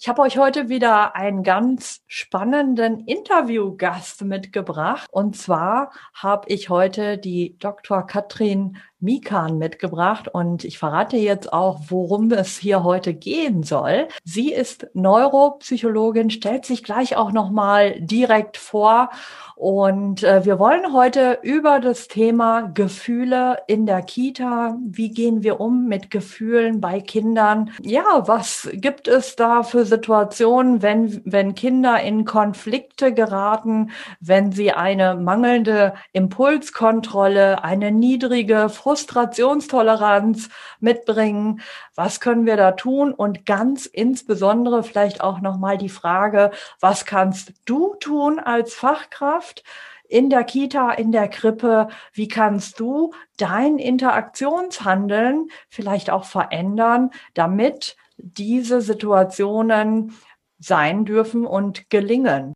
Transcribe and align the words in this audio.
Ich 0.00 0.08
habe 0.08 0.22
euch 0.22 0.38
heute 0.38 0.68
wieder 0.68 1.16
einen 1.16 1.42
ganz 1.42 2.04
spannenden 2.06 3.00
Interviewgast 3.00 4.22
mitgebracht. 4.22 5.08
Und 5.10 5.36
zwar 5.36 5.90
habe 6.14 6.48
ich 6.48 6.68
heute 6.68 7.18
die 7.18 7.58
Dr. 7.58 8.06
Katrin 8.06 8.76
Mikan 9.00 9.58
mitgebracht 9.58 10.28
und 10.28 10.64
ich 10.64 10.78
verrate 10.78 11.16
jetzt 11.16 11.52
auch, 11.52 11.80
worum 11.88 12.32
es 12.32 12.58
hier 12.58 12.82
heute 12.84 13.14
gehen 13.14 13.62
soll. 13.62 14.08
Sie 14.24 14.52
ist 14.52 14.88
Neuropsychologin, 14.94 16.30
stellt 16.30 16.64
sich 16.64 16.82
gleich 16.82 17.16
auch 17.16 17.32
nochmal 17.32 18.00
direkt 18.00 18.56
vor 18.56 19.10
und 19.58 20.22
äh, 20.22 20.44
wir 20.44 20.60
wollen 20.60 20.92
heute 20.92 21.40
über 21.42 21.80
das 21.80 22.06
Thema 22.06 22.70
Gefühle 22.74 23.58
in 23.66 23.86
der 23.86 24.02
Kita. 24.02 24.78
Wie 24.86 25.10
gehen 25.10 25.42
wir 25.42 25.58
um 25.58 25.88
mit 25.88 26.12
Gefühlen 26.12 26.80
bei 26.80 27.00
Kindern? 27.00 27.72
Ja, 27.82 28.22
was 28.28 28.68
gibt 28.74 29.08
es 29.08 29.34
da 29.34 29.64
für 29.64 29.84
Situationen, 29.84 30.80
wenn, 30.80 31.22
wenn 31.24 31.56
Kinder 31.56 32.00
in 32.00 32.24
Konflikte 32.24 33.12
geraten, 33.12 33.90
wenn 34.20 34.52
sie 34.52 34.70
eine 34.70 35.16
mangelnde 35.16 35.94
Impulskontrolle, 36.12 37.64
eine 37.64 37.90
niedrige 37.90 38.68
Frustrationstoleranz 38.88 40.48
mitbringen? 40.80 41.60
Was 41.94 42.20
können 42.20 42.46
wir 42.46 42.56
da 42.56 42.72
tun? 42.72 43.12
Und 43.12 43.44
ganz 43.44 43.84
insbesondere 43.84 44.82
vielleicht 44.82 45.20
auch 45.20 45.42
nochmal 45.42 45.76
die 45.76 45.90
Frage, 45.90 46.52
was 46.80 47.04
kannst 47.04 47.52
du 47.66 47.96
tun 47.96 48.38
als 48.38 48.74
Fachkraft? 48.74 49.62
in 50.10 50.30
der 50.30 50.42
Kita, 50.44 50.92
in 50.92 51.12
der 51.12 51.28
Krippe, 51.28 51.88
wie 52.14 52.28
kannst 52.28 52.80
du 52.80 53.12
dein 53.36 53.76
Interaktionshandeln 53.76 55.50
vielleicht 55.68 56.08
auch 56.08 56.24
verändern, 56.24 57.10
damit 57.34 57.94
diese 58.16 58.80
Situationen 58.80 60.14
sein 60.58 61.04
dürfen 61.04 61.44
und 61.44 61.90
gelingen. 61.90 62.54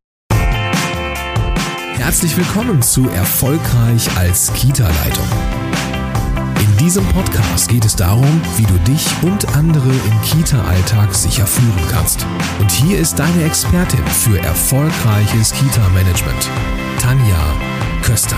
Herzlich 1.98 2.34
willkommen 2.38 2.80
zu 2.80 3.06
Erfolgreich 3.10 4.08
als 4.16 4.50
Kita-Leitung 4.54 5.61
diesem 6.82 7.06
Podcast 7.10 7.68
geht 7.68 7.84
es 7.84 7.94
darum, 7.94 8.42
wie 8.56 8.64
du 8.64 8.76
dich 8.80 9.06
und 9.22 9.54
andere 9.54 9.88
im 9.88 10.20
Kita-Alltag 10.22 11.14
sicher 11.14 11.46
führen 11.46 11.88
kannst. 11.88 12.26
Und 12.58 12.72
hier 12.72 12.98
ist 12.98 13.20
deine 13.20 13.44
Expertin 13.44 14.04
für 14.06 14.36
erfolgreiches 14.40 15.52
Kita-Management, 15.52 16.50
Tanja 17.00 17.54
Köster. 18.02 18.36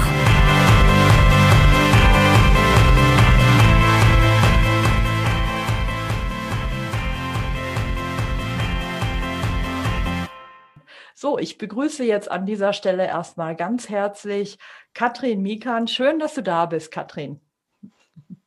So, 11.15 11.39
ich 11.39 11.57
begrüße 11.57 12.05
jetzt 12.05 12.31
an 12.31 12.45
dieser 12.45 12.75
Stelle 12.75 13.07
erstmal 13.07 13.57
ganz 13.57 13.89
herzlich 13.89 14.59
Katrin 14.93 15.41
Mikan. 15.41 15.89
Schön, 15.89 16.19
dass 16.19 16.35
du 16.35 16.43
da 16.43 16.67
bist, 16.67 16.91
Katrin. 16.91 17.41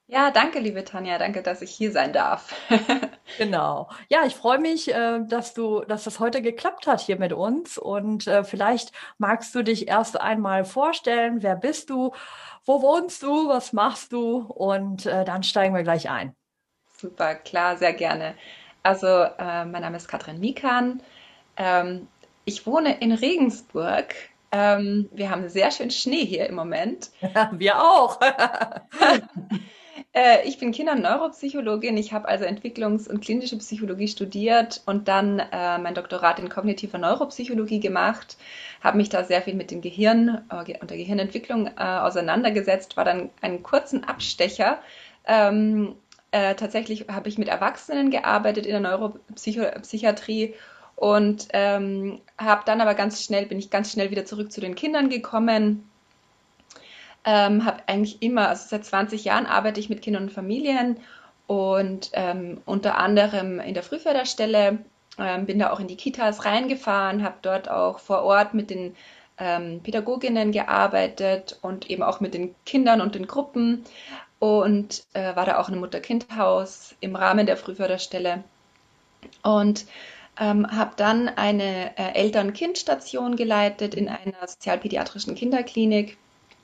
Ja, 0.09 0.31
danke, 0.31 0.59
liebe 0.59 0.85
Tanja. 0.85 1.17
Danke, 1.17 1.41
dass 1.41 1.61
ich 1.61 1.71
hier 1.71 1.91
sein 1.91 2.13
darf. 2.13 2.55
genau. 3.37 3.89
Ja, 4.07 4.25
ich 4.25 4.35
freue 4.35 4.57
mich, 4.57 4.93
äh, 4.93 5.19
dass 5.27 5.53
du, 5.53 5.81
dass 5.81 6.05
das 6.05 6.21
heute 6.21 6.41
geklappt 6.41 6.87
hat 6.87 7.01
hier 7.01 7.17
mit 7.17 7.33
uns. 7.33 7.77
Und 7.77 8.25
äh, 8.25 8.45
vielleicht 8.45 8.93
magst 9.17 9.53
du 9.53 9.63
dich 9.63 9.89
erst 9.89 10.19
einmal 10.19 10.63
vorstellen. 10.63 11.43
Wer 11.43 11.57
bist 11.57 11.89
du? 11.89 12.13
Wo 12.63 12.81
wohnst 12.81 13.21
du? 13.21 13.49
Was 13.49 13.73
machst 13.73 14.13
du? 14.13 14.37
Und 14.37 15.05
äh, 15.05 15.25
dann 15.25 15.43
steigen 15.43 15.75
wir 15.75 15.83
gleich 15.83 16.09
ein. 16.09 16.33
Super, 16.97 17.35
klar, 17.35 17.75
sehr 17.75 17.93
gerne. 17.93 18.35
Also, 18.83 19.07
mein 19.37 19.81
Name 19.81 19.97
ist 19.97 20.07
Katrin 20.07 20.39
Mikan. 20.39 21.03
Ähm, 21.57 22.07
ich 22.45 22.65
wohne 22.65 23.01
in 23.01 23.11
Regensburg. 23.11 24.15
Ähm, 24.53 25.09
wir 25.11 25.29
haben 25.29 25.49
sehr 25.49 25.71
schön 25.71 25.91
Schnee 25.91 26.25
hier 26.25 26.47
im 26.47 26.55
Moment. 26.55 27.11
wir 27.51 27.81
auch. 27.83 28.19
Äh, 30.17 30.47
ich 30.47 30.57
bin 30.57 30.71
Kinder- 30.71 30.93
und 30.93 31.03
Neuropsychologin. 31.03 31.95
Ich 31.95 32.11
habe 32.11 32.27
also 32.27 32.43
Entwicklungs- 32.43 33.07
und 33.07 33.21
klinische 33.21 33.55
Psychologie 33.59 34.07
studiert 34.07 34.81
und 34.87 35.07
dann 35.07 35.37
äh, 35.37 35.77
mein 35.77 35.93
Doktorat 35.93 36.39
in 36.39 36.49
kognitiver 36.49 36.97
Neuropsychologie 36.97 37.79
gemacht. 37.79 38.35
Habe 38.81 38.97
mich 38.97 39.09
da 39.09 39.23
sehr 39.23 39.43
viel 39.43 39.53
mit 39.53 39.69
dem 39.69 39.81
Gehirn 39.81 40.43
äh, 40.49 40.79
und 40.79 40.89
der 40.89 40.97
Gehirnentwicklung 40.97 41.67
äh, 41.67 41.71
auseinandergesetzt. 41.81 42.97
War 42.97 43.05
dann 43.05 43.29
einen 43.41 43.61
kurzen 43.61 44.05
Abstecher. 44.05 44.79
Ähm, 45.27 45.95
äh, 46.31 46.55
tatsächlich 46.55 47.07
habe 47.09 47.29
ich 47.29 47.37
mit 47.37 47.47
Erwachsenen 47.47 48.09
gearbeitet 48.09 48.65
in 48.65 48.71
der 48.71 48.91
Neuropsychiatrie 48.91 50.55
und 50.95 51.47
ähm, 51.53 52.21
habe 52.39 52.63
dann 52.65 52.81
aber 52.81 52.95
ganz 52.95 53.23
schnell 53.23 53.45
bin 53.45 53.59
ich 53.59 53.69
ganz 53.69 53.91
schnell 53.91 54.09
wieder 54.09 54.25
zurück 54.25 54.51
zu 54.51 54.61
den 54.61 54.73
Kindern 54.73 55.09
gekommen 55.09 55.87
ähm, 57.27 57.65
habe 57.65 57.83
eigentlich 57.87 58.21
immer, 58.21 58.47
also 58.47 58.65
seit 58.69 58.85
20 58.85 59.25
Jahren 59.25 59.45
arbeite 59.45 59.81
ich 59.81 59.89
mit 59.89 60.01
Kindern 60.01 60.23
und 60.23 60.31
Familien 60.31 60.97
und 61.45 62.09
ähm, 62.13 62.61
unter 62.65 62.97
anderem 62.97 63.59
in 63.59 63.73
der 63.73 63.83
Frühförderstelle, 63.83 64.79
ähm, 65.19 65.45
bin 65.45 65.59
da 65.59 65.71
auch 65.71 65.81
in 65.81 65.89
die 65.89 65.97
Kitas 65.97 66.45
reingefahren, 66.45 67.23
habe 67.23 67.35
dort 67.41 67.69
auch 67.69 67.99
vor 67.99 68.23
Ort 68.23 68.53
mit 68.53 68.69
den 68.69 68.95
ähm, 69.39 69.81
Pädagoginnen 69.83 70.53
gearbeitet 70.53 71.59
und 71.61 71.89
eben 71.89 72.01
auch 72.01 72.21
mit 72.21 72.33
den 72.33 72.55
Kindern 72.65 73.01
und 73.01 73.13
den 73.13 73.27
Gruppen 73.27 73.83
und 74.39 75.03
äh, 75.13 75.35
war 75.35 75.45
da 75.45 75.59
auch 75.59 75.67
in 75.67 75.73
einem 75.73 75.81
Mutter-Kind-Haus 75.81 76.95
im 77.01 77.17
Rahmen 77.17 77.45
der 77.45 77.57
Frühförderstelle 77.57 78.45
und 79.43 79.85
ähm, 80.39 80.65
habe 80.71 80.91
dann 80.95 81.27
eine 81.27 81.97
äh, 81.97 82.13
Eltern-Kind-Station 82.13 83.35
geleitet 83.35 83.95
in 83.95 84.07
einer 84.07 84.47
sozialpädiatrischen 84.47 85.35
Kinderklinik 85.35 86.17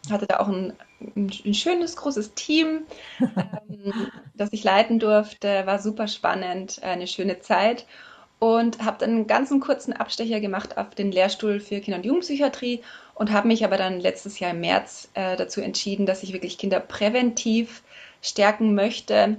hatte 0.09 0.27
da 0.27 0.39
auch 0.39 0.47
ein, 0.47 0.73
ein, 1.15 1.31
ein 1.45 1.53
schönes, 1.53 1.95
großes 1.95 2.33
Team, 2.33 2.83
ähm, 3.19 4.11
das 4.33 4.49
ich 4.51 4.63
leiten 4.63 4.99
durfte. 4.99 5.65
War 5.65 5.79
super 5.79 6.07
spannend, 6.07 6.81
eine 6.83 7.07
schöne 7.07 7.39
Zeit. 7.39 7.85
Und 8.39 8.83
habe 8.83 8.97
dann 8.99 9.11
einen 9.11 9.27
ganzen 9.27 9.61
kurzen 9.61 9.93
Abstecher 9.93 10.41
gemacht 10.41 10.77
auf 10.77 10.89
den 10.95 11.13
Lehrstuhl 11.13 11.61
für 11.61 11.79
Kinder- 11.79 11.97
und 11.97 12.05
Jugendpsychiatrie 12.05 12.81
und 13.15 13.31
habe 13.31 13.47
mich 13.47 13.63
aber 13.63 13.77
dann 13.77 14.01
letztes 14.01 14.37
Jahr 14.39 14.51
im 14.51 14.59
März 14.59 15.09
äh, 15.13 15.37
dazu 15.37 15.61
entschieden, 15.61 16.05
dass 16.05 16.23
ich 16.23 16.33
wirklich 16.33 16.57
Kinder 16.57 16.81
präventiv 16.81 17.83
stärken 18.21 18.75
möchte 18.75 19.37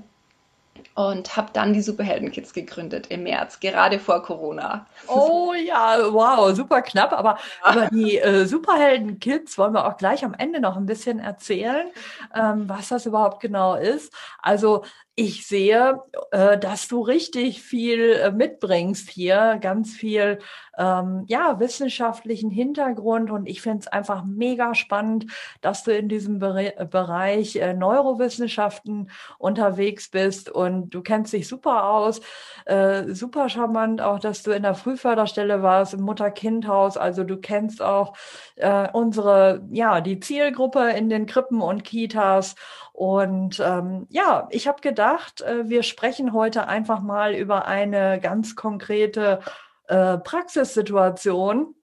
und 0.95 1.37
habe 1.37 1.49
dann 1.53 1.73
die 1.73 1.83
Superhelden-Kids 1.83 2.53
gegründet 2.53 3.09
im 3.09 3.25
März, 3.25 3.59
gerade 3.61 3.99
vor 3.99 4.23
Corona. 4.23 4.87
Oh 5.09 5.53
ja, 5.53 5.99
wow, 6.13 6.55
super 6.55 6.83
knapp. 6.83 7.13
Aber 7.13 7.39
ja. 7.65 7.73
über 7.73 7.89
die 7.89 8.19
äh, 8.19 8.45
Superhelden-Kids 8.45 9.59
wollen 9.59 9.73
wir 9.73 9.87
auch 9.87 9.97
gleich 9.97 10.25
am 10.25 10.35
Ende 10.35 10.61
noch 10.61 10.77
ein 10.77 10.87
bisschen 10.87 11.19
erzählen, 11.19 11.89
ähm, 12.35 12.69
was 12.69 12.89
das 12.89 13.07
überhaupt 13.07 13.41
genau 13.41 13.75
ist. 13.75 14.13
Also 14.41 14.85
ich 15.17 15.47
sehe, 15.47 16.01
äh, 16.33 16.59
dass 16.59 16.89
du 16.89 17.01
richtig 17.01 17.63
viel 17.63 18.15
äh, 18.15 18.33
mitbringst 18.33 19.09
hier, 19.11 19.59
ganz 19.61 19.95
viel 19.95 20.41
ähm, 20.77 21.25
ja 21.29 21.61
wissenschaftlichen 21.61 22.51
Hintergrund. 22.51 23.31
Und 23.31 23.47
ich 23.47 23.63
finde 23.63 23.81
es 23.81 23.87
einfach 23.87 24.25
mega 24.25 24.75
spannend, 24.75 25.27
dass 25.61 25.85
du 25.85 25.97
in 25.97 26.09
diesem 26.09 26.41
Bere 26.41 26.87
Bereich 26.91 27.57
äh, 27.57 27.75
Neurowissenschaften 27.75 29.11
unterwegs 29.39 30.09
bist. 30.11 30.51
Und 30.51 30.91
du 30.91 31.03
kennst 31.03 31.33
dich 31.33 31.47
super 31.47 31.85
aus, 31.91 32.21
äh, 32.65 33.13
super 33.15 33.49
charmant 33.49 34.01
auch, 34.01 34.19
dass 34.19 34.43
du 34.43 34.51
in 34.51 34.65
der 34.65 34.75
Frühförderstelle 34.75 35.63
warst 35.63 35.95
im 35.95 36.01
Mutter-Kind-Haus, 36.01 36.97
also 36.97 37.25
du 37.25 37.37
kennst 37.37 37.83
auch 37.83 38.17
äh, 38.57 38.89
unsere 38.93 39.63
ja 39.71 40.01
die 40.01 40.19
Zielgruppe 40.19 40.91
in 40.91 41.09
den 41.09 41.27
Krippen 41.27 41.61
und 41.61 41.85
Kitas. 41.85 42.57
Und 42.93 43.61
ähm, 43.65 44.07
ja, 44.09 44.47
ich 44.51 44.69
habe 44.69 44.81
gedacht, 44.81 45.04
äh, 45.43 45.69
wir 45.69 45.83
sprechen 45.83 46.33
heute 46.33 46.67
einfach 46.67 47.01
mal 47.01 47.35
über 47.35 47.67
eine 47.67 48.21
ganz 48.21 48.57
konkrete 48.57 49.41
äh, 49.89 50.19
Praxissituation. 50.19 51.75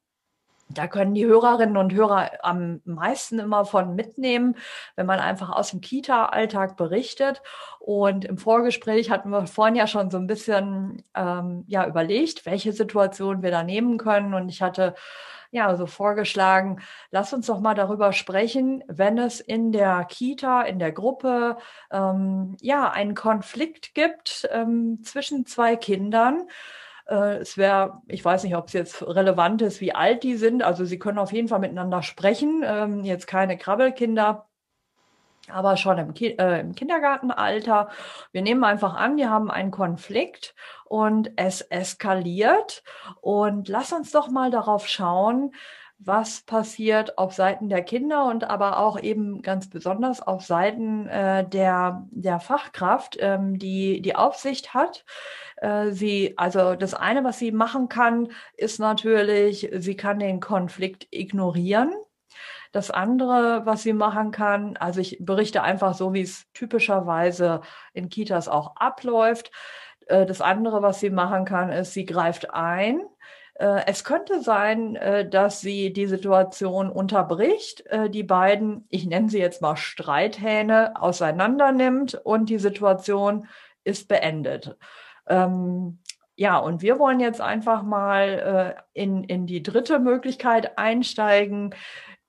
Da 0.69 0.87
können 0.87 1.13
die 1.13 1.25
Hörerinnen 1.25 1.77
und 1.77 1.93
Hörer 1.93 2.31
am 2.43 2.81
meisten 2.85 3.39
immer 3.39 3.65
von 3.65 3.93
mitnehmen, 3.93 4.55
wenn 4.95 5.05
man 5.05 5.19
einfach 5.19 5.49
aus 5.49 5.71
dem 5.71 5.81
Kita-Alltag 5.81 6.77
berichtet. 6.77 7.41
Und 7.79 8.25
im 8.25 8.37
Vorgespräch 8.37 9.11
hatten 9.11 9.29
wir 9.29 9.47
vorhin 9.47 9.75
ja 9.75 9.85
schon 9.85 10.09
so 10.09 10.17
ein 10.17 10.27
bisschen 10.27 11.03
ähm, 11.13 11.65
ja 11.67 11.85
überlegt, 11.85 12.45
welche 12.45 12.73
Situation 12.73 13.43
wir 13.43 13.51
da 13.51 13.63
nehmen 13.63 13.97
können. 13.97 14.33
Und 14.33 14.49
ich 14.49 14.61
hatte 14.61 14.95
ja, 15.51 15.67
also 15.67 15.85
vorgeschlagen, 15.85 16.81
lass 17.11 17.33
uns 17.33 17.47
doch 17.47 17.59
mal 17.59 17.75
darüber 17.75 18.13
sprechen, 18.13 18.83
wenn 18.87 19.17
es 19.17 19.39
in 19.41 19.71
der 19.71 20.05
Kita, 20.05 20.61
in 20.63 20.79
der 20.79 20.91
Gruppe, 20.93 21.57
ähm, 21.91 22.55
ja, 22.61 22.89
einen 22.89 23.15
Konflikt 23.15 23.93
gibt 23.93 24.47
ähm, 24.51 25.03
zwischen 25.03 25.45
zwei 25.45 25.75
Kindern. 25.75 26.47
Äh, 27.07 27.37
es 27.37 27.57
wäre, 27.57 28.01
ich 28.07 28.23
weiß 28.23 28.43
nicht, 28.43 28.55
ob 28.55 28.67
es 28.67 28.73
jetzt 28.73 29.01
relevant 29.03 29.61
ist, 29.61 29.81
wie 29.81 29.93
alt 29.93 30.23
die 30.23 30.35
sind. 30.35 30.63
Also 30.63 30.85
sie 30.85 30.99
können 30.99 31.19
auf 31.19 31.33
jeden 31.33 31.49
Fall 31.49 31.59
miteinander 31.59 32.01
sprechen. 32.03 32.63
Ähm, 32.65 33.03
jetzt 33.03 33.27
keine 33.27 33.57
Krabbelkinder. 33.57 34.47
Aber 35.51 35.77
schon 35.77 35.97
im, 35.97 36.13
Ki 36.13 36.35
äh, 36.37 36.59
im, 36.61 36.75
Kindergartenalter. 36.75 37.89
Wir 38.31 38.41
nehmen 38.41 38.63
einfach 38.63 38.95
an, 38.95 39.17
wir 39.17 39.29
haben 39.29 39.51
einen 39.51 39.71
Konflikt 39.71 40.55
und 40.85 41.31
es 41.35 41.61
eskaliert. 41.61 42.83
Und 43.21 43.67
lass 43.67 43.93
uns 43.93 44.11
doch 44.11 44.29
mal 44.29 44.51
darauf 44.51 44.87
schauen, 44.87 45.51
was 46.03 46.41
passiert 46.41 47.17
auf 47.17 47.33
Seiten 47.33 47.69
der 47.69 47.83
Kinder 47.83 48.25
und 48.25 48.43
aber 48.43 48.79
auch 48.79 48.99
eben 48.99 49.43
ganz 49.43 49.69
besonders 49.69 50.21
auf 50.21 50.43
Seiten 50.43 51.07
äh, 51.07 51.47
der, 51.47 52.07
der 52.09 52.39
Fachkraft, 52.39 53.17
ähm, 53.19 53.59
die 53.59 54.01
die 54.01 54.15
Aufsicht 54.15 54.73
hat. 54.73 55.05
Äh, 55.57 55.91
sie, 55.91 56.33
also 56.37 56.75
das 56.75 56.95
eine, 56.95 57.23
was 57.23 57.37
sie 57.37 57.51
machen 57.51 57.87
kann, 57.87 58.29
ist 58.57 58.79
natürlich, 58.79 59.69
sie 59.77 59.95
kann 59.95 60.17
den 60.17 60.39
Konflikt 60.39 61.07
ignorieren. 61.11 61.93
Das 62.71 62.89
andere, 62.89 63.65
was 63.65 63.83
sie 63.83 63.93
machen 63.93 64.31
kann, 64.31 64.77
also 64.77 65.01
ich 65.01 65.17
berichte 65.19 65.61
einfach 65.61 65.93
so, 65.93 66.13
wie 66.13 66.21
es 66.21 66.45
typischerweise 66.53 67.61
in 67.93 68.07
Kitas 68.09 68.47
auch 68.47 68.75
abläuft. 68.77 69.51
Äh, 70.07 70.25
das 70.25 70.41
andere, 70.41 70.81
was 70.81 70.99
sie 70.99 71.09
machen 71.09 71.45
kann, 71.45 71.69
ist, 71.69 71.93
sie 71.93 72.05
greift 72.05 72.53
ein. 72.53 73.01
Äh, 73.55 73.83
es 73.87 74.03
könnte 74.03 74.41
sein, 74.41 74.95
äh, 74.95 75.27
dass 75.27 75.61
sie 75.61 75.91
die 75.91 76.07
Situation 76.07 76.89
unterbricht, 76.89 77.83
die 78.09 78.23
beiden, 78.23 78.85
ich 78.89 79.05
nenne 79.05 79.29
sie 79.29 79.39
jetzt 79.39 79.61
mal 79.61 79.75
Streithähne, 79.75 80.93
auseinander 81.01 81.71
nimmt 81.71 82.15
und 82.15 82.49
die 82.49 82.59
Situation 82.59 83.47
ist 83.83 84.07
beendet. 84.07 84.77
Ähm, 85.27 85.99
ja, 86.35 86.57
und 86.57 86.81
wir 86.81 86.97
wollen 86.97 87.19
jetzt 87.19 87.41
einfach 87.41 87.83
mal 87.83 88.83
in, 88.93 89.23
in 89.25 89.45
die 89.45 89.61
dritte 89.61 89.99
Möglichkeit 89.99 90.77
einsteigen, 90.77 91.75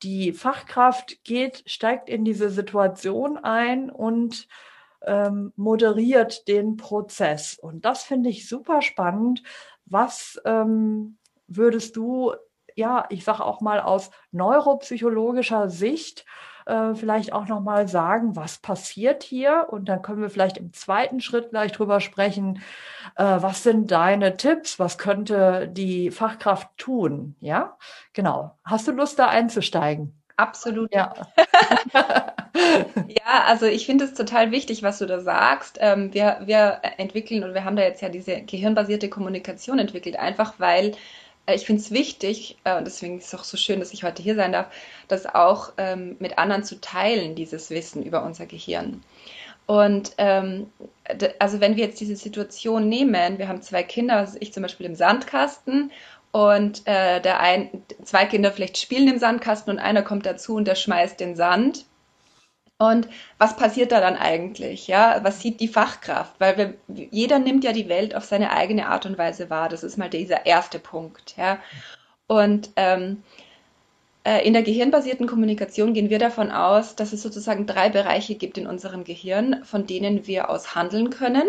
die 0.03 0.33
Fachkraft 0.33 1.25
geht, 1.25 1.63
steigt 1.67 2.09
in 2.09 2.25
diese 2.25 2.51
Situation 2.51 3.39
ein 3.39 3.91
und 3.91 4.49
ähm, 5.05 5.53
moderiert 5.57 6.49
den 6.49 6.77
Prozess. 6.77 7.59
Und 7.59 7.85
das 7.85 8.03
finde 8.03 8.31
ich 8.31 8.49
super 8.49 8.83
spannend. 8.83 9.43
Was 9.85 10.41
ähm, 10.45 11.19
würdest 11.47 11.97
du, 11.97 12.33
ja, 12.75 13.07
ich 13.11 13.25
sage 13.25 13.45
auch 13.45 13.61
mal 13.61 13.81
aus 13.81 14.11
neuropsychologischer 14.31 15.69
Sicht, 15.69 16.25
äh, 16.67 16.95
vielleicht 16.95 17.33
auch 17.33 17.47
nochmal 17.47 17.89
sagen, 17.89 18.37
was 18.37 18.59
passiert 18.59 19.23
hier? 19.23 19.67
Und 19.71 19.89
dann 19.89 20.03
können 20.03 20.23
wir 20.23 20.31
vielleicht 20.31 20.59
im 20.59 20.73
zweiten 20.73 21.21
Schritt 21.21 21.51
gleich 21.51 21.73
drüber 21.73 22.01
sprechen, 22.01 22.63
äh, 23.17 23.25
was 23.25 23.63
sind 23.63 23.91
deine 23.91 24.37
Tipps? 24.37 24.79
Was 24.79 24.99
könnte 24.99 25.69
die 25.69 26.11
Fachkraft 26.11 26.69
tun? 26.77 27.37
Ja, 27.41 27.77
genau. 28.13 28.57
Hast 28.65 28.89
du 28.89 28.93
Lust, 28.93 29.19
da 29.19 29.29
einzusteigen? 29.29 30.15
Absolut. 30.37 30.93
Ja. 30.93 31.13
ja, 33.07 33.45
also 33.47 33.67
ich 33.67 33.87
finde 33.87 34.05
es 34.05 34.15
total 34.15 34.51
wichtig, 34.51 34.83
was 34.83 34.99
du 34.99 35.07
da 35.07 35.21
sagst. 35.21 35.79
Ähm, 35.81 36.13
wir, 36.15 36.41
wir 36.45 36.81
entwickeln 36.99 37.45
und 37.45 37.55
wir 37.55 37.65
haben 37.65 37.77
da 37.77 37.83
jetzt 37.83 38.03
ja 38.03 38.09
diese 38.09 38.43
gehirnbasierte 38.43 39.09
Kommunikation 39.09 39.79
entwickelt, 39.79 40.17
einfach 40.17 40.55
weil 40.59 40.93
ich 41.47 41.67
finde 41.67 41.83
es 41.83 41.91
wichtig, 41.91 42.59
äh, 42.65 42.77
und 42.77 42.85
deswegen 42.85 43.19
ist 43.19 43.33
es 43.33 43.39
auch 43.39 43.45
so 43.45 43.57
schön, 43.57 43.81
dass 43.81 43.93
ich 43.93 44.05
heute 44.05 44.23
hier 44.23 44.35
sein 44.37 44.53
darf, 44.53 44.67
das 45.09 45.27
auch 45.27 45.73
ähm, 45.77 46.17
mit 46.19 46.39
anderen 46.39 46.65
zu 46.65 46.81
teilen, 46.81 47.35
dieses 47.35 47.71
Wissen 47.71 48.03
über 48.03 48.25
unser 48.25 48.47
Gehirn. 48.47 49.03
Und 49.67 50.13
ähm, 50.19 50.71
also 51.39 51.61
wenn 51.61 51.77
wir 51.77 51.87
jetzt 51.87 52.01
diese 52.01 52.17
Situation 52.17 52.89
nehmen, 52.89 53.39
wir 53.39 53.49
haben 53.49 53.63
zwei 53.63 53.83
Kinder, 53.83 54.17
also 54.17 54.37
ich 54.41 54.53
zum 54.53 54.63
Beispiel 54.63 54.87
im 54.87 54.95
Sandkasten 54.95 55.93
und 56.33 56.87
äh, 56.87 57.21
der 57.21 57.41
ein, 57.41 57.71
zwei 58.03 58.25
Kinder 58.25 58.51
vielleicht 58.51 58.79
spielen 58.79 59.09
im 59.09 59.19
Sandkasten 59.19 59.73
und 59.73 59.79
einer 59.79 60.03
kommt 60.03 60.27
dazu 60.27 60.57
und 60.57 60.67
der 60.67 60.75
schmeißt 60.75 61.21
den 61.21 61.37
Sand. 61.37 61.87
Und 62.79 63.09
was 63.39 63.57
passiert 63.57 63.93
da 63.93 64.01
dann 64.01 64.17
eigentlich? 64.17 64.89
Ja, 64.89 65.21
was 65.23 65.41
sieht 65.41 65.61
die 65.61 65.69
Fachkraft? 65.69 66.35
Weil 66.39 66.57
wir, 66.57 66.75
jeder 67.11 67.39
nimmt 67.39 67.63
ja 67.65 67.73
die 67.73 67.89
Welt 67.89 68.15
auf 68.15 68.25
seine 68.25 68.51
eigene 68.51 68.89
Art 68.89 69.07
und 69.07 69.19
Weise 69.19 69.51
wahr. 69.51 69.69
Das 69.69 69.85
ist 69.85 69.99
mal 69.99 70.11
dieser 70.11 70.47
erste 70.47 70.79
Punkt. 70.81 71.37
Ja, 71.37 71.59
und 72.27 72.71
ähm, 72.77 73.23
äh, 74.25 74.47
in 74.47 74.53
der 74.53 74.63
gehirnbasierten 74.63 75.27
Kommunikation 75.27 75.95
gehen 75.95 76.11
wir 76.11 76.19
davon 76.19 76.51
aus, 76.51 76.97
dass 76.97 77.13
es 77.13 77.23
sozusagen 77.23 77.67
drei 77.67 77.89
Bereiche 77.89 78.37
gibt 78.37 78.57
in 78.59 78.67
unserem 78.67 79.05
Gehirn, 79.05 79.65
von 79.65 79.87
denen 79.87 80.27
wir 80.27 80.49
aus 80.49 80.75
handeln 80.75 81.11
können. 81.11 81.49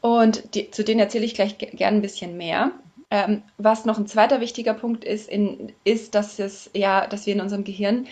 Und 0.00 0.54
die, 0.54 0.70
zu 0.70 0.84
denen 0.84 1.00
erzähle 1.00 1.24
ich 1.24 1.34
gleich 1.34 1.58
gerne 1.58 1.98
ein 1.98 2.02
bisschen 2.02 2.36
mehr. 2.36 2.72
Ähm, 3.10 3.42
was 3.56 3.84
noch 3.84 3.98
ein 3.98 4.06
zweiter 4.06 4.40
wichtiger 4.40 4.74
Punkt 4.74 5.04
ist, 5.04 5.28
in, 5.28 5.72
ist, 5.84 6.14
dass 6.14 6.38
es 6.38 6.70
ja, 6.74 7.06
dass 7.06 7.26
wir 7.26 7.34
in 7.34 7.40
unserem 7.40 7.64
Gehirn 7.64 8.06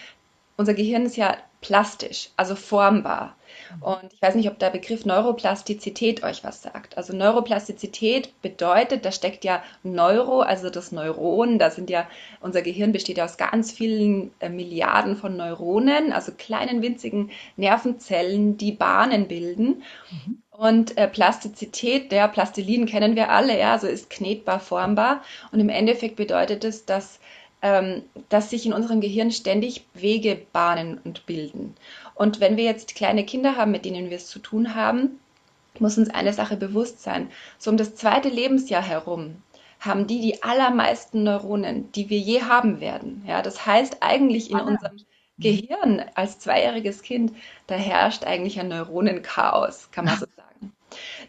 unser 0.56 0.74
Gehirn 0.74 1.06
ist 1.06 1.16
ja 1.16 1.36
plastisch, 1.60 2.28
also 2.36 2.54
formbar. 2.54 3.36
Und 3.80 4.12
ich 4.12 4.20
weiß 4.20 4.34
nicht, 4.34 4.48
ob 4.48 4.58
der 4.58 4.70
Begriff 4.70 5.06
Neuroplastizität 5.06 6.22
euch 6.22 6.44
was 6.44 6.60
sagt. 6.60 6.98
Also 6.98 7.16
Neuroplastizität 7.16 8.40
bedeutet, 8.42 9.04
da 9.04 9.12
steckt 9.12 9.44
ja 9.44 9.62
Neuro, 9.82 10.40
also 10.40 10.68
das 10.68 10.92
Neuron, 10.92 11.58
da 11.58 11.70
sind 11.70 11.88
ja, 11.88 12.06
unser 12.40 12.60
Gehirn 12.60 12.92
besteht 12.92 13.16
ja 13.16 13.24
aus 13.24 13.38
ganz 13.38 13.72
vielen 13.72 14.32
äh, 14.40 14.50
Milliarden 14.50 15.16
von 15.16 15.36
Neuronen, 15.36 16.12
also 16.12 16.32
kleinen 16.36 16.82
winzigen 16.82 17.30
Nervenzellen, 17.56 18.58
die 18.58 18.72
Bahnen 18.72 19.26
bilden. 19.26 19.82
Mhm. 20.10 20.42
Und 20.50 20.96
äh, 20.98 21.08
Plastizität, 21.08 22.12
der 22.12 22.28
Plastilin 22.28 22.86
kennen 22.86 23.16
wir 23.16 23.30
alle, 23.30 23.58
ja, 23.58 23.72
also 23.72 23.86
ist 23.86 24.10
knetbar, 24.10 24.60
formbar. 24.60 25.22
Und 25.50 25.60
im 25.60 25.68
Endeffekt 25.68 26.16
bedeutet 26.16 26.62
es, 26.64 26.84
dass 26.84 27.18
dass 28.28 28.50
sich 28.50 28.66
in 28.66 28.74
unserem 28.74 29.00
Gehirn 29.00 29.30
ständig 29.30 29.86
Wege 29.94 30.38
bahnen 30.52 31.00
und 31.02 31.24
bilden. 31.24 31.74
Und 32.14 32.40
wenn 32.40 32.58
wir 32.58 32.64
jetzt 32.64 32.94
kleine 32.94 33.24
Kinder 33.24 33.56
haben, 33.56 33.70
mit 33.70 33.86
denen 33.86 34.10
wir 34.10 34.18
es 34.18 34.26
zu 34.26 34.38
tun 34.38 34.74
haben, 34.74 35.18
muss 35.78 35.96
uns 35.96 36.10
eine 36.10 36.34
Sache 36.34 36.56
bewusst 36.56 37.02
sein. 37.02 37.30
So 37.58 37.70
um 37.70 37.78
das 37.78 37.94
zweite 37.94 38.28
Lebensjahr 38.28 38.82
herum 38.82 39.36
haben 39.80 40.06
die 40.06 40.20
die 40.20 40.42
allermeisten 40.42 41.22
Neuronen, 41.22 41.90
die 41.92 42.10
wir 42.10 42.18
je 42.18 42.42
haben 42.42 42.80
werden. 42.80 43.24
Ja, 43.26 43.40
das 43.40 43.64
heißt 43.64 44.02
eigentlich 44.02 44.50
in 44.50 44.60
unserem 44.60 44.98
Gehirn 45.38 46.04
als 46.14 46.38
zweijähriges 46.38 47.02
Kind, 47.02 47.32
da 47.66 47.74
herrscht 47.74 48.24
eigentlich 48.24 48.60
ein 48.60 48.68
Neuronenchaos, 48.68 49.90
kann 49.90 50.04
man 50.04 50.18
so 50.18 50.26
sagen. 50.26 50.73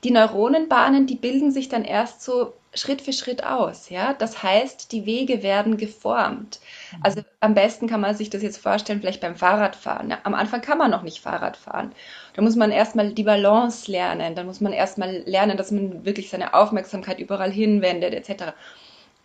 Die 0.03 0.11
Neuronenbahnen, 0.11 1.07
die 1.07 1.15
bilden 1.15 1.51
sich 1.51 1.69
dann 1.69 1.83
erst 1.83 2.23
so 2.23 2.53
Schritt 2.75 3.01
für 3.01 3.13
Schritt 3.13 3.43
aus. 3.43 3.89
Ja? 3.89 4.13
Das 4.13 4.43
heißt, 4.43 4.91
die 4.91 5.05
Wege 5.05 5.41
werden 5.43 5.77
geformt. 5.77 6.59
Also 7.01 7.21
am 7.39 7.53
besten 7.53 7.87
kann 7.87 8.01
man 8.01 8.15
sich 8.15 8.29
das 8.29 8.41
jetzt 8.41 8.57
vorstellen, 8.57 8.99
vielleicht 8.99 9.21
beim 9.21 9.35
Fahrradfahren. 9.35 10.09
Ja? 10.09 10.19
Am 10.23 10.33
Anfang 10.33 10.61
kann 10.61 10.77
man 10.77 10.91
noch 10.91 11.01
nicht 11.01 11.19
Fahrrad 11.19 11.57
fahren. 11.57 11.93
Da 12.33 12.41
muss 12.41 12.55
man 12.55 12.71
erstmal 12.71 13.13
die 13.13 13.23
Balance 13.23 13.89
lernen. 13.89 14.35
Dann 14.35 14.45
muss 14.45 14.61
man 14.61 14.73
erstmal 14.73 15.23
lernen, 15.25 15.57
dass 15.57 15.71
man 15.71 16.05
wirklich 16.05 16.29
seine 16.29 16.53
Aufmerksamkeit 16.53 17.19
überall 17.19 17.51
hinwendet, 17.51 18.13
etc. 18.13 18.53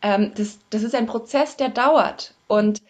Ähm, 0.03 0.33
das, 0.37 0.61
das 0.71 0.83
ist 0.83 0.95
ein 0.95 1.07
Prozess, 1.07 1.57
der 1.57 1.71
dauert. 1.71 2.35
Und 2.47 2.83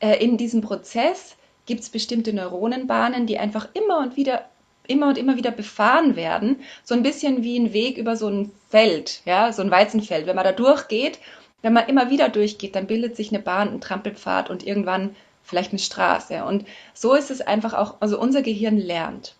äh, 0.00 0.22
in 0.24 0.36
diesem 0.36 0.62
Prozess 0.62 1.36
gibt 1.66 1.80
es 1.80 1.90
bestimmte 1.90 2.32
Neuronenbahnen, 2.32 3.26
die 3.26 3.38
einfach 3.38 3.68
immer 3.74 3.98
und 3.98 4.16
wieder 4.16 4.46
immer 4.88 5.08
und 5.08 5.18
immer 5.18 5.36
wieder 5.36 5.50
befahren 5.50 6.16
werden, 6.16 6.60
so 6.84 6.94
ein 6.94 7.02
bisschen 7.02 7.42
wie 7.42 7.58
ein 7.58 7.72
Weg 7.72 7.98
über 7.98 8.16
so 8.16 8.28
ein 8.28 8.50
Feld, 8.70 9.20
ja, 9.24 9.52
so 9.52 9.62
ein 9.62 9.70
Weizenfeld. 9.70 10.26
Wenn 10.26 10.36
man 10.36 10.44
da 10.44 10.52
durchgeht, 10.52 11.18
wenn 11.62 11.72
man 11.72 11.88
immer 11.88 12.10
wieder 12.10 12.28
durchgeht, 12.28 12.76
dann 12.76 12.86
bildet 12.86 13.16
sich 13.16 13.30
eine 13.30 13.42
Bahn, 13.42 13.68
ein 13.72 13.80
Trampelpfad 13.80 14.50
und 14.50 14.66
irgendwann 14.66 15.16
vielleicht 15.42 15.70
eine 15.70 15.78
Straße. 15.78 16.44
Und 16.44 16.64
so 16.94 17.14
ist 17.14 17.30
es 17.30 17.40
einfach 17.40 17.74
auch, 17.74 17.96
also 18.00 18.18
unser 18.18 18.42
Gehirn 18.42 18.78
lernt. 18.78 19.34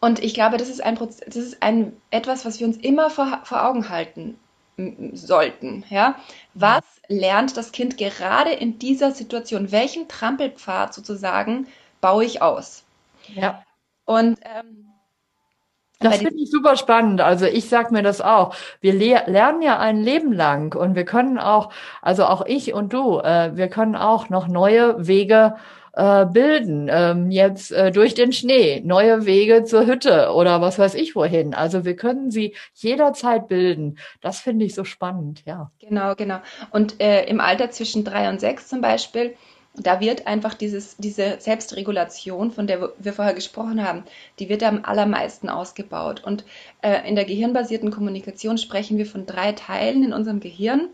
Und 0.00 0.22
ich 0.22 0.34
glaube, 0.34 0.56
das 0.56 0.68
ist 0.68 0.82
ein 0.82 0.94
Prozess, 0.94 1.24
das 1.26 1.36
ist 1.36 1.62
ein 1.62 1.96
etwas, 2.10 2.44
was 2.44 2.60
wir 2.60 2.66
uns 2.66 2.76
immer 2.76 3.10
vor, 3.10 3.40
vor 3.44 3.66
Augen 3.66 3.88
halten 3.88 4.38
sollten. 5.12 5.84
Ja? 5.90 6.16
Was 6.54 6.84
lernt 7.08 7.56
das 7.56 7.72
Kind 7.72 7.98
gerade 7.98 8.52
in 8.52 8.78
dieser 8.78 9.10
Situation? 9.10 9.72
Welchen 9.72 10.08
Trampelpfad 10.08 10.94
sozusagen 10.94 11.66
baue 12.00 12.24
ich 12.24 12.42
aus? 12.42 12.84
Ja. 13.34 13.64
Und 14.08 14.38
ähm, 14.42 14.86
das 16.00 16.16
finde 16.16 16.36
ich 16.36 16.50
super 16.50 16.76
spannend. 16.76 17.20
Also 17.20 17.44
ich 17.44 17.68
sag 17.68 17.90
mir 17.90 18.02
das 18.02 18.22
auch. 18.22 18.54
Wir 18.80 18.94
le 18.94 19.22
lernen 19.26 19.60
ja 19.60 19.78
ein 19.78 20.00
Leben 20.02 20.32
lang 20.32 20.74
und 20.74 20.94
wir 20.94 21.04
können 21.04 21.38
auch, 21.38 21.70
also 22.00 22.24
auch 22.24 22.46
ich 22.46 22.72
und 22.72 22.94
du, 22.94 23.18
äh, 23.18 23.54
wir 23.54 23.68
können 23.68 23.96
auch 23.96 24.30
noch 24.30 24.48
neue 24.48 25.06
Wege 25.06 25.56
äh, 25.92 26.24
bilden. 26.24 26.88
Ähm, 26.90 27.30
jetzt 27.30 27.70
äh, 27.70 27.90
durch 27.90 28.14
den 28.14 28.32
Schnee, 28.32 28.80
neue 28.82 29.26
Wege 29.26 29.64
zur 29.64 29.84
Hütte 29.84 30.32
oder 30.32 30.62
was 30.62 30.78
weiß 30.78 30.94
ich 30.94 31.14
wohin. 31.14 31.52
Also 31.52 31.84
wir 31.84 31.96
können 31.96 32.30
sie 32.30 32.54
jederzeit 32.72 33.46
bilden. 33.46 33.98
Das 34.22 34.40
finde 34.40 34.64
ich 34.64 34.74
so 34.74 34.84
spannend, 34.84 35.42
ja. 35.44 35.70
Genau, 35.80 36.14
genau. 36.14 36.38
Und 36.70 36.98
äh, 37.02 37.26
im 37.26 37.40
Alter 37.40 37.70
zwischen 37.72 38.04
drei 38.04 38.30
und 38.30 38.40
sechs 38.40 38.68
zum 38.68 38.80
Beispiel 38.80 39.34
da 39.74 40.00
wird 40.00 40.26
einfach 40.26 40.54
dieses, 40.54 40.96
diese 40.96 41.36
Selbstregulation, 41.40 42.50
von 42.50 42.66
der 42.66 42.90
wir 42.98 43.12
vorher 43.12 43.34
gesprochen 43.34 43.86
haben, 43.86 44.04
die 44.38 44.48
wird 44.48 44.62
am 44.62 44.84
allermeisten 44.84 45.48
ausgebaut. 45.48 46.22
Und 46.24 46.44
äh, 46.82 47.08
in 47.08 47.14
der 47.14 47.24
gehirnbasierten 47.24 47.90
Kommunikation 47.90 48.58
sprechen 48.58 48.98
wir 48.98 49.06
von 49.06 49.26
drei 49.26 49.52
Teilen 49.52 50.02
in 50.02 50.12
unserem 50.12 50.40
Gehirn. 50.40 50.88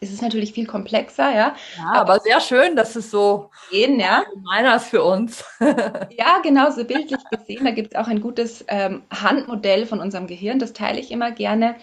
Es 0.00 0.12
ist 0.12 0.22
natürlich 0.22 0.52
viel 0.52 0.66
komplexer, 0.66 1.30
ja. 1.30 1.56
Ja, 1.76 1.84
aber, 1.90 2.12
aber 2.12 2.20
sehr 2.20 2.40
schön, 2.40 2.76
dass 2.76 2.94
es 2.94 3.10
so 3.10 3.50
gehen, 3.70 3.98
ja. 3.98 4.22
meiner 4.42 4.76
ist 4.76 4.86
für 4.86 5.02
uns. 5.02 5.44
ja, 5.60 6.38
genau, 6.42 6.70
so 6.70 6.84
bildlich 6.84 7.18
gesehen. 7.30 7.64
Da 7.64 7.72
gibt 7.72 7.94
es 7.94 7.98
auch 7.98 8.06
ein 8.06 8.20
gutes 8.20 8.64
ähm, 8.68 9.02
Handmodell 9.10 9.86
von 9.86 9.98
unserem 9.98 10.28
Gehirn, 10.28 10.60
das 10.60 10.72
teile 10.72 11.00
ich 11.00 11.10
immer 11.10 11.32
gerne. 11.32 11.74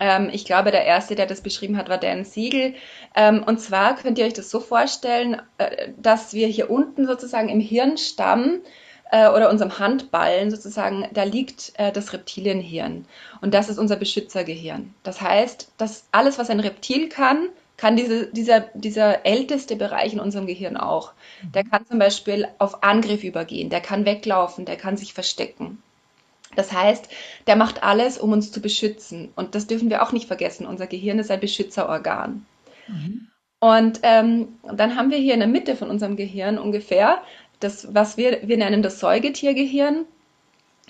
Ähm, 0.00 0.28
ich 0.32 0.44
glaube, 0.44 0.70
der 0.70 0.84
erste, 0.84 1.14
der 1.14 1.26
das 1.26 1.40
beschrieben 1.40 1.76
hat, 1.76 1.88
war 1.88 1.98
Dan 1.98 2.24
Siegel. 2.24 2.74
Ähm, 3.14 3.42
und 3.44 3.60
zwar 3.60 3.96
könnt 3.96 4.18
ihr 4.18 4.26
euch 4.26 4.34
das 4.34 4.50
so 4.50 4.60
vorstellen, 4.60 5.40
äh, 5.58 5.90
dass 5.96 6.32
wir 6.34 6.48
hier 6.48 6.70
unten 6.70 7.06
sozusagen 7.06 7.48
im 7.48 7.60
Hirnstamm 7.60 8.60
äh, 9.10 9.28
oder 9.28 9.50
unserem 9.50 9.78
Handballen 9.78 10.50
sozusagen, 10.50 11.08
da 11.12 11.22
liegt 11.22 11.72
äh, 11.76 11.92
das 11.92 12.12
Reptilienhirn. 12.12 13.06
Und 13.40 13.54
das 13.54 13.68
ist 13.68 13.78
unser 13.78 13.96
Beschützergehirn. 13.96 14.94
Das 15.02 15.20
heißt, 15.20 15.72
dass 15.76 16.06
alles, 16.10 16.38
was 16.38 16.50
ein 16.50 16.60
Reptil 16.60 17.08
kann, 17.08 17.48
kann 17.76 17.96
diese, 17.96 18.26
dieser, 18.26 18.60
dieser 18.74 19.26
älteste 19.26 19.76
Bereich 19.76 20.12
in 20.12 20.20
unserem 20.20 20.46
Gehirn 20.46 20.76
auch. 20.76 21.12
Der 21.54 21.64
kann 21.64 21.86
zum 21.86 21.98
Beispiel 21.98 22.48
auf 22.58 22.82
Angriff 22.82 23.24
übergehen, 23.24 23.68
der 23.68 23.80
kann 23.80 24.04
weglaufen, 24.04 24.64
der 24.64 24.76
kann 24.76 24.96
sich 24.96 25.12
verstecken. 25.12 25.82
Das 26.56 26.72
heißt, 26.72 27.08
der 27.46 27.56
macht 27.56 27.82
alles, 27.82 28.18
um 28.18 28.32
uns 28.32 28.52
zu 28.52 28.60
beschützen. 28.60 29.30
Und 29.36 29.54
das 29.54 29.66
dürfen 29.66 29.90
wir 29.90 30.02
auch 30.02 30.12
nicht 30.12 30.26
vergessen. 30.26 30.66
Unser 30.66 30.86
Gehirn 30.86 31.18
ist 31.18 31.30
ein 31.30 31.40
Beschützerorgan. 31.40 32.46
Mhm. 32.88 33.28
Und 33.60 34.00
ähm, 34.02 34.48
dann 34.74 34.96
haben 34.96 35.10
wir 35.10 35.18
hier 35.18 35.34
in 35.34 35.40
der 35.40 35.48
Mitte 35.48 35.74
von 35.74 35.88
unserem 35.88 36.16
Gehirn 36.16 36.58
ungefähr 36.58 37.22
das, 37.60 37.94
was 37.94 38.16
wir, 38.16 38.46
wir 38.46 38.58
nennen 38.58 38.82
das 38.82 39.00
Säugetiergehirn. 39.00 40.04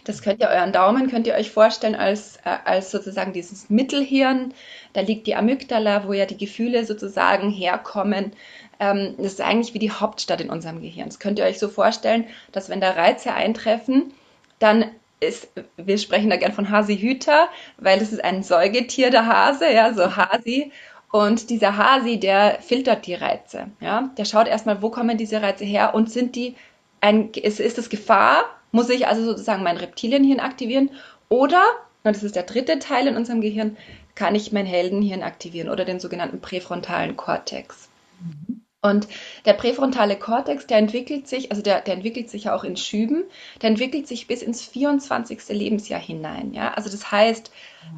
Das 0.02 0.22
könnt 0.22 0.40
ihr 0.40 0.48
euren 0.48 0.72
Daumen, 0.72 1.08
könnt 1.08 1.26
ihr 1.26 1.34
euch 1.34 1.50
vorstellen 1.50 1.94
als, 1.94 2.36
äh, 2.44 2.56
als 2.64 2.90
sozusagen 2.90 3.32
dieses 3.32 3.70
Mittelhirn. 3.70 4.52
Da 4.92 5.00
liegt 5.00 5.26
die 5.26 5.36
Amygdala, 5.36 6.06
wo 6.06 6.12
ja 6.12 6.26
die 6.26 6.36
Gefühle 6.36 6.84
sozusagen 6.84 7.48
herkommen. 7.50 8.32
Ähm, 8.80 9.14
das 9.16 9.34
ist 9.34 9.40
eigentlich 9.40 9.72
wie 9.72 9.78
die 9.78 9.92
Hauptstadt 9.92 10.40
in 10.40 10.50
unserem 10.50 10.82
Gehirn. 10.82 11.06
Das 11.06 11.20
könnt 11.20 11.38
ihr 11.38 11.44
euch 11.44 11.58
so 11.58 11.68
vorstellen, 11.68 12.26
dass 12.52 12.68
wenn 12.68 12.80
da 12.80 12.90
Reize 12.90 13.32
eintreffen, 13.32 14.12
dann 14.58 14.86
ist, 15.24 15.48
wir 15.76 15.98
sprechen 15.98 16.30
da 16.30 16.36
gern 16.36 16.52
von 16.52 16.70
Hasi 16.70 16.96
Hüter, 16.96 17.48
weil 17.78 17.98
das 17.98 18.12
ist 18.12 18.22
ein 18.22 18.42
Säugetier, 18.42 19.10
der 19.10 19.26
Hase, 19.26 19.72
ja, 19.72 19.92
so 19.94 20.16
Hasi. 20.16 20.72
Und 21.10 21.50
dieser 21.50 21.76
Hasi, 21.76 22.18
der 22.18 22.58
filtert 22.60 23.06
die 23.06 23.14
Reize. 23.14 23.68
Ja? 23.80 24.10
Der 24.18 24.24
schaut 24.24 24.48
erstmal, 24.48 24.82
wo 24.82 24.90
kommen 24.90 25.16
diese 25.16 25.40
Reize 25.40 25.64
her 25.64 25.94
und 25.94 26.10
sind 26.10 26.34
die 26.34 26.56
ein, 27.00 27.30
ist, 27.30 27.60
ist 27.60 27.78
es 27.78 27.88
Gefahr? 27.88 28.44
Muss 28.72 28.88
ich 28.90 29.06
also 29.06 29.24
sozusagen 29.24 29.62
mein 29.62 29.76
Reptilienhirn 29.76 30.40
aktivieren? 30.40 30.90
Oder, 31.28 31.62
und 32.02 32.16
das 32.16 32.24
ist 32.24 32.34
der 32.34 32.42
dritte 32.42 32.78
Teil 32.80 33.06
in 33.06 33.16
unserem 33.16 33.40
Gehirn, 33.40 33.76
kann 34.14 34.34
ich 34.34 34.52
mein 34.52 34.66
Heldenhirn 34.66 35.22
aktivieren 35.22 35.68
oder 35.68 35.84
den 35.84 36.00
sogenannten 36.00 36.40
präfrontalen 36.40 37.16
Kortex. 37.16 37.88
Mhm. 38.20 38.53
Und 38.84 39.08
der 39.46 39.54
präfrontale 39.54 40.14
Kortex, 40.14 40.66
der 40.66 40.76
entwickelt 40.76 41.26
sich, 41.26 41.50
also 41.50 41.62
der, 41.62 41.80
der 41.80 41.94
entwickelt 41.94 42.28
sich 42.28 42.44
ja 42.44 42.54
auch 42.54 42.64
in 42.64 42.76
Schüben, 42.76 43.24
der 43.62 43.70
entwickelt 43.70 44.06
sich 44.06 44.26
bis 44.26 44.42
ins 44.42 44.60
24. 44.60 45.40
Lebensjahr 45.48 46.00
hinein. 46.00 46.52
Ja? 46.52 46.74
Also 46.74 46.90
das 46.90 47.10
heißt, 47.10 47.50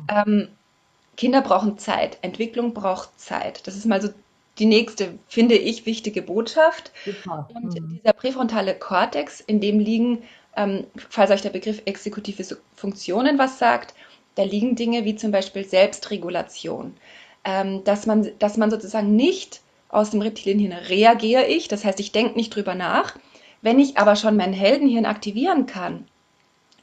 ähm, 0.09 0.47
Kinder 1.17 1.43
brauchen 1.43 1.77
Zeit, 1.77 2.19
Entwicklung 2.23 2.73
braucht 2.73 3.19
Zeit. 3.19 3.67
Das 3.67 3.75
ist 3.75 3.85
mal 3.85 4.01
so 4.01 4.11
die 4.61 4.67
nächste, 4.67 5.19
finde 5.27 5.57
ich, 5.57 5.87
wichtige 5.87 6.23
Botschaft. 6.23 6.93
Super. 7.05 7.49
Und 7.53 7.65
mhm. 7.65 8.01
dieser 8.01 8.13
präfrontale 8.13 8.77
Kortex, 8.77 9.41
in 9.41 9.61
dem 9.61 9.81
liegen, 9.81 10.23
ähm, 10.57 10.87
falls 11.11 11.33
euch 11.33 11.43
der 11.43 11.51
Begriff 11.51 11.83
exekutive 11.85 12.59
Funktionen 12.77 13.39
was 13.39 13.59
sagt, 13.59 13.97
da 14.37 14.45
liegen 14.45 14.77
Dinge 14.77 15.05
wie 15.05 15.17
zum 15.17 15.33
Beispiel 15.33 15.65
Selbstregulation. 15.65 16.97
Ähm, 17.45 17.83
dass, 17.83 18.07
man, 18.07 18.31
dass 18.39 18.57
man 18.57 18.71
sozusagen 18.71 19.17
nicht 19.17 19.63
aus 19.89 20.11
dem 20.11 20.23
Reptilienhirn 20.23 20.73
reagiere 20.73 21.47
ich, 21.47 21.69
das 21.69 21.85
heißt, 21.85 22.01
ich 22.01 22.13
denke 22.13 22.35
nicht 22.35 22.55
drüber 22.55 22.75
nach. 22.75 23.15
Wenn 23.63 23.79
ich 23.79 23.99
aber 23.99 24.17
schon 24.17 24.37
mein 24.37 24.53
Heldenhirn 24.53 25.07
aktivieren 25.07 25.67
kann, 25.67 26.07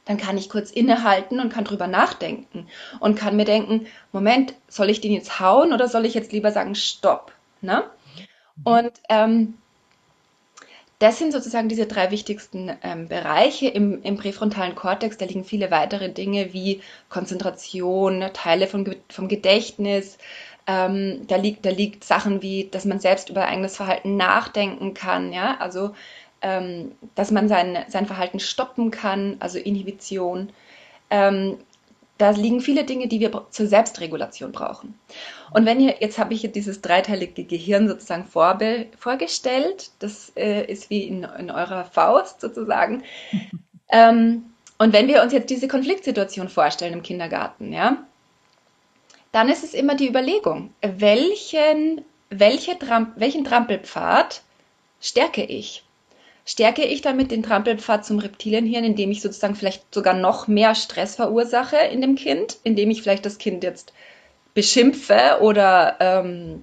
dann 0.04 0.18
kann 0.18 0.36
ich 0.36 0.50
kurz 0.50 0.70
innehalten 0.70 1.40
und 1.40 1.52
kann 1.52 1.64
drüber 1.64 1.86
nachdenken 1.86 2.66
und 3.00 3.14
kann 3.14 3.36
mir 3.36 3.44
denken, 3.46 3.86
Moment, 4.12 4.54
soll 4.68 4.90
ich 4.90 5.00
den 5.00 5.12
jetzt 5.12 5.40
hauen 5.40 5.72
oder 5.72 5.88
soll 5.88 6.04
ich 6.04 6.14
jetzt 6.14 6.32
lieber 6.32 6.52
sagen, 6.52 6.74
stopp? 6.74 7.32
Ne? 7.62 7.84
Und 8.64 8.92
ähm, 9.08 9.54
das 10.98 11.18
sind 11.18 11.32
sozusagen 11.32 11.68
diese 11.68 11.86
drei 11.86 12.10
wichtigsten 12.10 12.70
ähm, 12.82 13.08
Bereiche 13.08 13.68
im, 13.68 14.02
im, 14.02 14.16
präfrontalen 14.16 14.74
Kortex. 14.74 15.18
Da 15.18 15.24
liegen 15.24 15.44
viele 15.44 15.70
weitere 15.70 16.10
Dinge 16.10 16.52
wie 16.52 16.82
Konzentration, 17.08 18.24
Teile 18.32 18.68
von, 18.68 18.94
vom 19.08 19.28
Gedächtnis. 19.28 20.18
Ähm, 20.66 21.26
da, 21.26 21.36
liegt, 21.36 21.66
da 21.66 21.70
liegt 21.70 22.04
Sachen 22.04 22.40
wie, 22.40 22.68
dass 22.70 22.84
man 22.84 22.98
selbst 22.98 23.28
über 23.28 23.46
eigenes 23.46 23.76
Verhalten 23.76 24.16
nachdenken 24.16 24.94
kann. 24.94 25.32
Ja, 25.32 25.56
also 25.58 25.94
ähm, 26.44 26.92
dass 27.14 27.30
man 27.30 27.48
sein, 27.48 27.84
sein 27.88 28.06
Verhalten 28.06 28.38
stoppen 28.38 28.90
kann, 28.90 29.36
also 29.40 29.58
Inhibition. 29.58 30.50
Ähm, 31.10 31.58
da 32.18 32.30
liegen 32.30 32.60
viele 32.60 32.84
Dinge, 32.84 33.08
die 33.08 33.18
wir 33.18 33.46
zur 33.50 33.66
Selbstregulation 33.66 34.52
brauchen. 34.52 34.94
Und 35.52 35.66
wenn 35.66 35.80
ihr, 35.80 35.96
jetzt 36.00 36.18
habe 36.18 36.34
ich 36.34 36.42
hier 36.42 36.52
dieses 36.52 36.80
dreiteilige 36.80 37.44
Gehirn 37.44 37.88
sozusagen 37.88 38.24
vorbe, 38.24 38.86
vorgestellt, 38.96 39.90
das 39.98 40.32
äh, 40.36 40.64
ist 40.70 40.90
wie 40.90 41.04
in, 41.04 41.24
in, 41.24 41.50
eurer 41.50 41.84
Faust 41.84 42.40
sozusagen. 42.40 43.02
ähm, 43.90 44.44
und 44.78 44.92
wenn 44.92 45.08
wir 45.08 45.22
uns 45.22 45.32
jetzt 45.32 45.50
diese 45.50 45.66
Konfliktsituation 45.66 46.48
vorstellen 46.48 46.92
im 46.92 47.02
Kindergarten, 47.02 47.72
ja, 47.72 48.04
dann 49.34 49.48
ist 49.48 49.64
es 49.64 49.74
immer 49.74 49.94
die 49.94 50.08
Überlegung, 50.08 50.72
welchen, 50.80 52.02
welche 52.30 52.78
Tram 52.78 53.12
welchen 53.16 53.44
Trampelpfad 53.44 54.42
stärke 55.00 55.42
ich? 55.42 55.84
stärke 56.46 56.84
ich 56.84 57.00
damit 57.00 57.30
den 57.30 57.42
Trampelpfad 57.42 58.04
zum 58.04 58.18
Reptilienhirn, 58.18 58.84
indem 58.84 59.10
ich 59.10 59.22
sozusagen 59.22 59.54
vielleicht 59.54 59.94
sogar 59.94 60.14
noch 60.14 60.46
mehr 60.46 60.74
Stress 60.74 61.16
verursache 61.16 61.76
in 61.76 62.00
dem 62.00 62.16
Kind, 62.16 62.58
indem 62.64 62.90
ich 62.90 63.02
vielleicht 63.02 63.24
das 63.24 63.38
Kind 63.38 63.64
jetzt 63.64 63.92
beschimpfe 64.52 65.38
oder 65.40 65.96
ähm, 66.00 66.62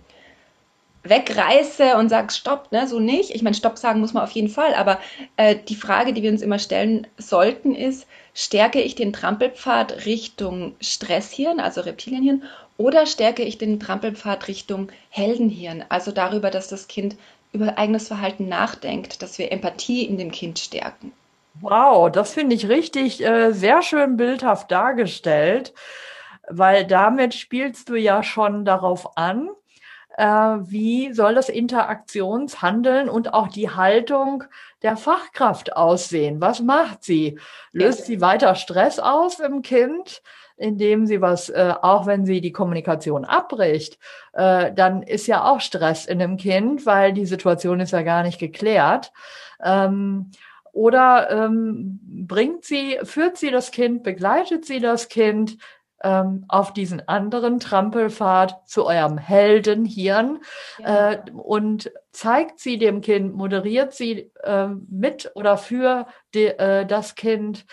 wegreiße 1.04 1.98
und 1.98 2.10
sage, 2.10 2.32
stopp, 2.32 2.72
ne, 2.72 2.88
so 2.88 3.00
nicht. 3.00 3.32
Ich 3.32 3.42
meine, 3.42 3.56
stopp 3.56 3.78
sagen 3.78 4.00
muss 4.00 4.14
man 4.14 4.24
auf 4.24 4.32
jeden 4.32 4.50
Fall, 4.50 4.76
aber 4.76 5.00
äh, 5.36 5.56
die 5.56 5.76
Frage, 5.76 6.14
die 6.14 6.22
wir 6.22 6.32
uns 6.32 6.44
immer 6.44 6.60
stellen 6.60 7.08
sollten, 7.18 7.74
ist, 7.74 8.08
stärke 8.34 8.82
ich 8.82 8.96
den 8.96 9.12
Trampelpfad 9.12 10.06
Richtung 10.06 10.76
Stresshirn, 10.80 11.60
also 11.60 11.82
Reptilienhirn, 11.82 12.44
oder 12.82 13.06
stärke 13.06 13.44
ich 13.44 13.60
den 13.60 13.80
Trampelpfad 13.80 14.48
Richtung 14.48 14.92
Heldenhirn, 15.10 15.86
also 15.90 16.12
darüber, 16.12 16.50
dass 16.50 16.68
das 16.68 16.88
Kind 16.88 17.16
über 17.54 17.78
eigenes 17.78 18.08
Verhalten 18.08 18.50
nachdenkt, 18.50 19.22
dass 19.22 19.38
wir 19.38 19.52
Empathie 19.52 20.04
in 20.04 20.18
dem 20.18 20.32
Kind 20.32 20.58
stärken. 20.58 21.12
Wow, 21.60 22.12
das 22.12 22.34
finde 22.34 22.56
ich 22.56 22.70
richtig 22.70 23.24
äh, 23.24 23.52
sehr 23.52 23.84
schön 23.84 24.18
bildhaft 24.18 24.72
dargestellt, 24.72 25.74
weil 26.50 26.88
damit 26.88 27.36
spielst 27.36 27.90
du 27.90 27.96
ja 27.96 28.24
schon 28.24 28.66
darauf 28.66 29.16
an, 29.16 29.50
äh, 30.18 30.26
wie 30.26 31.14
soll 31.14 31.36
das 31.36 31.50
Interaktionshandeln 31.50 33.10
und 33.10 33.34
auch 33.34 33.50
die 33.50 33.70
Haltung 33.70 34.44
der 34.82 34.98
Fachkraft 34.98 35.76
aussehen? 35.76 36.42
Was 36.42 36.62
macht 36.62 37.04
sie? 37.04 37.38
Löst 37.74 38.06
sie 38.06 38.22
weiter 38.22 38.56
Stress 38.56 38.98
aus 38.98 39.40
im 39.40 39.62
Kind? 39.62 40.24
Indem 40.62 41.06
sie 41.06 41.22
was, 41.22 41.50
äh, 41.50 41.74
auch 41.82 42.06
wenn 42.06 42.26
sie 42.26 42.42
die 42.42 42.52
Kommunikation 42.52 43.26
abbricht, 43.26 43.98
äh, 44.34 44.72
dann 44.74 45.04
ist 45.04 45.28
ja 45.28 45.44
auch 45.44 45.60
Stress 45.60 46.06
in 46.06 46.20
dem 46.20 46.38
Kind, 46.38 46.86
weil 46.86 47.14
die 47.14 47.26
Situation 47.26 47.80
ist 47.80 47.92
ja 47.92 48.04
gar 48.04 48.24
nicht 48.24 48.40
geklärt. 48.40 49.12
Ähm, 49.64 50.32
oder 50.74 51.30
ähm, 51.30 52.00
bringt 52.04 52.64
sie, 52.64 53.00
führt 53.04 53.38
sie 53.38 53.52
das 53.52 53.72
Kind, 53.72 54.04
begleitet 54.04 54.66
sie 54.66 54.80
das 54.80 55.10
Kind 55.10 55.58
ähm, 56.04 56.46
auf 56.48 56.74
diesen 56.74 57.08
anderen 57.08 57.60
Trampelpfad 57.60 58.68
zu 58.68 58.86
eurem 58.86 59.18
Heldenhirn 59.18 60.40
ja. 60.80 61.12
äh, 61.12 61.22
und 61.32 61.92
zeigt 62.12 62.60
sie 62.60 62.78
dem 62.78 63.02
Kind, 63.02 63.36
moderiert 63.36 63.94
sie 63.94 64.32
äh, 64.44 64.68
mit 64.90 65.32
oder 65.36 65.58
für 65.58 66.08
die, 66.34 66.48
äh, 66.48 66.86
das 66.86 67.16
Kind, 67.16 67.66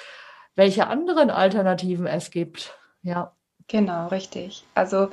welche 0.55 0.89
anderen 0.89 1.31
Alternativen 1.31 2.07
es 2.07 2.31
gibt. 2.31 2.78
Ja. 3.09 3.33
Genau, 3.69 4.09
richtig. 4.09 4.65
Also 4.75 5.09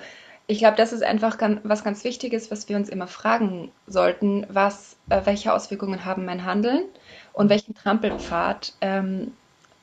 ich 0.48 0.60
glaube, 0.60 0.76
das 0.78 0.92
ist 0.92 1.02
einfach 1.02 1.38
ganz, 1.38 1.62
was 1.64 1.84
ganz 1.84 2.04
Wichtiges, 2.04 2.52
was 2.52 2.68
wir 2.68 2.76
uns 2.76 2.90
immer 2.90 3.08
fragen 3.08 3.72
sollten, 3.88 4.46
was, 4.50 4.98
äh, 5.10 5.22
welche 5.24 5.54
Auswirkungen 5.54 6.04
haben 6.06 6.26
mein 6.26 6.46
Handeln 6.46 6.84
und 7.34 7.50
welchen 7.50 7.74
Trampelpfad 7.74 8.74
ähm, 8.82 9.32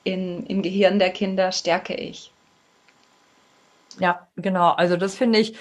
in, 0.03 0.45
im 0.45 0.61
Gehirn 0.61 0.99
der 0.99 1.09
Kinder 1.09 1.51
stärke 1.51 1.95
ich. 1.95 2.31
Ja, 3.99 4.27
genau. 4.35 4.69
Also 4.71 4.95
das 4.95 5.15
finde 5.15 5.39
ich 5.39 5.57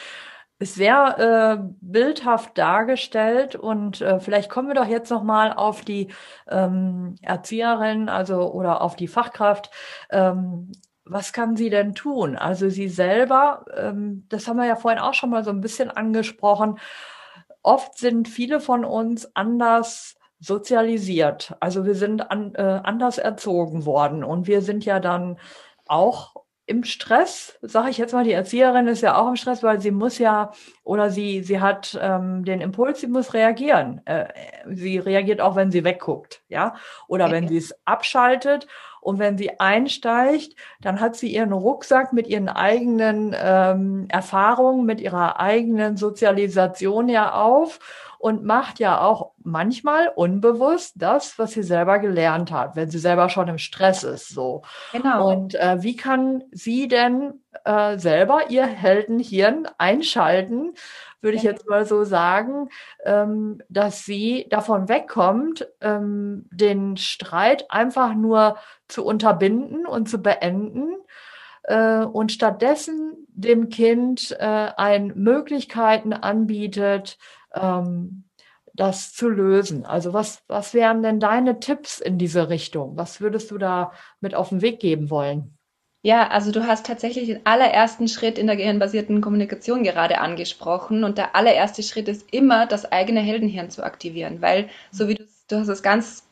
sehr 0.61 1.59
äh, 1.59 1.75
bildhaft 1.81 2.57
dargestellt 2.59 3.57
und 3.57 4.01
äh, 4.01 4.21
vielleicht 4.21 4.51
kommen 4.51 4.69
wir 4.69 4.75
doch 4.75 4.87
jetzt 4.87 5.11
noch 5.11 5.23
mal 5.23 5.53
auf 5.53 5.83
die 5.85 6.09
ähm, 6.49 7.17
Erzieherin, 7.23 8.09
also 8.09 8.53
oder 8.53 8.83
auf 8.83 8.95
die 8.95 9.09
Fachkraft. 9.09 9.71
Ähm, 10.11 10.71
was 11.05 11.33
kann 11.33 11.57
sie 11.57 11.71
denn 11.71 11.95
tun? 11.95 12.37
Also 12.37 12.69
sie 12.69 12.89
selber, 12.89 13.65
ähm, 13.77 14.27
das 14.29 14.47
haben 14.47 14.57
wir 14.57 14.67
ja 14.67 14.77
vorhin 14.77 15.01
auch 15.01 15.15
schon 15.15 15.31
mal 15.31 15.45
so 15.45 15.51
ein 15.51 15.61
bisschen 15.61 15.91
angesprochen. 15.91 16.79
Oft 17.63 17.99
sind 17.99 18.29
viele 18.29 18.61
von 18.61 18.85
uns 18.85 19.35
anders 19.35 20.17
sozialisiert. 20.41 21.55
Also 21.61 21.85
wir 21.85 21.95
sind 21.95 22.31
an, 22.31 22.55
äh, 22.55 22.81
anders 22.83 23.19
erzogen 23.19 23.85
worden 23.87 24.25
und 24.25 24.47
wir 24.47 24.63
sind 24.63 24.85
ja 24.85 24.99
dann 25.01 25.39
auch 25.87 26.35
im 26.67 26.85
Stress, 26.85 27.59
sage 27.61 27.91
ich 27.91 27.99
jetzt 27.99 28.15
mal, 28.15 28.25
die 28.25 28.33
Erzieherin 28.33 28.87
ist 28.87 29.03
ja 29.03 29.17
auch 29.17 29.29
im 29.29 29.37
Stress, 29.37 29.63
weil 29.63 29.81
sie 29.81 29.91
muss 29.91 30.19
ja 30.19 30.53
oder 30.85 31.11
sie, 31.11 31.43
sie 31.43 31.61
hat 31.61 31.99
ähm, 32.01 32.45
den 32.45 32.61
Impuls, 32.61 33.01
sie 33.01 33.09
muss 33.09 33.35
reagieren. 33.35 34.01
Äh, 34.07 34.29
sie 34.71 34.99
reagiert 34.99 35.41
auch, 35.41 35.57
wenn 35.57 35.71
sie 35.73 35.85
wegguckt, 35.85 36.43
ja, 36.49 36.75
oder 37.09 37.31
wenn 37.31 37.49
sie 37.49 37.57
es 37.57 37.75
abschaltet 37.85 38.69
und 39.03 39.19
wenn 39.19 39.37
sie 39.37 39.59
einsteigt, 39.59 40.55
dann 40.81 41.01
hat 41.01 41.17
sie 41.17 41.35
ihren 41.35 41.53
Rucksack 41.53 42.13
mit 42.13 42.29
ihren 42.29 42.49
eigenen 42.49 43.35
ähm, 43.37 44.07
Erfahrungen, 44.09 44.87
mit 44.87 45.01
ihrer 45.01 45.41
eigenen 45.41 45.97
Sozialisation 45.97 47.09
ja 47.09 47.35
auf 47.35 47.81
und 48.23 48.45
macht 48.45 48.79
ja 48.79 49.01
auch 49.01 49.33
manchmal 49.43 50.07
unbewusst 50.15 50.93
das, 50.95 51.41
was 51.41 51.51
sie 51.51 51.65
selber 51.65 51.99
gelernt 51.99 52.53
hat, 52.53 52.77
wenn 52.77 52.89
sie 52.89 53.01
selber 53.01 53.29
schon 53.29 53.49
im 53.49 53.59
Stress 53.59 54.05
ist. 54.05 54.29
So. 54.29 54.63
Genau. 54.93 55.29
Und 55.29 55.57
äh, 55.57 55.83
wie 55.83 55.97
kann 55.97 56.45
sie 56.53 56.87
denn 56.87 57.41
äh, 57.65 57.99
selber 57.99 58.49
ihr 58.49 58.65
Heldenhirn 58.65 59.67
einschalten, 59.77 60.75
würde 61.21 61.37
ich 61.37 61.43
jetzt 61.43 61.69
mal 61.69 61.85
so 61.85 62.05
sagen, 62.05 62.69
ähm, 63.05 63.61
dass 63.69 64.05
sie 64.05 64.47
davon 64.51 64.89
wegkommt, 64.89 65.67
ähm, 65.81 66.47
den 66.53 66.97
Streit 66.99 67.73
einfach 67.73 68.15
nur 68.15 68.57
zu 68.87 69.05
unterbinden 69.05 69.85
und 69.85 70.09
zu 70.09 70.19
beenden 70.19 70.95
äh, 71.65 72.05
und 72.05 72.31
stattdessen 72.31 73.27
dem 73.35 73.69
Kind 73.69 74.37
äh, 74.39 74.71
ein 74.77 75.13
Möglichkeiten 75.17 76.13
anbietet, 76.13 77.19
ähm, 77.55 78.25
das 78.75 79.13
zu 79.13 79.29
lösen. 79.29 79.85
Also 79.85 80.13
was, 80.13 80.43
was 80.49 80.75
wären 80.75 81.03
denn 81.03 81.21
deine 81.21 81.61
Tipps 81.61 82.01
in 82.01 82.19
diese 82.19 82.49
Richtung? 82.49 82.97
Was 82.97 83.21
würdest 83.21 83.51
du 83.51 83.59
da 83.59 83.93
mit 84.21 84.35
auf 84.35 84.49
den 84.49 84.63
Weg 84.63 84.81
geben 84.81 85.11
wollen? 85.11 85.59
Ja, 86.05 86.29
also 86.29 86.51
du 86.51 86.67
hast 86.67 86.85
tatsächlich 86.87 87.27
den 87.27 87.47
allerersten 87.47 88.09
Schritt 88.09 88.37
in 88.37 88.49
der 88.49 88.57
gehirnbasierten 88.57 89.21
Kommunikation 89.21 89.85
gerade 89.85 90.19
angesprochen. 90.19 91.05
Und 91.05 91.17
der 91.17 91.37
allererste 91.37 91.83
Schritt 91.85 92.09
ist 92.09 92.33
immer, 92.33 92.67
das 92.67 92.91
eigene 92.91 93.21
Heldenhirn 93.21 93.71
zu 93.71 93.85
aktivieren, 93.85 94.43
weil, 94.43 94.69
so 94.91 95.07
wie 95.07 95.15
du, 95.15 95.25
du 95.49 95.57
hast 95.59 95.69
es 95.69 95.83
ganz 95.83 96.25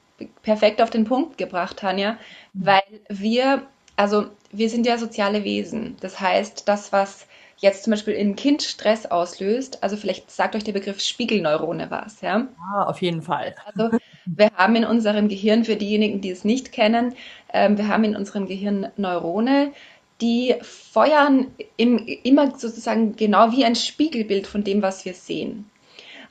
perfekt 0.43 0.83
auf 0.83 0.91
den 0.91 1.05
Punkt 1.05 1.39
gebracht, 1.39 1.79
Tanja, 1.79 2.19
weil 2.53 2.83
wir, 3.09 3.63
also 3.97 4.27
wir 4.51 4.69
sind 4.69 4.87
ja 4.87 4.99
soziale 4.99 5.45
Wesen. 5.45 5.97
Das 6.01 6.19
heißt, 6.21 6.67
das, 6.69 6.93
was 6.93 7.27
jetzt 7.61 7.85
zum 7.85 7.93
Beispiel 7.93 8.15
in 8.15 8.37
Kind 8.37 8.63
Stress 8.63 9.07
auslöst, 9.07 9.83
also 9.83 9.97
vielleicht 9.97 10.31
sagt 10.31 10.57
euch 10.57 10.65
der 10.65 10.73
Begriff 10.73 11.01
Spiegelneurone 11.01 11.91
was, 11.91 12.21
ja? 12.23 12.49
Ja, 12.75 12.87
auf 12.87 13.01
jeden 13.03 13.23
Fall. 13.23 13.55
Also 13.65 13.97
wir 14.25 14.51
haben 14.55 14.77
in 14.77 14.85
unserem 14.85 15.29
Gehirn, 15.29 15.65
für 15.65 15.77
diejenigen, 15.77 16.21
die 16.21 16.31
es 16.31 16.45
nicht 16.45 16.73
kennen, 16.73 17.15
ähm, 17.53 17.77
wir 17.77 17.89
haben 17.89 18.05
in 18.05 18.17
unserem 18.17 18.47
Gehirn 18.47 18.89
Neurone, 18.97 19.73
die 20.21 20.55
feuern 20.63 21.49
im, 21.77 21.99
immer 22.25 22.59
sozusagen 22.59 23.17
genau 23.17 23.53
wie 23.53 23.65
ein 23.65 23.77
Spiegelbild 23.77 24.47
von 24.47 24.65
dem, 24.65 24.83
was 24.83 25.05
wir 25.05 25.15
sehen. 25.15 25.71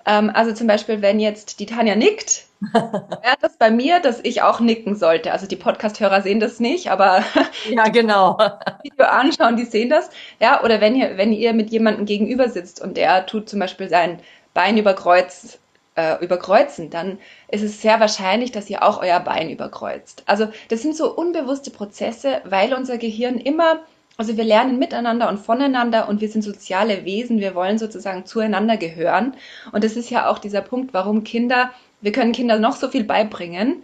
Ähm, 0.05 0.31
also 0.33 0.53
zum 0.53 0.67
Beispiel, 0.67 1.01
wenn 1.01 1.19
jetzt 1.19 1.59
die 1.59 1.65
Tanja 1.65 1.95
nickt, 1.95 2.45
wäre 2.73 3.37
das 3.41 3.57
bei 3.57 3.71
mir, 3.71 3.99
dass 3.99 4.19
ich 4.23 4.41
auch 4.41 4.59
nicken 4.59 4.95
sollte. 4.95 5.31
Also 5.31 5.47
die 5.47 5.55
Podcast-Hörer 5.55 6.21
sehen 6.21 6.39
das 6.39 6.59
nicht, 6.59 6.91
aber 6.91 7.23
ja, 7.69 7.87
genau. 7.89 8.37
Video 8.83 9.05
anschauen, 9.05 9.55
die 9.55 9.65
sehen 9.65 9.89
das. 9.89 10.09
Ja, 10.39 10.63
oder 10.63 10.81
wenn 10.81 10.95
ihr, 10.95 11.17
wenn 11.17 11.31
ihr 11.31 11.53
mit 11.53 11.69
jemandem 11.69 12.05
gegenüber 12.05 12.49
sitzt 12.49 12.81
und 12.81 12.97
der 12.97 13.25
tut 13.25 13.49
zum 13.49 13.59
Beispiel 13.59 13.89
sein 13.89 14.19
Bein 14.53 14.77
überkreuzt, 14.77 15.59
äh, 15.95 16.23
überkreuzen, 16.23 16.89
dann 16.89 17.19
ist 17.49 17.63
es 17.63 17.81
sehr 17.81 17.99
wahrscheinlich, 17.99 18.51
dass 18.51 18.69
ihr 18.69 18.83
auch 18.83 19.01
euer 19.01 19.19
Bein 19.19 19.49
überkreuzt. 19.49 20.23
Also 20.25 20.47
das 20.69 20.81
sind 20.81 20.95
so 20.95 21.13
unbewusste 21.13 21.71
Prozesse, 21.71 22.41
weil 22.45 22.73
unser 22.73 22.97
Gehirn 22.97 23.37
immer 23.37 23.79
also 24.19 24.35
wir 24.35 24.43
lernen 24.43 24.79
miteinander 24.79 25.29
und 25.29 25.37
voneinander 25.37 26.09
und 26.09 26.19
wir 26.19 26.27
sind 26.27 26.41
soziale 26.41 27.05
Wesen. 27.05 27.39
Wir 27.39 27.55
wollen 27.55 27.77
sozusagen 27.77 28.25
zueinander 28.25 28.75
gehören. 28.75 29.33
Und 29.71 29.85
das 29.85 29.95
ist 29.95 30.09
ja 30.09 30.27
auch 30.29 30.39
dieser 30.39 30.59
Punkt, 30.59 30.93
warum 30.93 31.23
Kinder, 31.23 31.71
wir 32.01 32.11
können 32.11 32.33
Kinder 32.33 32.59
noch 32.59 32.75
so 32.75 32.89
viel 32.89 33.05
beibringen. 33.05 33.81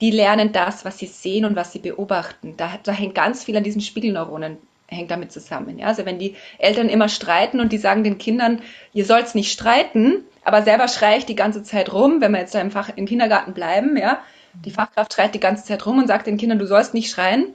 Die 0.00 0.12
lernen 0.12 0.52
das, 0.52 0.84
was 0.84 0.98
sie 0.98 1.06
sehen 1.06 1.44
und 1.44 1.56
was 1.56 1.72
sie 1.72 1.80
beobachten. 1.80 2.56
Da, 2.56 2.78
da 2.84 2.92
hängt 2.92 3.16
ganz 3.16 3.42
viel 3.42 3.56
an 3.56 3.64
diesen 3.64 3.80
Spiegelneuronen 3.80 4.58
hängt 4.86 5.10
damit 5.10 5.32
zusammen. 5.32 5.78
Ja? 5.80 5.88
Also 5.88 6.06
wenn 6.06 6.20
die 6.20 6.36
Eltern 6.58 6.88
immer 6.88 7.08
streiten 7.08 7.58
und 7.58 7.72
die 7.72 7.78
sagen 7.78 8.04
den 8.04 8.18
Kindern, 8.18 8.62
ihr 8.92 9.04
sollt's 9.04 9.34
nicht 9.34 9.50
streiten, 9.50 10.22
aber 10.44 10.62
selber 10.62 10.86
schreie 10.86 11.18
ich 11.18 11.26
die 11.26 11.34
ganze 11.34 11.64
Zeit 11.64 11.92
rum, 11.92 12.20
wenn 12.20 12.30
wir 12.30 12.38
jetzt 12.38 12.54
da 12.54 12.60
im, 12.60 12.70
Fach, 12.70 12.90
im 12.94 13.06
Kindergarten 13.06 13.54
bleiben, 13.54 13.96
ja, 13.96 14.20
die 14.64 14.70
Fachkraft 14.70 15.14
schreit 15.14 15.34
die 15.34 15.40
ganze 15.40 15.64
Zeit 15.64 15.84
rum 15.84 15.98
und 15.98 16.06
sagt 16.06 16.28
den 16.28 16.36
Kindern, 16.36 16.60
du 16.60 16.66
sollst 16.66 16.94
nicht 16.94 17.10
schreien, 17.10 17.54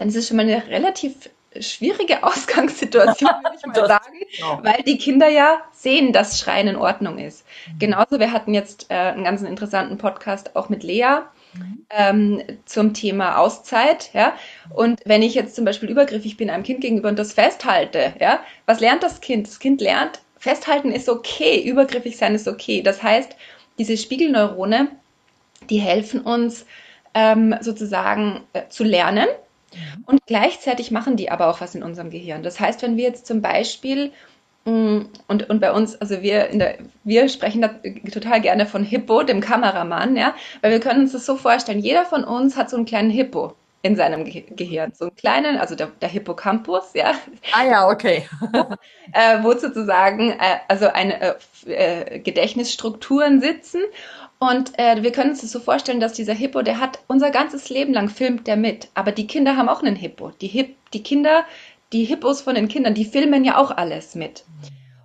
dann 0.00 0.08
ist 0.08 0.16
es 0.16 0.28
schon 0.28 0.38
mal 0.38 0.48
eine 0.48 0.66
relativ 0.68 1.28
schwierige 1.60 2.22
Ausgangssituation, 2.22 3.30
würde 3.42 3.56
ich 3.58 3.66
mal 3.66 3.86
sagen, 3.86 4.14
genau. 4.34 4.60
weil 4.62 4.82
die 4.82 4.96
Kinder 4.96 5.28
ja 5.28 5.60
sehen, 5.72 6.14
dass 6.14 6.40
Schreien 6.40 6.68
in 6.68 6.76
Ordnung 6.76 7.18
ist. 7.18 7.44
Mhm. 7.74 7.78
Genauso, 7.78 8.18
wir 8.18 8.32
hatten 8.32 8.54
jetzt 8.54 8.90
äh, 8.90 8.94
einen 8.94 9.24
ganz 9.24 9.42
interessanten 9.42 9.98
Podcast 9.98 10.56
auch 10.56 10.70
mit 10.70 10.82
Lea 10.82 11.18
mhm. 11.52 11.86
ähm, 11.90 12.42
zum 12.64 12.94
Thema 12.94 13.36
Auszeit, 13.36 14.10
ja. 14.14 14.32
Und 14.74 15.00
wenn 15.04 15.22
ich 15.22 15.34
jetzt 15.34 15.54
zum 15.54 15.66
Beispiel 15.66 15.90
übergriffig 15.90 16.38
bin 16.38 16.48
einem 16.48 16.62
Kind 16.62 16.80
gegenüber 16.80 17.10
und 17.10 17.18
das 17.18 17.34
festhalte, 17.34 18.14
ja, 18.18 18.40
was 18.64 18.80
lernt 18.80 19.02
das 19.02 19.20
Kind? 19.20 19.46
Das 19.48 19.58
Kind 19.58 19.82
lernt, 19.82 20.20
festhalten 20.38 20.92
ist 20.92 21.10
okay, 21.10 21.62
übergriffig 21.62 22.16
sein 22.16 22.34
ist 22.34 22.48
okay. 22.48 22.80
Das 22.80 23.02
heißt, 23.02 23.36
diese 23.76 23.98
Spiegelneurone, 23.98 24.88
die 25.68 25.78
helfen 25.78 26.22
uns 26.22 26.64
ähm, 27.12 27.54
sozusagen 27.60 28.40
äh, 28.54 28.62
zu 28.70 28.82
lernen. 28.82 29.26
Und 30.06 30.20
gleichzeitig 30.26 30.90
machen 30.90 31.16
die 31.16 31.30
aber 31.30 31.48
auch 31.48 31.60
was 31.60 31.74
in 31.74 31.82
unserem 31.82 32.10
Gehirn. 32.10 32.42
Das 32.42 32.60
heißt, 32.60 32.82
wenn 32.82 32.96
wir 32.96 33.04
jetzt 33.04 33.26
zum 33.26 33.40
Beispiel 33.40 34.12
mm, 34.64 35.00
und, 35.28 35.48
und 35.48 35.60
bei 35.60 35.72
uns, 35.72 36.00
also 36.00 36.22
wir 36.22 36.48
in 36.48 36.58
der, 36.58 36.78
wir 37.04 37.28
sprechen 37.28 37.62
da 37.62 37.68
total 38.10 38.40
gerne 38.40 38.66
von 38.66 38.84
Hippo, 38.84 39.22
dem 39.22 39.40
Kameramann, 39.40 40.16
ja, 40.16 40.34
weil 40.60 40.72
wir 40.72 40.80
können 40.80 41.02
uns 41.02 41.12
das 41.12 41.26
so 41.26 41.36
vorstellen, 41.36 41.80
jeder 41.80 42.04
von 42.04 42.24
uns 42.24 42.56
hat 42.56 42.70
so 42.70 42.76
einen 42.76 42.86
kleinen 42.86 43.10
Hippo 43.10 43.54
in 43.82 43.96
seinem 43.96 44.24
Ge 44.24 44.44
Gehirn, 44.50 44.92
so 44.94 45.06
einen 45.06 45.16
kleinen, 45.16 45.56
also 45.56 45.74
der, 45.74 45.86
der 46.00 46.08
Hippocampus, 46.08 46.92
ja. 46.94 47.12
Ah 47.52 47.64
ja, 47.64 47.88
okay. 47.88 48.28
äh, 49.12 49.42
wo 49.42 49.52
sozusagen 49.54 50.32
äh, 50.32 50.58
also 50.68 50.88
eine 50.88 51.20
äh, 51.20 51.34
äh 51.66 52.18
Gedächtnisstrukturen 52.18 53.40
sitzen 53.40 53.80
und 54.40 54.78
äh, 54.78 55.02
wir 55.02 55.12
können 55.12 55.30
uns 55.30 55.42
das 55.42 55.52
so 55.52 55.60
vorstellen, 55.60 56.00
dass 56.00 56.14
dieser 56.14 56.32
Hippo, 56.32 56.62
der 56.62 56.80
hat 56.80 56.98
unser 57.08 57.30
ganzes 57.30 57.68
Leben 57.68 57.92
lang 57.92 58.08
filmt 58.08 58.46
der 58.46 58.56
mit. 58.56 58.88
Aber 58.94 59.12
die 59.12 59.26
Kinder 59.26 59.58
haben 59.58 59.68
auch 59.68 59.82
einen 59.82 59.96
Hippo. 59.96 60.30
Die, 60.40 60.48
Hip, 60.48 60.76
die 60.94 61.02
Kinder, 61.02 61.44
die 61.92 62.04
Hippos 62.04 62.40
von 62.40 62.54
den 62.54 62.68
Kindern, 62.68 62.94
die 62.94 63.04
filmen 63.04 63.44
ja 63.44 63.58
auch 63.58 63.70
alles 63.70 64.14
mit. 64.14 64.44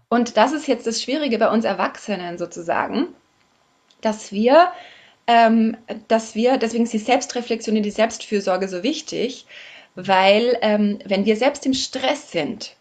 Und 0.07 0.37
das 0.37 0.53
ist 0.53 0.67
jetzt 0.67 0.87
das 0.87 1.03
Schwierige 1.03 1.37
bei 1.37 1.49
uns 1.49 1.65
Erwachsenen 1.65 2.37
sozusagen, 2.37 3.07
dass 3.99 4.31
wir, 4.31 4.71
ähm, 5.27 5.75
dass 6.07 6.33
wir, 6.33 6.55
deswegen 6.55 6.85
ist 6.85 6.93
die 6.93 6.99
Selbstreflexion 6.99 7.75
und 7.75 7.83
die 7.83 7.91
Selbstfürsorge 7.91 8.69
so 8.69 8.83
wichtig, 8.83 9.47
weil 9.95 10.57
ähm, 10.61 10.99
wenn 11.03 11.25
wir 11.25 11.35
selbst 11.35 11.65
im 11.65 11.73
Stress 11.73 12.31
sind, 12.31 12.77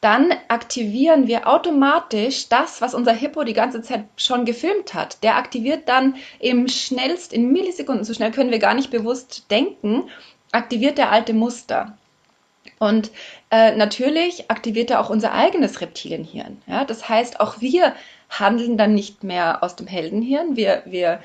dann 0.00 0.32
aktivieren 0.48 1.26
wir 1.26 1.46
automatisch 1.46 2.48
das, 2.48 2.80
was 2.80 2.94
unser 2.94 3.12
Hippo 3.12 3.44
die 3.44 3.52
ganze 3.52 3.82
Zeit 3.82 4.04
schon 4.16 4.46
gefilmt 4.46 4.94
hat. 4.94 5.22
Der 5.22 5.36
aktiviert 5.36 5.88
dann 5.88 6.16
im 6.38 6.68
schnellst, 6.68 7.32
in 7.32 7.52
Millisekunden, 7.52 8.04
so 8.04 8.14
schnell 8.14 8.30
können 8.30 8.50
wir 8.50 8.58
gar 8.58 8.74
nicht 8.74 8.90
bewusst 8.90 9.50
denken, 9.50 10.08
aktiviert 10.52 10.96
der 10.96 11.12
alte 11.12 11.34
Muster. 11.34 11.98
Und 12.78 13.10
äh, 13.50 13.76
natürlich 13.76 14.50
aktiviert 14.50 14.90
er 14.90 15.00
auch 15.00 15.10
unser 15.10 15.32
eigenes 15.32 15.82
Reptilienhirn. 15.82 16.62
Ja? 16.66 16.84
Das 16.86 17.08
heißt, 17.08 17.40
auch 17.40 17.60
wir 17.60 17.94
handeln 18.30 18.78
dann 18.78 18.94
nicht 18.94 19.22
mehr 19.22 19.62
aus 19.62 19.76
dem 19.76 19.86
Heldenhirn, 19.86 20.56
wir, 20.56 20.82
wir 20.86 21.20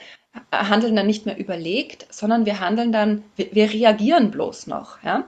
handeln 0.51 0.97
dann 0.97 1.07
nicht 1.07 1.25
mehr 1.25 1.37
überlegt, 1.37 2.13
sondern 2.13 2.45
wir 2.45 2.59
handeln 2.59 2.91
dann, 2.91 3.23
wir, 3.37 3.47
wir 3.53 3.71
reagieren 3.71 4.31
bloß 4.31 4.67
noch. 4.67 5.01
Ja? 5.01 5.23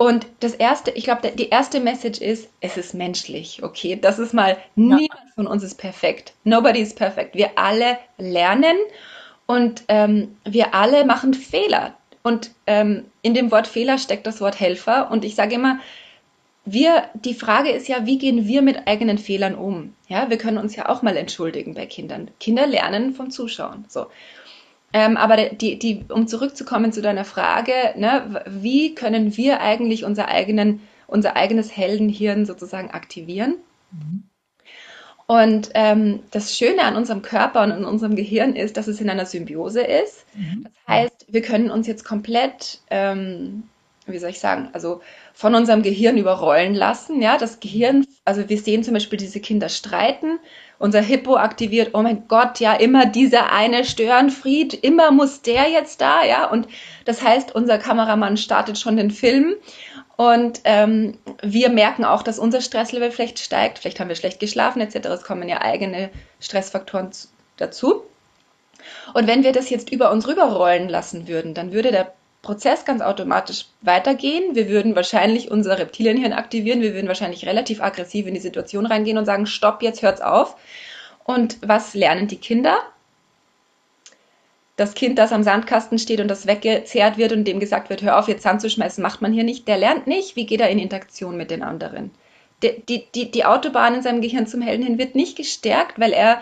Und 0.00 0.26
das 0.38 0.54
erste, 0.54 0.92
ich 0.92 1.04
glaube, 1.04 1.32
die 1.32 1.48
erste 1.48 1.80
Message 1.80 2.20
ist, 2.20 2.48
es 2.60 2.76
ist 2.76 2.94
menschlich, 2.94 3.64
okay? 3.64 3.98
Das 4.00 4.20
ist 4.20 4.32
mal, 4.32 4.50
ja. 4.50 4.56
niemand 4.76 5.34
von 5.34 5.48
uns 5.48 5.64
ist 5.64 5.74
perfekt. 5.74 6.34
Nobody 6.44 6.80
is 6.80 6.94
perfect. 6.94 7.34
Wir 7.34 7.50
alle 7.58 7.98
lernen 8.16 8.76
und 9.46 9.82
ähm, 9.88 10.36
wir 10.44 10.72
alle 10.72 11.04
machen 11.04 11.34
Fehler. 11.34 11.94
Und 12.22 12.52
ähm, 12.68 13.06
in 13.22 13.34
dem 13.34 13.50
Wort 13.50 13.66
Fehler 13.66 13.98
steckt 13.98 14.26
das 14.28 14.40
Wort 14.40 14.60
Helfer. 14.60 15.10
Und 15.10 15.24
ich 15.24 15.34
sage 15.34 15.56
immer, 15.56 15.80
wir, 16.64 17.04
die 17.14 17.34
Frage 17.34 17.70
ist 17.70 17.88
ja, 17.88 18.06
wie 18.06 18.18
gehen 18.18 18.46
wir 18.46 18.62
mit 18.62 18.86
eigenen 18.86 19.18
Fehlern 19.18 19.56
um? 19.56 19.94
Ja, 20.06 20.30
wir 20.30 20.38
können 20.38 20.58
uns 20.58 20.76
ja 20.76 20.88
auch 20.88 21.02
mal 21.02 21.16
entschuldigen 21.16 21.74
bei 21.74 21.86
Kindern. 21.86 22.30
Kinder 22.38 22.68
lernen 22.68 23.14
vom 23.14 23.30
Zuschauen. 23.30 23.84
So. 23.88 24.06
Ähm, 24.92 25.16
aber 25.16 25.36
die, 25.36 25.78
die, 25.78 26.04
um 26.08 26.26
zurückzukommen 26.26 26.92
zu 26.92 27.02
deiner 27.02 27.24
Frage, 27.24 27.72
ne, 27.96 28.42
wie 28.46 28.94
können 28.94 29.36
wir 29.36 29.60
eigentlich 29.60 30.04
unser, 30.04 30.28
eigenen, 30.28 30.80
unser 31.06 31.36
eigenes 31.36 31.76
Heldenhirn 31.76 32.46
sozusagen 32.46 32.90
aktivieren? 32.90 33.56
Mhm. 33.92 34.24
Und 35.26 35.70
ähm, 35.74 36.20
das 36.30 36.56
Schöne 36.56 36.84
an 36.84 36.96
unserem 36.96 37.20
Körper 37.20 37.62
und 37.62 37.70
an 37.70 37.84
unserem 37.84 38.16
Gehirn 38.16 38.56
ist, 38.56 38.78
dass 38.78 38.88
es 38.88 38.98
in 38.98 39.10
einer 39.10 39.26
Symbiose 39.26 39.82
ist. 39.82 40.24
Mhm. 40.34 40.64
Das 40.64 40.72
heißt, 40.88 41.26
wir 41.28 41.42
können 41.42 41.70
uns 41.70 41.86
jetzt 41.86 42.02
komplett, 42.02 42.80
ähm, 42.88 43.64
wie 44.12 44.18
soll 44.18 44.30
ich 44.30 44.40
sagen, 44.40 44.70
also 44.72 45.00
von 45.32 45.54
unserem 45.54 45.82
Gehirn 45.82 46.16
überrollen 46.16 46.74
lassen. 46.74 47.22
Ja, 47.22 47.38
das 47.38 47.60
Gehirn, 47.60 48.06
also 48.24 48.48
wir 48.48 48.58
sehen 48.58 48.82
zum 48.82 48.94
Beispiel 48.94 49.18
diese 49.18 49.40
Kinder 49.40 49.68
streiten. 49.68 50.38
Unser 50.78 51.00
Hippo 51.00 51.36
aktiviert, 51.36 51.90
oh 51.94 52.02
mein 52.02 52.28
Gott, 52.28 52.60
ja, 52.60 52.74
immer 52.74 53.06
dieser 53.06 53.52
eine 53.52 53.84
Störenfried, 53.84 54.74
immer 54.74 55.10
muss 55.10 55.42
der 55.42 55.68
jetzt 55.68 56.00
da, 56.00 56.24
ja. 56.24 56.48
Und 56.48 56.68
das 57.04 57.22
heißt, 57.22 57.54
unser 57.54 57.78
Kameramann 57.78 58.36
startet 58.36 58.78
schon 58.78 58.96
den 58.96 59.10
Film 59.10 59.54
und 60.18 60.62
ähm, 60.64 61.16
wir 61.42 61.68
merken 61.68 62.04
auch, 62.04 62.24
dass 62.24 62.40
unser 62.40 62.60
Stresslevel 62.60 63.12
vielleicht 63.12 63.38
steigt. 63.38 63.78
Vielleicht 63.78 64.00
haben 64.00 64.08
wir 64.08 64.16
schlecht 64.16 64.40
geschlafen 64.40 64.80
etc. 64.80 65.06
Es 65.06 65.22
kommen 65.22 65.48
ja 65.48 65.60
eigene 65.60 66.10
Stressfaktoren 66.40 67.10
dazu. 67.56 68.02
Und 69.14 69.28
wenn 69.28 69.44
wir 69.44 69.52
das 69.52 69.70
jetzt 69.70 69.92
über 69.92 70.10
uns 70.10 70.26
rüberrollen 70.26 70.88
lassen 70.88 71.28
würden, 71.28 71.54
dann 71.54 71.72
würde 71.72 71.92
der 71.92 72.12
Prozess 72.48 72.86
ganz 72.86 73.02
automatisch 73.02 73.66
weitergehen. 73.82 74.54
Wir 74.54 74.70
würden 74.70 74.96
wahrscheinlich 74.96 75.50
unser 75.50 75.78
Reptilienhirn 75.78 76.32
aktivieren. 76.32 76.80
Wir 76.80 76.94
würden 76.94 77.06
wahrscheinlich 77.06 77.44
relativ 77.44 77.82
aggressiv 77.82 78.26
in 78.26 78.32
die 78.32 78.40
Situation 78.40 78.86
reingehen 78.86 79.18
und 79.18 79.26
sagen, 79.26 79.44
stopp, 79.44 79.82
jetzt 79.82 80.00
hört's 80.00 80.22
auf. 80.22 80.56
Und 81.24 81.58
was 81.60 81.92
lernen 81.92 82.26
die 82.26 82.38
Kinder? 82.38 82.78
das 84.76 84.94
Kind, 84.94 85.18
das 85.18 85.32
am 85.32 85.42
Sandkasten 85.42 85.98
steht 85.98 86.20
und 86.20 86.28
das 86.28 86.46
weggezehrt 86.46 87.18
wird 87.18 87.32
und 87.32 87.44
dem 87.44 87.58
gesagt 87.58 87.90
wird, 87.90 88.02
hör 88.02 88.16
auf, 88.16 88.28
jetzt 88.28 88.44
Sand 88.44 88.60
zu 88.60 88.70
schmeißen, 88.70 89.02
macht 89.02 89.20
man 89.20 89.32
hier 89.32 89.42
nicht, 89.42 89.66
der 89.66 89.76
lernt 89.76 90.06
nicht, 90.06 90.36
wie 90.36 90.46
geht 90.46 90.60
er 90.60 90.70
in 90.70 90.78
Interaktion 90.78 91.36
mit 91.36 91.50
den 91.50 91.64
anderen. 91.64 92.12
Die, 92.62 92.80
die, 92.88 93.04
die, 93.12 93.30
die 93.30 93.44
Autobahn 93.44 93.96
in 93.96 94.02
seinem 94.02 94.20
Gehirn 94.20 94.46
zum 94.46 94.62
Helden 94.62 94.86
hin 94.86 94.96
wird 94.96 95.16
nicht 95.16 95.36
gestärkt, 95.36 95.98
weil 95.98 96.12
er, 96.12 96.40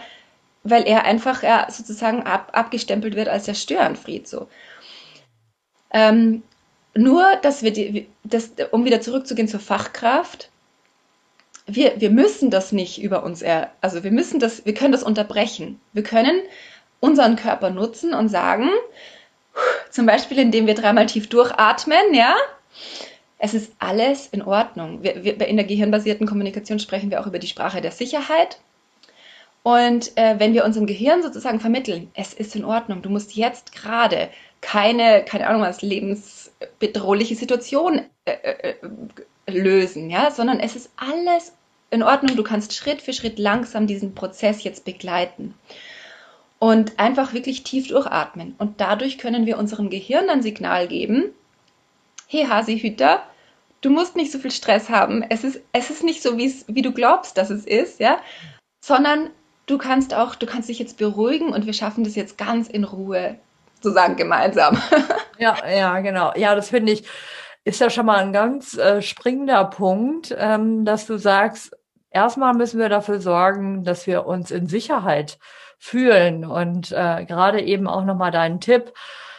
weil 0.64 0.86
er 0.86 1.04
einfach 1.04 1.42
er 1.42 1.68
sozusagen 1.70 2.24
ab, 2.24 2.50
abgestempelt 2.52 3.16
wird 3.16 3.28
als 3.28 3.46
der 3.46 3.54
Störenfried. 3.54 4.28
So. 4.28 4.48
Ähm, 5.90 6.42
nur, 6.94 7.36
dass 7.42 7.62
wir, 7.62 7.72
die, 7.72 8.08
das, 8.24 8.52
um 8.70 8.84
wieder 8.84 9.00
zurückzugehen 9.00 9.48
zur 9.48 9.60
Fachkraft, 9.60 10.50
wir, 11.66 12.00
wir 12.00 12.10
müssen 12.10 12.50
das 12.50 12.72
nicht 12.72 13.02
über 13.02 13.24
uns, 13.24 13.42
er, 13.42 13.72
also 13.80 14.04
wir 14.04 14.12
müssen 14.12 14.40
das, 14.40 14.64
wir 14.64 14.74
können 14.74 14.92
das 14.92 15.02
unterbrechen. 15.02 15.80
Wir 15.92 16.02
können 16.02 16.40
unseren 17.00 17.36
Körper 17.36 17.70
nutzen 17.70 18.14
und 18.14 18.28
sagen, 18.28 18.70
zum 19.90 20.06
Beispiel 20.06 20.38
indem 20.38 20.66
wir 20.66 20.74
dreimal 20.74 21.06
tief 21.06 21.28
durchatmen, 21.28 22.14
ja, 22.14 22.34
es 23.38 23.52
ist 23.52 23.72
alles 23.78 24.28
in 24.28 24.42
Ordnung. 24.42 25.02
Wir, 25.02 25.22
wir, 25.24 25.46
in 25.46 25.56
der 25.56 25.66
gehirnbasierten 25.66 26.26
Kommunikation 26.26 26.78
sprechen 26.78 27.10
wir 27.10 27.20
auch 27.20 27.26
über 27.26 27.38
die 27.38 27.46
Sprache 27.46 27.80
der 27.80 27.92
Sicherheit. 27.92 28.58
Und 29.62 30.16
äh, 30.16 30.38
wenn 30.38 30.54
wir 30.54 30.64
unserem 30.64 30.86
Gehirn 30.86 31.22
sozusagen 31.22 31.60
vermitteln, 31.60 32.10
es 32.14 32.32
ist 32.32 32.54
in 32.54 32.64
Ordnung, 32.64 33.02
du 33.02 33.10
musst 33.10 33.34
jetzt 33.34 33.72
gerade 33.72 34.30
keine, 34.60 35.24
keine 35.24 35.46
Ahnung 35.46 35.62
was, 35.62 35.82
lebensbedrohliche 35.82 37.36
Situation 37.36 38.02
äh, 38.24 38.32
äh, 38.32 38.74
lösen, 39.46 40.10
ja, 40.10 40.30
sondern 40.30 40.60
es 40.60 40.76
ist 40.76 40.90
alles 40.96 41.52
in 41.90 42.02
Ordnung, 42.02 42.36
du 42.36 42.42
kannst 42.42 42.74
Schritt 42.74 43.00
für 43.00 43.12
Schritt 43.12 43.38
langsam 43.38 43.86
diesen 43.86 44.14
Prozess 44.14 44.64
jetzt 44.64 44.84
begleiten 44.84 45.54
und 46.58 46.98
einfach 46.98 47.32
wirklich 47.32 47.62
tief 47.62 47.88
durchatmen. 47.88 48.54
Und 48.58 48.80
dadurch 48.80 49.18
können 49.18 49.46
wir 49.46 49.58
unserem 49.58 49.90
Gehirn 49.90 50.28
ein 50.28 50.42
Signal 50.42 50.88
geben, 50.88 51.30
hey 52.26 52.44
Hasihüter, 52.46 53.22
du 53.82 53.90
musst 53.90 54.16
nicht 54.16 54.32
so 54.32 54.38
viel 54.38 54.50
Stress 54.50 54.88
haben. 54.88 55.22
Es 55.22 55.44
ist, 55.44 55.60
es 55.72 55.90
ist 55.90 56.02
nicht 56.02 56.22
so, 56.22 56.38
wie 56.38 56.82
du 56.82 56.92
glaubst, 56.92 57.36
dass 57.36 57.50
es 57.50 57.64
ist, 57.64 58.00
ja, 58.00 58.18
sondern 58.84 59.30
du 59.66 59.78
kannst 59.78 60.14
auch, 60.14 60.34
du 60.34 60.46
kannst 60.46 60.68
dich 60.68 60.78
jetzt 60.78 60.98
beruhigen 60.98 61.52
und 61.52 61.66
wir 61.66 61.72
schaffen 61.72 62.04
das 62.04 62.16
jetzt 62.16 62.38
ganz 62.38 62.68
in 62.68 62.84
Ruhe 62.84 63.38
sozusagen 63.86 64.16
gemeinsam. 64.16 64.80
ja, 65.38 65.56
ja, 65.68 66.00
genau. 66.00 66.32
Ja, 66.34 66.54
das 66.54 66.70
finde 66.70 66.92
ich, 66.92 67.06
ist 67.64 67.80
ja 67.80 67.88
schon 67.88 68.06
mal 68.06 68.18
ein 68.18 68.32
ganz 68.32 68.76
äh, 68.76 69.00
springender 69.00 69.64
Punkt, 69.64 70.34
ähm, 70.36 70.84
dass 70.84 71.06
du 71.06 71.18
sagst, 71.18 71.76
erstmal 72.10 72.54
müssen 72.54 72.80
wir 72.80 72.88
dafür 72.88 73.20
sorgen, 73.20 73.84
dass 73.84 74.06
wir 74.06 74.26
uns 74.26 74.50
in 74.50 74.66
Sicherheit 74.66 75.38
fühlen. 75.78 76.44
Und 76.44 76.90
äh, 76.90 77.24
gerade 77.24 77.62
eben 77.62 77.86
auch 77.86 78.04
nochmal 78.04 78.32
deinen 78.32 78.60
Tipp, 78.60 78.92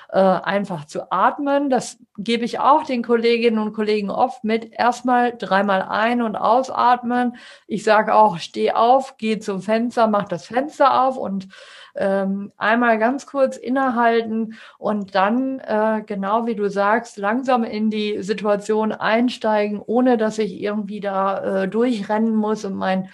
äh, 0.09 0.19
einfach 0.19 0.85
zu 0.85 1.11
atmen. 1.11 1.69
Das 1.69 1.97
gebe 2.17 2.45
ich 2.45 2.59
auch 2.59 2.83
den 2.83 3.03
Kolleginnen 3.03 3.59
und 3.59 3.73
Kollegen 3.73 4.09
oft 4.09 4.43
mit. 4.43 4.71
Erstmal 4.71 5.35
dreimal 5.37 5.81
ein- 5.83 6.21
und 6.21 6.35
ausatmen. 6.35 7.35
Ich 7.67 7.83
sage 7.83 8.13
auch, 8.15 8.37
steh 8.37 8.71
auf, 8.71 9.17
geh 9.17 9.39
zum 9.39 9.61
Fenster, 9.61 10.07
mach 10.07 10.27
das 10.27 10.45
Fenster 10.45 11.03
auf 11.03 11.17
und 11.17 11.47
ähm, 11.95 12.51
einmal 12.57 12.99
ganz 12.99 13.25
kurz 13.25 13.57
innehalten 13.57 14.55
und 14.77 15.15
dann, 15.15 15.59
äh, 15.59 16.03
genau 16.05 16.45
wie 16.45 16.55
du 16.55 16.69
sagst, 16.69 17.17
langsam 17.17 17.63
in 17.63 17.89
die 17.89 18.21
Situation 18.21 18.91
einsteigen, 18.91 19.81
ohne 19.83 20.17
dass 20.17 20.37
ich 20.37 20.61
irgendwie 20.61 20.99
da 20.99 21.63
äh, 21.63 21.67
durchrennen 21.67 22.35
muss 22.35 22.65
und 22.65 22.75
mein 22.75 23.09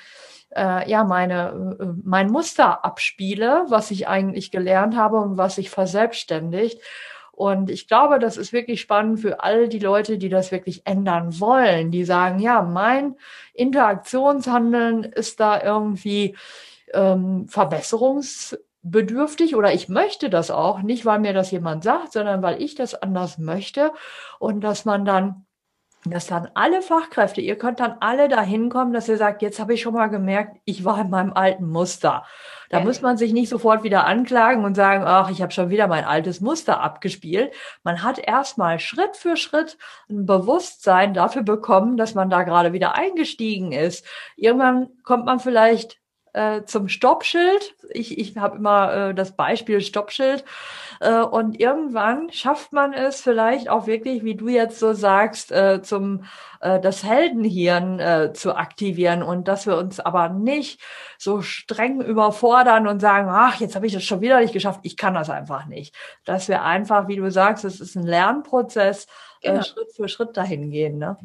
äh, 0.56 0.90
ja 0.90 1.04
meine 1.04 1.78
äh, 1.80 1.86
mein 2.04 2.32
Muster 2.32 2.86
abspiele, 2.86 3.66
was 3.70 3.92
ich 3.92 4.08
eigentlich 4.08 4.52
gelernt 4.52 4.96
habe 4.96 5.18
und 5.18 5.38
was 5.38 5.56
sich 5.56 5.70
verselbstständigt. 5.70 6.80
Und 7.32 7.70
ich 7.72 7.88
glaube, 7.88 8.20
das 8.20 8.38
ist 8.38 8.54
wirklich 8.54 8.80
spannend 8.80 9.20
für 9.20 9.42
all 9.42 9.68
die 9.68 9.80
Leute, 9.80 10.20
die 10.20 10.30
das 10.30 10.52
wirklich 10.52 10.86
ändern 10.86 11.40
wollen, 11.40 11.90
die 11.90 12.06
sagen, 12.06 12.38
ja, 12.38 12.62
mein 12.62 13.16
Interaktionshandeln 13.56 15.04
ist 15.04 15.40
da 15.40 15.60
irgendwie 15.62 16.38
ähm, 16.94 17.48
verbesserungsbedürftig 17.48 19.56
oder 19.56 19.74
ich 19.74 19.90
möchte 19.90 20.30
das 20.30 20.52
auch, 20.52 20.84
nicht 20.84 21.06
weil 21.06 21.20
mir 21.20 21.34
das 21.34 21.50
jemand 21.50 21.84
sagt, 21.84 22.14
sondern 22.14 22.44
weil 22.44 22.62
ich 22.62 22.76
das 22.76 22.94
anders 22.94 23.40
möchte 23.40 23.92
und 24.38 24.62
dass 24.62 24.86
man 24.86 25.04
dann 25.04 25.48
dass 26.06 26.28
dann 26.28 26.50
alle 26.54 26.82
Fachkräfte, 26.82 27.40
ihr 27.42 27.58
könnt 27.58 27.80
dann 27.80 27.96
alle 28.02 28.28
dahin 28.28 28.70
kommen, 28.70 28.94
dass 28.94 29.08
ihr 29.08 29.18
sagt, 29.18 29.42
jetzt 29.42 29.60
habe 29.60 29.74
ich 29.74 29.82
schon 29.82 29.94
mal 29.94 30.08
gemerkt, 30.08 30.58
ich 30.66 30.84
war 30.84 31.00
in 31.00 31.10
meinem 31.10 31.34
alten 31.34 31.68
Muster. 31.70 32.26
Da 32.70 32.80
ja. 32.80 32.86
muss 32.86 33.02
man 33.02 33.18
sich 33.18 33.34
nicht 33.34 33.50
sofort 33.50 33.84
wieder 33.84 34.06
anklagen 34.06 34.66
und 34.66 34.76
sagen, 34.76 35.04
ach, 35.06 35.30
ich 35.30 35.42
habe 35.42 35.52
schon 35.52 35.70
wieder 35.70 35.88
mein 35.88 36.04
altes 36.04 36.42
Muster 36.42 36.82
abgespielt. 36.82 37.54
Man 37.84 38.04
hat 38.04 38.20
erstmal 38.20 38.80
Schritt 38.80 39.16
für 39.16 39.38
Schritt 39.38 39.78
ein 40.10 40.26
Bewusstsein 40.26 41.14
dafür 41.14 41.44
bekommen, 41.44 41.98
dass 41.98 42.16
man 42.16 42.30
da 42.30 42.44
gerade 42.44 42.74
wieder 42.74 42.96
eingestiegen 42.96 43.72
ist. 43.72 44.06
Irgendwann 44.36 44.90
kommt 45.04 45.26
man 45.26 45.40
vielleicht 45.40 46.03
äh, 46.34 46.64
zum 46.64 46.90
Stoppschild. 46.90 47.76
Ich, 47.92 48.18
ich 48.18 48.38
habe 48.38 48.58
immer 48.58 48.94
äh, 48.94 49.14
das 49.14 49.36
Beispiel 49.36 49.82
Stoppschild. 49.82 50.44
Äh, 51.00 51.22
und 51.22 51.60
irgendwann 51.60 52.32
schafft 52.32 52.74
man 52.74 52.94
es 52.94 53.22
vielleicht 53.22 53.70
auch 53.70 53.88
wirklich, 53.88 54.24
wie 54.24 54.36
du 54.36 54.50
jetzt 54.50 54.80
so 54.80 54.94
sagst, 54.94 55.52
äh, 55.52 55.82
zum 55.82 56.26
äh, 56.60 56.80
das 56.80 57.04
Heldenhirn 57.04 58.00
äh, 58.00 58.34
zu 58.34 58.56
aktivieren 58.56 59.22
und 59.22 59.48
dass 59.48 59.68
wir 59.68 59.78
uns 59.78 60.00
aber 60.00 60.30
nicht 60.30 60.82
so 61.18 61.42
streng 61.42 62.02
überfordern 62.02 62.88
und 62.88 63.00
sagen, 63.00 63.30
ach, 63.30 63.60
jetzt 63.60 63.76
habe 63.76 63.86
ich 63.86 63.94
das 63.94 64.04
schon 64.04 64.22
wieder 64.22 64.40
nicht 64.40 64.54
geschafft, 64.54 64.80
ich 64.84 64.98
kann 64.98 65.14
das 65.14 65.30
einfach 65.30 65.66
nicht. 65.66 65.96
Dass 66.26 66.48
wir 66.48 66.64
einfach, 66.64 67.08
wie 67.08 67.18
du 67.18 67.30
sagst, 67.30 67.66
es 67.66 67.80
ist 67.80 67.96
ein 67.96 68.08
Lernprozess, 68.08 69.06
äh, 69.42 69.50
genau. 69.50 69.60
äh, 69.60 69.64
Schritt 69.64 69.92
für 69.96 70.08
Schritt 70.08 70.36
dahin 70.36 70.72
gehen. 70.72 70.98
Ne? 70.98 71.18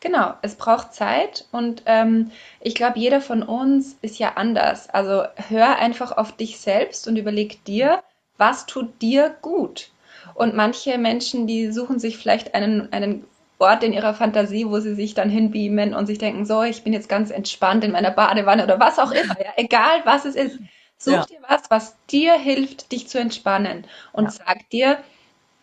Genau, 0.00 0.32
es 0.40 0.54
braucht 0.54 0.94
Zeit 0.94 1.44
und 1.52 1.82
ähm, 1.84 2.30
ich 2.60 2.74
glaube, 2.74 2.98
jeder 2.98 3.20
von 3.20 3.42
uns 3.42 3.96
ist 4.00 4.18
ja 4.18 4.32
anders. 4.36 4.88
Also 4.88 5.24
hör 5.48 5.76
einfach 5.76 6.16
auf 6.16 6.32
dich 6.32 6.58
selbst 6.58 7.06
und 7.06 7.16
überleg 7.16 7.64
dir, 7.64 8.02
was 8.38 8.64
tut 8.64 9.02
dir 9.02 9.36
gut. 9.42 9.90
Und 10.34 10.54
manche 10.54 10.96
Menschen, 10.96 11.46
die 11.46 11.70
suchen 11.70 11.98
sich 11.98 12.16
vielleicht 12.16 12.54
einen, 12.54 12.90
einen 12.92 13.26
Ort 13.58 13.84
in 13.84 13.92
ihrer 13.92 14.14
Fantasie, 14.14 14.66
wo 14.66 14.80
sie 14.80 14.94
sich 14.94 15.12
dann 15.12 15.28
hinbeamen 15.28 15.92
und 15.92 16.06
sich 16.06 16.16
denken, 16.16 16.46
so, 16.46 16.62
ich 16.62 16.82
bin 16.82 16.94
jetzt 16.94 17.10
ganz 17.10 17.30
entspannt 17.30 17.84
in 17.84 17.92
meiner 17.92 18.10
Badewanne 18.10 18.64
oder 18.64 18.80
was 18.80 18.98
auch 18.98 19.12
immer. 19.12 19.38
Ja, 19.38 19.52
egal, 19.56 20.00
was 20.04 20.24
es 20.24 20.34
ist. 20.34 20.58
Such 20.96 21.12
ja. 21.12 21.24
dir 21.26 21.38
was, 21.46 21.70
was 21.70 21.96
dir 22.10 22.34
hilft, 22.34 22.92
dich 22.92 23.08
zu 23.08 23.18
entspannen 23.18 23.86
und 24.12 24.24
ja. 24.24 24.30
sag 24.30 24.68
dir, 24.70 24.98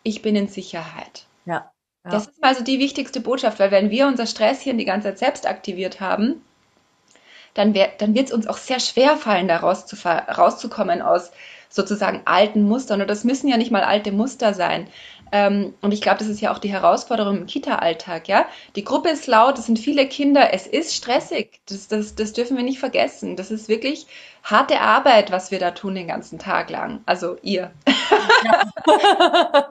ich 0.04 0.22
bin 0.22 0.36
in 0.36 0.48
Sicherheit. 0.48 1.26
Ja. 1.46 1.72
Ja. 2.08 2.12
Das 2.12 2.28
ist 2.28 2.44
also 2.44 2.64
die 2.64 2.80
wichtigste 2.80 3.20
Botschaft, 3.20 3.60
weil 3.60 3.72
wenn 3.72 3.90
wir 3.92 4.08
unser 4.08 4.26
Stresschen 4.26 4.78
die 4.78 4.86
ganze 4.86 5.10
Zeit 5.10 5.20
selbst 5.20 5.48
aktiviert 5.48 6.00
haben, 6.00 6.42
dann, 7.54 7.74
dann 7.74 8.16
wird 8.16 8.28
es 8.28 8.34
uns 8.34 8.48
auch 8.48 8.58
sehr 8.58 8.80
schwer 8.80 9.18
fallen, 9.18 9.48
da 9.48 9.58
raus 9.58 9.86
rauszukommen 10.06 11.02
aus 11.02 11.32
sozusagen 11.70 12.22
alten 12.26 12.64
Mustern. 12.64 13.02
Und 13.02 13.10
das 13.10 13.24
müssen 13.24 13.50
ja 13.50 13.58
nicht 13.58 13.72
mal 13.72 13.84
alte 13.84 14.12
Muster 14.12 14.54
sein. 14.54 14.88
Ähm, 15.32 15.74
und 15.82 15.94
ich 15.94 16.02
glaube, 16.02 16.20
das 16.20 16.28
ist 16.28 16.42
ja 16.42 16.54
auch 16.54 16.60
die 16.60 16.72
Herausforderung 16.72 17.38
im 17.38 17.46
Kita-Alltag. 17.46 18.28
Ja? 18.28 18.46
Die 18.76 18.84
Gruppe 18.84 19.10
ist 19.10 19.28
laut, 19.28 19.58
es 19.58 19.66
sind 19.66 19.80
viele 19.80 20.08
Kinder, 20.08 20.54
es 20.54 20.68
ist 20.68 20.96
stressig. 20.96 21.60
Das, 21.68 21.88
das, 21.88 22.16
das 22.16 22.34
dürfen 22.34 22.58
wir 22.58 22.64
nicht 22.64 22.80
vergessen. 22.80 23.36
Das 23.36 23.52
ist 23.52 23.70
wirklich 23.70 24.08
harte 24.44 24.80
Arbeit, 24.80 25.32
was 25.32 25.52
wir 25.52 25.60
da 25.60 25.72
tun 25.72 25.96
den 25.96 26.08
ganzen 26.08 26.40
Tag 26.40 26.70
lang. 26.70 27.02
Also 27.06 27.38
ihr. 27.42 27.72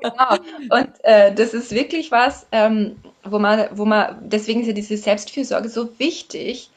genau. 0.02 0.36
Und 0.70 0.88
äh, 1.02 1.34
das 1.34 1.54
ist 1.54 1.72
wirklich 1.72 2.10
was, 2.10 2.46
ähm, 2.52 2.96
wo 3.24 3.38
man, 3.38 3.68
wo 3.72 3.84
man, 3.84 4.18
deswegen 4.20 4.60
ist 4.60 4.66
ja 4.66 4.72
diese 4.72 4.96
Selbstfürsorge 4.96 5.68
so 5.68 5.98
wichtig, 5.98 6.70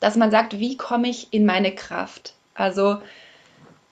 dass 0.00 0.16
man 0.16 0.30
sagt, 0.30 0.58
wie 0.58 0.76
komme 0.76 1.08
ich 1.08 1.28
in 1.32 1.46
meine 1.46 1.74
Kraft? 1.74 2.34
Also 2.54 2.98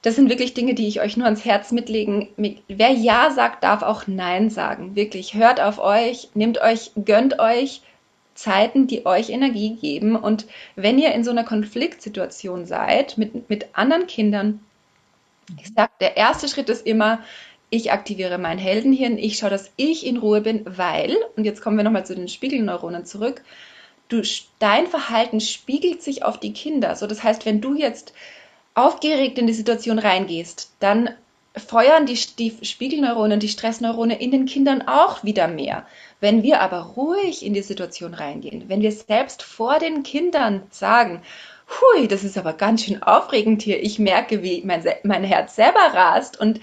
das 0.02 0.16
sind 0.16 0.30
wirklich 0.30 0.54
Dinge, 0.54 0.74
die 0.74 0.88
ich 0.88 1.00
euch 1.00 1.16
nur 1.16 1.26
ans 1.26 1.44
Herz 1.44 1.72
mitlegen. 1.72 2.28
Wer 2.68 2.90
Ja 2.90 3.30
sagt, 3.30 3.64
darf 3.64 3.82
auch 3.82 4.06
Nein 4.06 4.48
sagen. 4.48 4.96
Wirklich, 4.96 5.34
hört 5.34 5.60
auf 5.60 5.78
euch, 5.78 6.28
nehmt 6.34 6.60
euch, 6.60 6.92
gönnt 7.04 7.38
euch 7.38 7.82
Zeiten, 8.34 8.86
die 8.86 9.04
euch 9.04 9.28
Energie 9.28 9.76
geben. 9.76 10.16
Und 10.16 10.46
wenn 10.74 10.98
ihr 10.98 11.12
in 11.12 11.24
so 11.24 11.30
einer 11.30 11.44
Konfliktsituation 11.44 12.64
seid 12.64 13.18
mit, 13.18 13.50
mit 13.50 13.68
anderen 13.74 14.06
Kindern, 14.06 14.60
ich 15.60 15.72
sage, 15.74 15.90
der 16.00 16.16
erste 16.16 16.48
Schritt 16.48 16.70
ist 16.70 16.86
immer, 16.86 17.20
ich 17.68 17.92
aktiviere 17.92 18.38
mein 18.38 18.58
Heldenhirn, 18.58 19.18
ich 19.18 19.36
schaue, 19.36 19.50
dass 19.50 19.70
ich 19.76 20.06
in 20.06 20.16
Ruhe 20.16 20.40
bin, 20.40 20.62
weil, 20.64 21.16
und 21.36 21.44
jetzt 21.44 21.60
kommen 21.60 21.76
wir 21.76 21.84
nochmal 21.84 22.06
zu 22.06 22.14
den 22.14 22.28
Spiegelneuronen 22.28 23.04
zurück, 23.04 23.42
du, 24.08 24.22
dein 24.58 24.86
Verhalten 24.86 25.40
spiegelt 25.40 26.02
sich 26.02 26.24
auf 26.24 26.40
die 26.40 26.52
Kinder. 26.52 26.96
So, 26.96 27.06
das 27.06 27.22
heißt, 27.22 27.46
wenn 27.46 27.60
du 27.60 27.74
jetzt 27.74 28.14
aufgeregt 28.74 29.38
in 29.38 29.46
die 29.46 29.52
Situation 29.52 29.98
reingehst, 29.98 30.72
dann 30.80 31.10
feuern 31.56 32.06
die, 32.06 32.18
die 32.38 32.56
Spiegelneuronen, 32.62 33.40
die 33.40 33.48
Stressneurone 33.48 34.20
in 34.20 34.30
den 34.30 34.46
Kindern 34.46 34.82
auch 34.86 35.24
wieder 35.24 35.48
mehr. 35.48 35.84
Wenn 36.20 36.42
wir 36.42 36.60
aber 36.60 36.80
ruhig 36.80 37.44
in 37.44 37.54
die 37.54 37.62
Situation 37.62 38.14
reingehen, 38.14 38.68
wenn 38.68 38.82
wir 38.82 38.92
selbst 38.92 39.42
vor 39.42 39.78
den 39.78 40.02
Kindern 40.02 40.62
sagen, 40.70 41.22
hui, 41.68 42.08
das 42.08 42.24
ist 42.24 42.38
aber 42.38 42.52
ganz 42.52 42.84
schön 42.84 43.02
aufregend 43.02 43.62
hier, 43.62 43.82
ich 43.82 43.98
merke, 43.98 44.42
wie 44.42 44.62
mein, 44.64 44.84
mein 45.02 45.24
Herz 45.24 45.56
selber 45.56 45.92
rast 45.92 46.38
und 46.38 46.60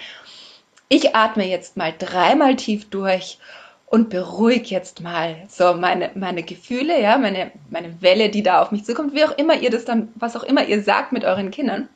ich 0.89 1.15
atme 1.15 1.45
jetzt 1.45 1.75
mal 1.75 1.93
dreimal 1.97 2.55
tief 2.55 2.89
durch 2.89 3.39
und 3.87 4.09
beruhige 4.09 4.69
jetzt 4.69 5.01
mal 5.01 5.43
so 5.49 5.73
meine, 5.73 6.11
meine 6.15 6.43
Gefühle, 6.43 7.01
ja, 7.01 7.17
meine, 7.17 7.51
meine 7.69 8.01
Welle, 8.01 8.29
die 8.29 8.43
da 8.43 8.61
auf 8.61 8.71
mich 8.71 8.85
zukommt, 8.85 9.13
wie 9.13 9.23
auch 9.25 9.37
immer 9.37 9.55
ihr 9.55 9.69
das 9.69 9.85
dann, 9.85 10.09
was 10.15 10.35
auch 10.35 10.43
immer 10.43 10.65
ihr 10.65 10.81
sagt 10.81 11.11
mit 11.11 11.25
euren 11.25 11.51
Kindern. 11.51 11.89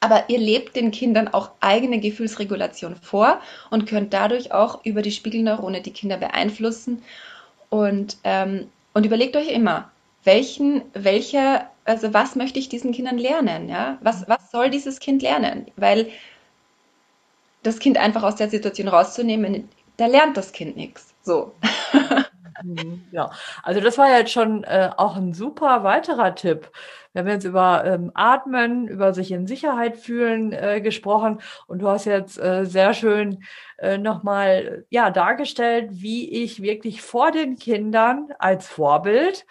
Aber 0.00 0.24
ihr 0.28 0.38
lebt 0.38 0.76
den 0.76 0.90
Kindern 0.90 1.28
auch 1.28 1.50
eigene 1.60 2.00
Gefühlsregulation 2.00 2.96
vor 2.96 3.40
und 3.70 3.86
könnt 3.86 4.12
dadurch 4.12 4.52
auch 4.52 4.84
über 4.84 5.02
die 5.02 5.12
Spiegelneurone 5.12 5.80
die 5.80 5.92
Kinder 5.92 6.16
beeinflussen. 6.16 7.02
Und, 7.70 8.18
ähm, 8.24 8.68
und 8.94 9.06
überlegt 9.06 9.36
euch 9.36 9.48
immer, 9.48 9.90
welchen, 10.24 10.82
welcher, 10.92 11.70
also 11.84 12.12
was 12.12 12.36
möchte 12.36 12.58
ich 12.58 12.68
diesen 12.68 12.92
Kindern 12.92 13.18
lernen? 13.18 13.68
Ja? 13.68 13.98
Was, 14.02 14.28
was 14.28 14.50
soll 14.50 14.70
dieses 14.70 14.98
Kind 15.00 15.22
lernen? 15.22 15.66
Weil 15.76 16.08
das 17.62 17.78
Kind 17.78 17.96
einfach 17.96 18.22
aus 18.22 18.36
der 18.36 18.48
Situation 18.48 18.88
rauszunehmen, 18.88 19.68
da 19.96 20.06
lernt 20.06 20.36
das 20.36 20.52
Kind 20.52 20.76
nichts. 20.76 21.14
So. 21.22 21.52
Mhm, 22.62 23.08
ja, 23.10 23.30
also 23.62 23.80
das 23.80 23.98
war 23.98 24.08
jetzt 24.16 24.32
schon 24.32 24.64
äh, 24.64 24.90
auch 24.96 25.16
ein 25.16 25.34
super 25.34 25.84
weiterer 25.84 26.34
Tipp. 26.34 26.70
Wir 27.12 27.20
haben 27.22 27.28
jetzt 27.28 27.44
über 27.44 27.84
ähm, 27.84 28.10
Atmen, 28.14 28.88
über 28.88 29.12
sich 29.14 29.30
in 29.32 29.46
Sicherheit 29.46 29.96
fühlen 29.96 30.52
äh, 30.52 30.80
gesprochen 30.80 31.40
und 31.66 31.80
du 31.80 31.88
hast 31.88 32.06
jetzt 32.06 32.38
äh, 32.38 32.64
sehr 32.64 32.94
schön 32.94 33.44
äh, 33.78 33.98
nochmal 33.98 34.86
ja, 34.90 35.10
dargestellt, 35.10 35.88
wie 35.92 36.30
ich 36.44 36.62
wirklich 36.62 37.02
vor 37.02 37.30
den 37.30 37.56
Kindern 37.56 38.28
als 38.38 38.66
Vorbild 38.68 39.46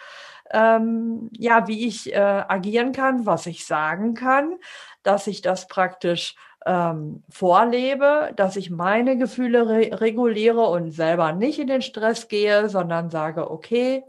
ähm, 0.52 1.28
ja, 1.32 1.66
wie 1.68 1.86
ich 1.86 2.12
äh, 2.14 2.18
agieren 2.18 2.92
kann, 2.92 3.26
was 3.26 3.46
ich 3.46 3.66
sagen 3.66 4.14
kann, 4.14 4.56
dass 5.02 5.26
ich 5.26 5.42
das 5.42 5.66
praktisch 5.68 6.36
ähm, 6.66 7.22
vorlebe, 7.30 8.32
dass 8.36 8.56
ich 8.56 8.70
meine 8.70 9.16
Gefühle 9.16 9.68
re 9.68 10.00
reguliere 10.00 10.62
und 10.62 10.90
selber 10.90 11.32
nicht 11.32 11.58
in 11.58 11.68
den 11.68 11.82
Stress 11.82 12.28
gehe, 12.28 12.68
sondern 12.68 13.08
sage, 13.08 13.50
okay, 13.50 14.04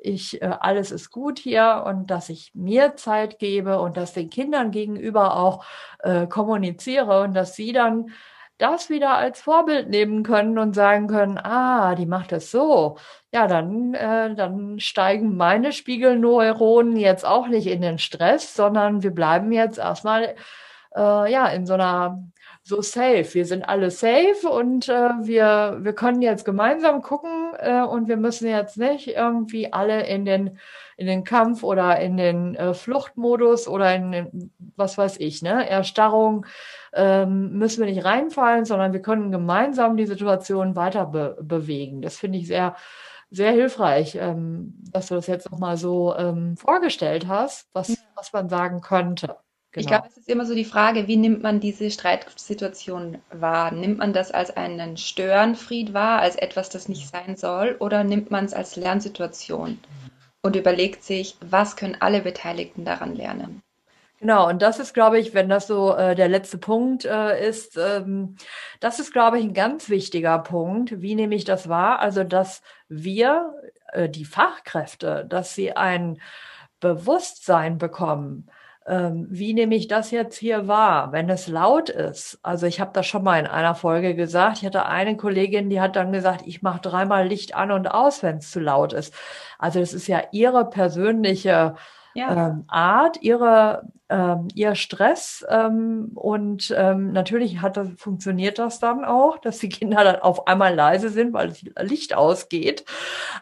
ich, 0.00 0.40
äh, 0.42 0.46
alles 0.60 0.90
ist 0.90 1.10
gut 1.10 1.38
hier 1.38 1.84
und 1.86 2.10
dass 2.10 2.28
ich 2.28 2.52
mir 2.54 2.96
Zeit 2.96 3.38
gebe 3.38 3.80
und 3.80 3.96
das 3.96 4.14
den 4.14 4.30
Kindern 4.30 4.70
gegenüber 4.70 5.36
auch 5.36 5.64
äh, 6.00 6.26
kommuniziere 6.26 7.22
und 7.22 7.34
dass 7.34 7.54
sie 7.54 7.72
dann 7.72 8.10
das 8.58 8.90
wieder 8.90 9.16
als 9.16 9.40
Vorbild 9.40 9.88
nehmen 9.88 10.24
können 10.24 10.58
und 10.58 10.74
sagen 10.74 11.06
können, 11.06 11.38
ah, 11.38 11.94
die 11.94 12.06
macht 12.06 12.32
es 12.32 12.50
so. 12.50 12.96
Ja, 13.32 13.46
dann, 13.46 13.94
äh, 13.94 14.34
dann 14.34 14.80
steigen 14.80 15.36
meine 15.36 15.72
Spiegelneuronen 15.72 16.96
jetzt 16.96 17.24
auch 17.24 17.46
nicht 17.48 17.68
in 17.68 17.82
den 17.82 17.98
Stress, 17.98 18.54
sondern 18.54 19.02
wir 19.02 19.12
bleiben 19.12 19.52
jetzt 19.52 19.78
erstmal 19.78 20.34
äh, 20.94 21.32
ja, 21.32 21.48
in 21.48 21.66
so 21.66 21.74
einer 21.74 22.22
so 22.68 22.82
safe. 22.82 23.26
Wir 23.32 23.46
sind 23.46 23.62
alle 23.62 23.90
safe 23.90 24.48
und 24.48 24.88
äh, 24.88 25.10
wir, 25.22 25.78
wir 25.80 25.92
können 25.94 26.20
jetzt 26.20 26.44
gemeinsam 26.44 27.00
gucken 27.02 27.52
äh, 27.58 27.82
und 27.82 28.08
wir 28.08 28.18
müssen 28.18 28.48
jetzt 28.48 28.76
nicht 28.76 29.08
irgendwie 29.08 29.72
alle 29.72 30.06
in 30.06 30.24
den, 30.26 30.58
in 30.98 31.06
den 31.06 31.24
Kampf 31.24 31.62
oder 31.62 31.98
in 31.98 32.16
den 32.18 32.54
äh, 32.56 32.74
Fluchtmodus 32.74 33.68
oder 33.68 33.94
in 33.94 34.12
den, 34.12 34.52
was 34.76 34.98
weiß 34.98 35.18
ich, 35.20 35.40
ne, 35.42 35.68
Erstarrung 35.68 36.44
ähm, 36.92 37.52
müssen 37.58 37.84
wir 37.84 37.92
nicht 37.92 38.04
reinfallen, 38.04 38.66
sondern 38.66 38.92
wir 38.92 39.00
können 39.00 39.32
gemeinsam 39.32 39.96
die 39.96 40.06
Situation 40.06 40.76
weiter 40.76 41.06
be 41.06 41.38
bewegen. 41.40 42.02
Das 42.02 42.18
finde 42.18 42.38
ich 42.38 42.46
sehr, 42.48 42.76
sehr 43.30 43.52
hilfreich, 43.52 44.16
ähm, 44.20 44.74
dass 44.90 45.08
du 45.08 45.14
das 45.14 45.26
jetzt 45.26 45.50
nochmal 45.50 45.76
so 45.78 46.14
ähm, 46.16 46.56
vorgestellt 46.56 47.28
hast, 47.28 47.68
was, 47.72 47.96
was 48.14 48.32
man 48.32 48.48
sagen 48.48 48.80
könnte. 48.82 49.36
Genau. 49.72 49.82
Ich 49.82 49.86
glaube, 49.86 50.08
es 50.08 50.16
ist 50.16 50.28
immer 50.28 50.46
so 50.46 50.54
die 50.54 50.64
Frage, 50.64 51.08
wie 51.08 51.16
nimmt 51.16 51.42
man 51.42 51.60
diese 51.60 51.90
Streitsituation 51.90 53.18
wahr? 53.30 53.70
Nimmt 53.72 53.98
man 53.98 54.14
das 54.14 54.30
als 54.30 54.56
einen 54.56 54.96
Störenfried 54.96 55.92
wahr, 55.92 56.20
als 56.20 56.36
etwas, 56.36 56.70
das 56.70 56.88
nicht 56.88 57.08
sein 57.08 57.36
soll, 57.36 57.76
oder 57.78 58.02
nimmt 58.02 58.30
man 58.30 58.46
es 58.46 58.54
als 58.54 58.76
Lernsituation 58.76 59.78
und 60.42 60.56
überlegt 60.56 61.04
sich, 61.04 61.36
was 61.40 61.76
können 61.76 61.98
alle 62.00 62.22
Beteiligten 62.22 62.84
daran 62.86 63.14
lernen? 63.14 63.62
Genau, 64.20 64.48
und 64.48 64.62
das 64.62 64.80
ist, 64.80 64.94
glaube 64.94 65.20
ich, 65.20 65.32
wenn 65.32 65.48
das 65.48 65.68
so 65.68 65.94
äh, 65.94 66.16
der 66.16 66.28
letzte 66.28 66.58
Punkt 66.58 67.04
äh, 67.04 67.48
ist, 67.48 67.76
ähm, 67.76 68.34
das 68.80 68.98
ist, 68.98 69.12
glaube 69.12 69.38
ich, 69.38 69.44
ein 69.44 69.54
ganz 69.54 69.88
wichtiger 69.90 70.40
Punkt. 70.40 71.00
Wie 71.00 71.14
nehme 71.14 71.36
ich 71.36 71.44
das 71.44 71.68
wahr? 71.68 72.00
Also, 72.00 72.24
dass 72.24 72.62
wir, 72.88 73.54
äh, 73.92 74.08
die 74.08 74.24
Fachkräfte, 74.24 75.24
dass 75.28 75.54
sie 75.54 75.72
ein 75.76 76.20
Bewusstsein 76.80 77.78
bekommen, 77.78 78.50
ähm, 78.88 79.26
wie 79.30 79.54
nehme 79.54 79.74
ich 79.74 79.86
das 79.86 80.10
jetzt 80.10 80.36
hier 80.38 80.66
wahr, 80.66 81.12
wenn 81.12 81.28
es 81.28 81.46
laut 81.46 81.90
ist? 81.90 82.38
Also 82.42 82.66
ich 82.66 82.80
habe 82.80 82.90
das 82.94 83.06
schon 83.06 83.22
mal 83.22 83.38
in 83.38 83.46
einer 83.46 83.74
Folge 83.74 84.14
gesagt. 84.14 84.58
Ich 84.58 84.66
hatte 84.66 84.86
eine 84.86 85.16
Kollegin, 85.16 85.68
die 85.70 85.80
hat 85.80 85.96
dann 85.96 86.10
gesagt, 86.12 86.42
ich 86.46 86.62
mache 86.62 86.80
dreimal 86.80 87.26
Licht 87.28 87.54
an 87.54 87.70
und 87.70 87.86
aus, 87.86 88.22
wenn 88.22 88.38
es 88.38 88.50
zu 88.50 88.60
laut 88.60 88.92
ist. 88.94 89.12
Also 89.58 89.80
das 89.80 89.92
ist 89.92 90.06
ja 90.08 90.22
ihre 90.32 90.68
persönliche 90.68 91.74
ja. 92.18 92.48
ähm, 92.48 92.64
Art, 92.68 93.22
ihre, 93.22 93.90
ähm, 94.08 94.48
ihr 94.54 94.74
Stress. 94.74 95.44
Ähm, 95.48 96.12
und 96.14 96.74
ähm, 96.76 97.12
natürlich 97.12 97.60
hat 97.60 97.76
das, 97.76 97.88
funktioniert 97.96 98.58
das 98.58 98.78
dann 98.78 99.04
auch, 99.04 99.38
dass 99.38 99.58
die 99.58 99.68
Kinder 99.68 100.04
dann 100.04 100.16
auf 100.16 100.46
einmal 100.46 100.74
leise 100.74 101.10
sind, 101.10 101.32
weil 101.32 101.48
das 101.48 101.62
Licht 101.80 102.14
ausgeht. 102.14 102.84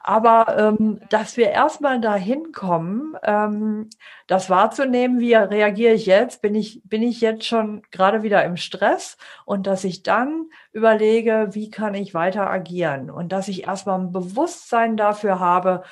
Aber 0.03 0.57
ähm, 0.59 1.01
dass 1.09 1.37
wir 1.37 1.51
erstmal 1.51 2.01
dahin 2.01 2.53
kommen, 2.53 3.17
ähm, 3.23 3.89
das 4.27 4.51
wahrzunehmen, 4.51 5.21
wie 5.21 5.35
reagiere 5.35 5.95
ich 5.95 6.07
jetzt? 6.07 6.43
Bin 6.43 6.55
ich, 6.55 6.81
bin 6.85 7.03
ich 7.03 7.21
jetzt 7.21 7.45
schon 7.45 7.83
gerade 7.91 8.23
wieder 8.23 8.45
im 8.45 8.57
Stress? 8.57 9.17
Und 9.45 9.67
dass 9.67 9.85
ich 9.85 10.03
dann 10.03 10.47
überlege, 10.73 11.49
wie 11.53 11.71
kann 11.71 11.95
ich 11.95 12.13
weiter 12.13 12.51
agieren? 12.51 13.11
Und 13.11 13.31
dass 13.31 13.49
ich 13.49 13.67
erstmal 13.67 14.01
ein 14.01 14.13
Bewusstsein 14.13 14.97
dafür 14.97 15.39
habe, 15.39 15.85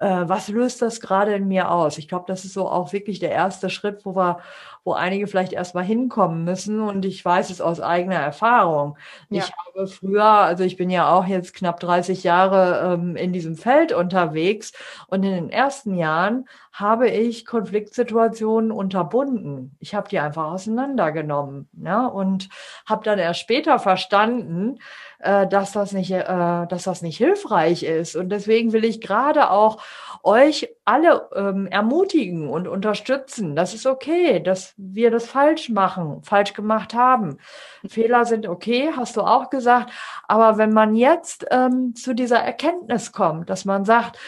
äh, 0.00 0.24
was 0.26 0.48
löst 0.48 0.82
das 0.82 1.00
gerade 1.00 1.34
in 1.34 1.48
mir 1.48 1.70
aus? 1.70 1.98
Ich 1.98 2.08
glaube, 2.08 2.24
das 2.28 2.44
ist 2.44 2.54
so 2.54 2.68
auch 2.68 2.92
wirklich 2.92 3.18
der 3.20 3.30
erste 3.30 3.70
Schritt, 3.70 4.04
wo 4.04 4.16
wir, 4.16 4.40
wo 4.84 4.92
einige 4.92 5.26
vielleicht 5.26 5.52
erstmal 5.52 5.84
hinkommen 5.84 6.44
müssen. 6.44 6.80
Und 6.80 7.04
ich 7.04 7.24
weiß 7.24 7.50
es 7.50 7.60
aus 7.60 7.80
eigener 7.80 8.16
Erfahrung. 8.16 8.96
Ja. 9.30 9.42
Ich 9.42 9.52
habe 9.52 9.86
früher, 9.86 10.24
also 10.24 10.62
ich 10.62 10.76
bin 10.76 10.90
ja 10.90 11.10
auch 11.10 11.26
jetzt 11.26 11.54
knapp 11.54 11.80
30 11.80 12.22
Jahre 12.22 12.94
ähm, 12.94 13.16
in 13.16 13.32
diesem 13.32 13.56
Feld 13.56 13.92
unterwegs. 13.92 14.72
Und 15.08 15.24
in 15.24 15.32
den 15.32 15.50
ersten 15.50 15.94
Jahren 15.96 16.46
habe 16.74 17.08
ich 17.08 17.46
Konfliktsituationen 17.46 18.72
unterbunden. 18.72 19.76
Ich 19.78 19.94
habe 19.94 20.08
die 20.08 20.18
einfach 20.18 20.46
auseinandergenommen 20.46 21.68
ja, 21.82 22.06
und 22.06 22.48
habe 22.84 23.04
dann 23.04 23.18
erst 23.18 23.40
später 23.40 23.78
verstanden, 23.78 24.80
äh, 25.20 25.46
dass 25.46 25.72
das 25.72 25.92
nicht, 25.92 26.10
äh, 26.10 26.66
dass 26.66 26.82
das 26.82 27.00
nicht 27.00 27.16
hilfreich 27.16 27.84
ist. 27.84 28.16
Und 28.16 28.28
deswegen 28.28 28.72
will 28.72 28.84
ich 28.84 29.00
gerade 29.00 29.50
auch 29.50 29.80
euch 30.24 30.68
alle 30.84 31.28
ähm, 31.36 31.66
ermutigen 31.66 32.48
und 32.48 32.66
unterstützen. 32.66 33.54
Das 33.54 33.74
ist 33.74 33.86
okay, 33.86 34.40
dass 34.40 34.74
wir 34.76 35.10
das 35.10 35.26
falsch 35.26 35.68
machen, 35.68 36.22
falsch 36.22 36.54
gemacht 36.54 36.94
haben. 36.94 37.38
Fehler 37.86 38.24
sind 38.24 38.48
okay, 38.48 38.90
hast 38.96 39.16
du 39.16 39.20
auch 39.20 39.50
gesagt. 39.50 39.92
Aber 40.26 40.58
wenn 40.58 40.72
man 40.72 40.96
jetzt 40.96 41.46
ähm, 41.50 41.94
zu 41.94 42.14
dieser 42.14 42.38
Erkenntnis 42.38 43.12
kommt, 43.12 43.50
dass 43.50 43.64
man 43.64 43.84
sagt, 43.84 44.18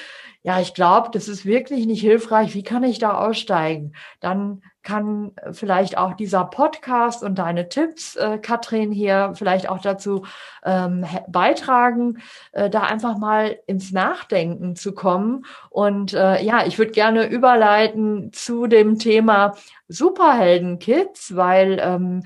ja, 0.43 0.61
ich 0.61 0.75
glaube, 0.75 1.09
das 1.13 1.27
ist 1.27 1.45
wirklich 1.45 1.87
nicht 1.87 2.03
hilfreich. 2.03 2.55
Wie 2.55 2.63
kann 2.63 2.85
ich 2.85 3.01
da 3.01 3.19
aussteigen? 3.19 3.95
Dann 4.21 4.63
kann 4.87 5.33
vielleicht 5.51 5.99
auch 5.99 6.15
dieser 6.15 6.45
Podcast 6.45 7.25
und 7.25 7.41
deine 7.41 7.69
Tipps, 7.69 8.15
äh, 8.15 8.39
Katrin, 8.39 8.93
hier 8.93 9.33
vielleicht 9.35 9.69
auch 9.69 9.81
dazu 9.81 10.25
ähm, 10.65 11.05
beitragen, 11.27 12.19
äh, 12.53 12.71
da 12.71 12.83
einfach 12.83 13.19
mal 13.19 13.59
ins 13.67 13.91
Nachdenken 13.91 14.77
zu 14.77 14.95
kommen. 14.95 15.45
Und 15.71 16.15
äh, 16.15 16.41
ja, 16.41 16.65
ich 16.65 16.79
würde 16.79 16.93
gerne 16.93 17.27
überleiten 17.27 18.33
zu 18.33 18.69
dem 18.69 18.97
Thema 18.97 19.57
Superhelden-Kids, 19.89 21.35
weil 21.35 21.81
ähm, 21.83 22.23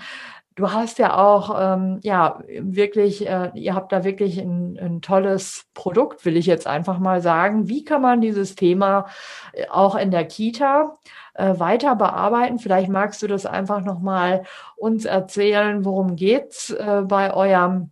du 0.61 0.71
hast 0.71 0.99
ja 0.99 1.17
auch, 1.17 1.59
ähm, 1.59 2.01
ja, 2.03 2.43
wirklich, 2.47 3.27
äh, 3.27 3.51
ihr 3.55 3.75
habt 3.75 3.93
da 3.93 4.05
wirklich 4.05 4.39
ein, 4.39 4.79
ein, 4.79 5.01
tolles 5.01 5.65
Produkt, 5.73 6.27
will 6.27 6.37
ich 6.37 6.45
jetzt 6.45 6.67
einfach 6.67 6.99
mal 6.99 7.23
sagen. 7.23 7.69
Wie 7.69 7.83
kann 7.83 8.03
man 8.03 8.21
dieses 8.21 8.57
Thema 8.57 9.07
äh, 9.53 9.67
auch 9.71 9.97
in 9.97 10.11
der 10.11 10.27
Kita 10.27 10.99
äh, 11.33 11.59
weiter 11.59 11.97
bearbeiten? 11.97 12.59
Vielleicht 12.59 12.91
magst 12.91 13.23
du 13.23 13.27
das 13.27 13.47
einfach 13.47 13.81
nochmal 13.81 14.45
uns 14.77 15.07
erzählen, 15.07 15.85
worum 15.87 16.15
geht's 16.15 16.71
äh, 16.71 17.03
bei 17.07 17.33
eurem 17.33 17.91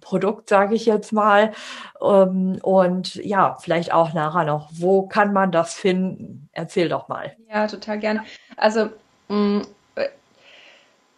Produkt, 0.00 0.48
sage 0.48 0.76
ich 0.76 0.86
jetzt 0.86 1.12
mal. 1.12 1.50
Ähm, 2.00 2.60
und 2.62 3.16
ja, 3.16 3.56
vielleicht 3.60 3.92
auch 3.92 4.12
nachher 4.12 4.44
noch, 4.44 4.70
wo 4.72 5.08
kann 5.08 5.32
man 5.32 5.50
das 5.50 5.74
finden? 5.74 6.48
Erzähl 6.52 6.88
doch 6.88 7.08
mal. 7.08 7.36
Ja, 7.52 7.66
total 7.66 7.98
gerne. 7.98 8.22
Also 8.56 8.90
mm, 9.28 9.62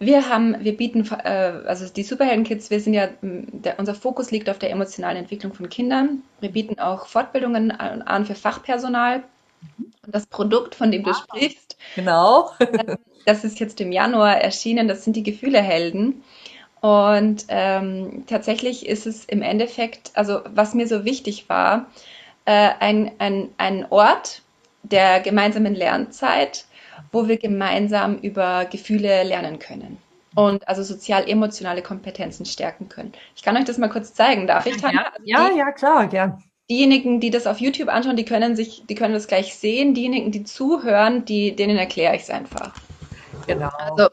wir 0.04 0.28
haben, 0.28 0.56
wir 0.64 0.76
bieten, 0.76 1.08
äh, 1.24 1.28
also 1.66 1.88
die 1.88 2.02
Superhelden-Kids, 2.02 2.70
wir 2.70 2.80
sind 2.80 2.94
ja, 2.94 3.08
der, 3.22 3.78
unser 3.78 3.94
Fokus 3.94 4.30
liegt 4.30 4.50
auf 4.50 4.58
der 4.58 4.70
emotionalen 4.70 5.16
Entwicklung 5.16 5.54
von 5.54 5.68
Kindern. 5.68 6.22
Wir 6.40 6.50
bieten 6.50 6.78
auch 6.78 7.06
Fortbildungen 7.06 7.70
an 7.70 8.26
für 8.26 8.34
Fachpersonal. 8.34 9.22
Und 10.04 10.14
das 10.14 10.26
Produkt, 10.26 10.74
von 10.74 10.90
dem 10.90 11.04
du 11.04 11.10
wow. 11.10 11.16
sprichst, 11.16 11.76
genau. 11.94 12.50
das 13.26 13.44
ist 13.44 13.60
jetzt 13.60 13.80
im 13.80 13.92
Januar 13.92 14.38
erschienen, 14.38 14.88
das 14.88 15.04
sind 15.04 15.14
die 15.14 15.22
Gefühlehelden. 15.22 16.22
Und 16.80 17.44
ähm, 17.48 18.24
tatsächlich 18.26 18.86
ist 18.86 19.06
es 19.06 19.24
im 19.24 19.40
Endeffekt, 19.40 20.10
also 20.14 20.40
was 20.52 20.74
mir 20.74 20.88
so 20.88 21.04
wichtig 21.04 21.48
war, 21.48 21.86
äh, 22.44 22.70
ein, 22.80 23.12
ein, 23.18 23.50
ein 23.56 23.86
Ort 23.90 24.42
der 24.82 25.20
gemeinsamen 25.20 25.76
Lernzeit, 25.76 26.64
wo 27.10 27.28
wir 27.28 27.38
gemeinsam 27.38 28.18
über 28.18 28.64
Gefühle 28.64 29.24
lernen 29.24 29.58
können 29.58 29.98
und 30.34 30.66
also 30.68 30.82
sozial-emotionale 30.82 31.82
Kompetenzen 31.82 32.46
stärken 32.46 32.88
können. 32.88 33.12
Ich 33.36 33.42
kann 33.42 33.56
euch 33.56 33.64
das 33.64 33.78
mal 33.78 33.88
kurz 33.88 34.14
zeigen. 34.14 34.46
Darf 34.46 34.66
ich, 34.66 34.76
Tanja? 34.76 35.02
Also 35.02 35.22
ja, 35.24 35.50
die, 35.50 35.58
ja, 35.58 35.72
klar, 35.72 36.06
gern. 36.06 36.42
Diejenigen, 36.70 37.20
die 37.20 37.30
das 37.30 37.46
auf 37.46 37.58
YouTube 37.58 37.88
anschauen, 37.88 38.16
die 38.16 38.24
können 38.24 38.56
sich, 38.56 38.84
die 38.88 38.94
können 38.94 39.14
das 39.14 39.26
gleich 39.26 39.54
sehen. 39.54 39.94
Diejenigen, 39.94 40.30
die 40.30 40.44
zuhören, 40.44 41.24
die, 41.24 41.54
denen 41.54 41.76
erkläre 41.76 42.16
ich 42.16 42.22
es 42.22 42.30
einfach. 42.30 42.72
Genau. 43.46 43.70
Also, 43.78 44.08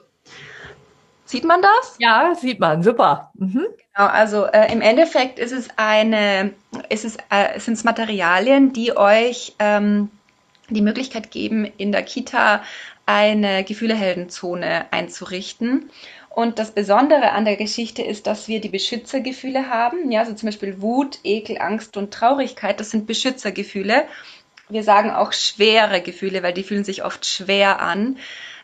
sieht 1.25 1.45
man 1.45 1.62
das? 1.62 1.95
Ja, 1.99 2.34
sieht 2.36 2.60
man. 2.60 2.84
Super. 2.84 3.32
Mhm. 3.36 3.67
Genau, 3.95 4.10
also 4.10 4.45
äh, 4.45 4.71
im 4.73 4.82
Endeffekt 4.82 5.39
ist 5.39 5.54
es 5.54 5.69
eine, 5.78 6.54
ist 6.89 7.06
es, 7.06 7.17
äh, 7.30 7.60
sind 7.60 7.75
es 7.75 7.84
Materialien, 7.84 8.73
die 8.73 8.97
euch 8.97 9.56
ähm, 9.60 10.10
die 10.75 10.82
Möglichkeit 10.82 11.32
geben, 11.32 11.65
in 11.77 11.91
der 11.91 12.03
Kita 12.03 12.63
eine 13.05 13.63
Gefühleheldenzone 13.63 14.91
einzurichten. 14.91 15.89
Und 16.29 16.60
das 16.60 16.71
Besondere 16.71 17.32
an 17.32 17.43
der 17.43 17.55
Geschichte 17.55 18.03
ist, 18.03 18.27
dass 18.27 18.47
wir 18.47 18.62
die 18.62 18.69
Beschützergefühle 18.69 19.69
haben. 19.69 20.12
Ja, 20.12 20.21
also 20.21 20.34
zum 20.34 20.47
Beispiel 20.47 20.82
Wut, 20.82 21.19
Ekel, 21.23 21.58
Angst 21.60 21.97
und 21.97 22.13
Traurigkeit, 22.13 22.79
das 22.79 22.91
sind 22.91 23.08
Beschützergefühle. 23.08 24.05
Wir 24.69 24.84
sagen 24.84 25.10
auch 25.10 25.34
schwere 25.34 26.01
Gefühle, 26.01 26.43
weil 26.43 26.53
die 26.53 26.63
fühlen 26.63 26.84
sich 26.84 27.03
oft 27.03 27.25
schwer 27.25 27.82
an. 27.82 28.17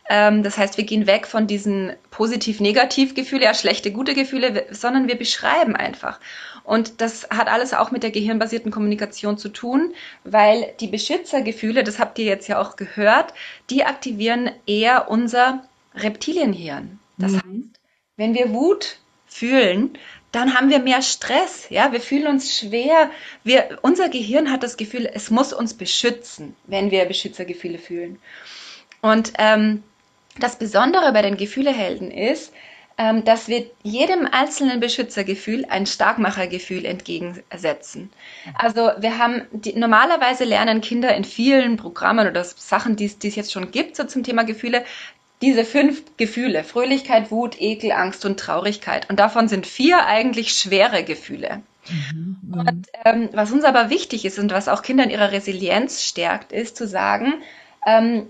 Ähm, 0.07 0.43
das 0.43 0.57
heißt, 0.57 0.77
wir 0.77 0.85
gehen 0.85 1.07
weg 1.07 1.25
von 1.25 1.47
diesen 1.47 1.93
positiv-negativ-Gefühle, 2.11 3.45
ja, 3.45 3.53
schlechte, 3.53 3.91
gute 3.91 4.13
Gefühle, 4.13 4.67
sondern 4.69 5.07
wir 5.07 5.17
beschreiben 5.17 5.75
einfach. 5.75 6.19
Und 6.65 6.99
das 6.99 7.29
hat 7.29 7.47
alles 7.47 7.73
auch 7.73 7.91
mit 7.91 8.03
der 8.03 8.11
gehirnbasierten 8.11 8.71
Kommunikation 8.71 9.37
zu 9.37 9.49
tun, 9.49 9.93
weil 10.23 10.73
die 10.79 10.87
Beschützergefühle, 10.87 11.83
das 11.83 11.99
habt 11.99 12.17
ihr 12.17 12.25
jetzt 12.25 12.47
ja 12.47 12.59
auch 12.59 12.75
gehört, 12.75 13.33
die 13.69 13.83
aktivieren 13.85 14.49
eher 14.65 15.09
unser 15.09 15.63
Reptilienhirn. 15.93 16.99
Das 17.17 17.33
mhm. 17.33 17.37
heißt, 17.37 17.79
wenn 18.17 18.33
wir 18.33 18.51
Wut 18.51 18.97
fühlen, 19.27 19.97
dann 20.31 20.53
haben 20.53 20.69
wir 20.69 20.79
mehr 20.79 21.01
Stress, 21.01 21.67
ja, 21.69 21.93
wir 21.93 22.01
fühlen 22.01 22.27
uns 22.27 22.57
schwer. 22.57 23.09
Wir, 23.43 23.77
unser 23.83 24.09
Gehirn 24.09 24.51
hat 24.51 24.63
das 24.63 24.75
Gefühl, 24.75 25.09
es 25.13 25.29
muss 25.29 25.53
uns 25.53 25.75
beschützen, 25.75 26.55
wenn 26.65 26.91
wir 26.91 27.05
Beschützergefühle 27.05 27.77
fühlen. 27.77 28.19
Und 29.01 29.33
ähm, 29.37 29.83
das 30.37 30.57
Besondere 30.57 31.13
bei 31.13 31.21
den 31.21 31.37
Gefühlehelden 31.37 32.11
ist, 32.11 32.51
dass 32.97 33.49
wir 33.49 33.65
jedem 33.83 34.25
einzelnen 34.31 34.79
Beschützergefühl 34.79 35.65
ein 35.65 35.85
Starkmachergefühl 35.85 36.85
entgegensetzen. 36.85 38.09
Also 38.57 38.91
wir 38.97 39.17
haben, 39.17 39.41
die, 39.51 39.73
normalerweise 39.73 40.45
lernen 40.45 40.79
Kinder 40.79 41.13
in 41.13 41.25
vielen 41.25 41.75
Programmen 41.75 42.27
oder 42.27 42.43
Sachen, 42.43 42.95
die 42.95 43.05
es 43.05 43.35
jetzt 43.35 43.51
schon 43.51 43.71
gibt, 43.71 43.97
so 43.97 44.05
zum 44.05 44.23
Thema 44.23 44.43
Gefühle, 44.43 44.85
diese 45.41 45.65
fünf 45.65 46.03
Gefühle, 46.17 46.63
Fröhlichkeit, 46.63 47.31
Wut, 47.31 47.59
Ekel, 47.59 47.91
Angst 47.91 48.25
und 48.25 48.39
Traurigkeit. 48.39 49.09
Und 49.09 49.19
davon 49.19 49.47
sind 49.47 49.67
vier 49.67 50.05
eigentlich 50.05 50.53
schwere 50.53 51.03
Gefühle. 51.03 51.61
Mhm, 51.89 52.37
mhm. 52.41 52.59
und 52.59 52.87
ähm, 53.03 53.29
was 53.33 53.51
uns 53.51 53.63
aber 53.63 53.89
wichtig 53.89 54.25
ist 54.25 54.39
und 54.39 54.51
was 54.51 54.67
auch 54.67 54.81
Kinder 54.81 55.03
in 55.03 55.11
ihrer 55.11 55.31
Resilienz 55.31 56.03
stärkt, 56.03 56.51
ist 56.51 56.77
zu 56.77 56.87
sagen, 56.87 57.33
ähm, 57.85 58.27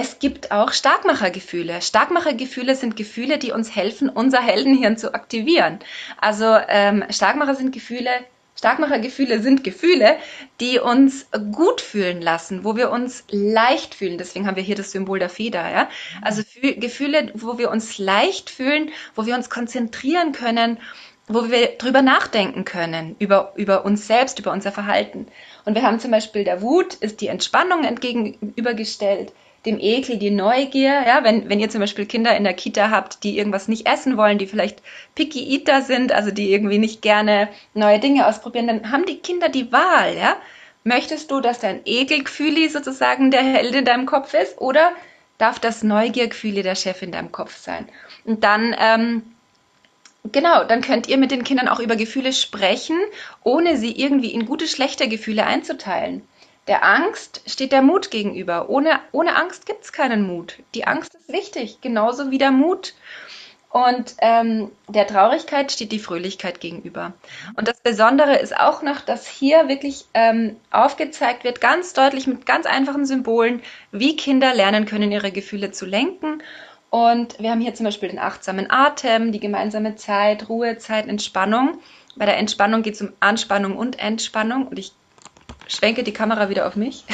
es 0.00 0.20
gibt 0.20 0.52
auch 0.52 0.70
Starkmachergefühle. 0.70 1.82
Starkmachergefühle 1.82 2.76
sind 2.76 2.94
Gefühle, 2.94 3.36
die 3.36 3.50
uns 3.50 3.74
helfen, 3.74 4.08
unser 4.08 4.40
Heldenhirn 4.40 4.96
zu 4.96 5.12
aktivieren. 5.12 5.80
Also 6.20 6.56
ähm, 6.68 7.02
Starkmacher 7.10 7.56
sind 7.56 7.72
Gefühle, 7.72 8.10
Starkmachergefühle 8.54 9.42
sind 9.42 9.64
Gefühle, 9.64 10.16
die 10.60 10.78
uns 10.78 11.26
gut 11.50 11.80
fühlen 11.80 12.22
lassen, 12.22 12.62
wo 12.62 12.76
wir 12.76 12.92
uns 12.92 13.24
leicht 13.28 13.96
fühlen. 13.96 14.18
Deswegen 14.18 14.46
haben 14.46 14.54
wir 14.54 14.62
hier 14.62 14.76
das 14.76 14.92
Symbol 14.92 15.18
der 15.18 15.30
Feder. 15.30 15.68
Ja? 15.68 15.88
Also 16.22 16.42
Gefühle, 16.62 17.32
wo 17.34 17.58
wir 17.58 17.68
uns 17.68 17.98
leicht 17.98 18.50
fühlen, 18.50 18.92
wo 19.16 19.26
wir 19.26 19.34
uns 19.34 19.50
konzentrieren 19.50 20.30
können, 20.30 20.78
wo 21.26 21.50
wir 21.50 21.76
drüber 21.76 22.02
nachdenken 22.02 22.64
können, 22.64 23.16
über, 23.18 23.52
über 23.56 23.84
uns 23.84 24.06
selbst, 24.06 24.38
über 24.38 24.52
unser 24.52 24.70
Verhalten. 24.70 25.26
Und 25.64 25.74
wir 25.74 25.82
haben 25.82 25.98
zum 25.98 26.12
Beispiel 26.12 26.44
der 26.44 26.62
Wut, 26.62 26.94
ist 26.94 27.20
die 27.20 27.26
Entspannung 27.26 27.82
entgegenübergestellt 27.82 29.32
dem 29.66 29.78
Ekel, 29.80 30.18
die 30.18 30.30
Neugier. 30.30 31.02
Ja, 31.06 31.24
wenn, 31.24 31.48
wenn 31.48 31.60
ihr 31.60 31.70
zum 31.70 31.80
Beispiel 31.80 32.06
Kinder 32.06 32.36
in 32.36 32.44
der 32.44 32.54
Kita 32.54 32.90
habt, 32.90 33.24
die 33.24 33.38
irgendwas 33.38 33.68
nicht 33.68 33.86
essen 33.88 34.16
wollen, 34.16 34.38
die 34.38 34.46
vielleicht 34.46 34.82
picky 35.14 35.54
eater 35.54 35.82
sind, 35.82 36.12
also 36.12 36.30
die 36.30 36.52
irgendwie 36.52 36.78
nicht 36.78 37.02
gerne 37.02 37.48
neue 37.74 37.98
Dinge 37.98 38.26
ausprobieren, 38.26 38.66
dann 38.68 38.90
haben 38.90 39.06
die 39.06 39.18
Kinder 39.18 39.48
die 39.48 39.72
Wahl, 39.72 40.16
ja. 40.16 40.36
Möchtest 40.84 41.30
du, 41.30 41.40
dass 41.40 41.60
dein 41.60 41.80
Ekelgefühl 41.84 42.70
sozusagen 42.70 43.30
der 43.30 43.42
Held 43.42 43.74
in 43.74 43.84
deinem 43.84 44.06
Kopf 44.06 44.32
ist 44.32 44.58
oder 44.58 44.92
darf 45.36 45.58
das 45.58 45.82
Neugiergefühl 45.82 46.62
der 46.62 46.76
Chef 46.76 47.02
in 47.02 47.12
deinem 47.12 47.32
Kopf 47.32 47.56
sein? 47.56 47.88
Und 48.24 48.44
dann, 48.44 48.74
ähm, 48.78 49.22
Genau, 50.32 50.64
dann 50.64 50.82
könnt 50.82 51.08
ihr 51.08 51.16
mit 51.16 51.30
den 51.30 51.44
Kindern 51.44 51.68
auch 51.68 51.80
über 51.80 51.96
Gefühle 51.96 52.32
sprechen, 52.32 52.98
ohne 53.44 53.76
sie 53.76 53.92
irgendwie 53.92 54.32
in 54.32 54.46
gute, 54.46 54.66
schlechte 54.66 55.08
Gefühle 55.08 55.46
einzuteilen. 55.46 56.22
Der 56.68 56.84
Angst 56.84 57.42
steht 57.46 57.72
der 57.72 57.82
Mut 57.82 58.10
gegenüber. 58.10 58.68
Ohne, 58.68 59.00
ohne 59.10 59.36
Angst 59.36 59.64
gibt 59.66 59.84
es 59.84 59.92
keinen 59.92 60.26
Mut. 60.26 60.58
Die 60.74 60.86
Angst 60.86 61.14
ist 61.14 61.32
wichtig, 61.32 61.80
genauso 61.80 62.30
wie 62.30 62.38
der 62.38 62.50
Mut. 62.50 62.94
Und 63.70 64.14
ähm, 64.20 64.70
der 64.86 65.06
Traurigkeit 65.06 65.72
steht 65.72 65.92
die 65.92 65.98
Fröhlichkeit 65.98 66.60
gegenüber. 66.60 67.12
Und 67.56 67.68
das 67.68 67.80
Besondere 67.80 68.36
ist 68.36 68.56
auch 68.56 68.82
noch, 68.82 69.00
dass 69.00 69.26
hier 69.26 69.68
wirklich 69.68 70.06
ähm, 70.14 70.56
aufgezeigt 70.70 71.44
wird, 71.44 71.60
ganz 71.60 71.92
deutlich 71.92 72.26
mit 72.26 72.46
ganz 72.46 72.66
einfachen 72.66 73.04
Symbolen, 73.04 73.62
wie 73.90 74.16
Kinder 74.16 74.54
lernen 74.54 74.86
können, 74.86 75.12
ihre 75.12 75.32
Gefühle 75.32 75.70
zu 75.70 75.84
lenken. 75.84 76.42
Und 76.90 77.38
wir 77.38 77.50
haben 77.50 77.60
hier 77.60 77.74
zum 77.74 77.84
Beispiel 77.84 78.08
den 78.08 78.18
achtsamen 78.18 78.70
Atem, 78.70 79.32
die 79.32 79.40
gemeinsame 79.40 79.96
Zeit, 79.96 80.48
Ruhezeit, 80.48 81.06
Entspannung. 81.06 81.78
Bei 82.16 82.24
der 82.24 82.38
Entspannung 82.38 82.82
geht 82.82 82.94
es 82.94 83.02
um 83.02 83.12
Anspannung 83.20 83.76
und 83.76 83.98
Entspannung. 83.98 84.66
Und 84.68 84.78
ich 84.78 84.92
schwenke 85.68 86.02
die 86.02 86.12
Kamera 86.12 86.48
wieder 86.48 86.66
auf 86.66 86.74
mich. 86.74 87.04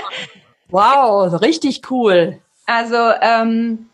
wow, 0.68 1.40
richtig 1.40 1.90
cool. 1.90 2.40
Also 2.66 2.96
ähm, 3.20 3.90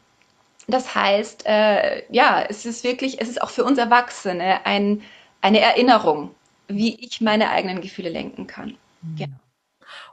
das 0.69 0.95
heißt, 0.95 1.45
äh, 1.47 2.03
ja, 2.11 2.45
es 2.49 2.67
ist 2.67 2.85
wirklich, 2.85 3.21
es 3.21 3.29
ist 3.29 3.43
auch 3.43 3.51
für 3.51 3.65
uns 3.65 3.79
Erwachsene 3.79 4.65
ein, 4.67 5.03
eine 5.41 5.61
Erinnerung, 5.61 6.35
wie 6.69 6.95
ich 7.01 7.21
meine 7.21 7.51
eigenen 7.51 7.81
Gefühle 7.81 8.11
lenken 8.11 8.47
kann. 8.47 8.77
Mhm. 9.03 9.17
Genau. 9.17 9.37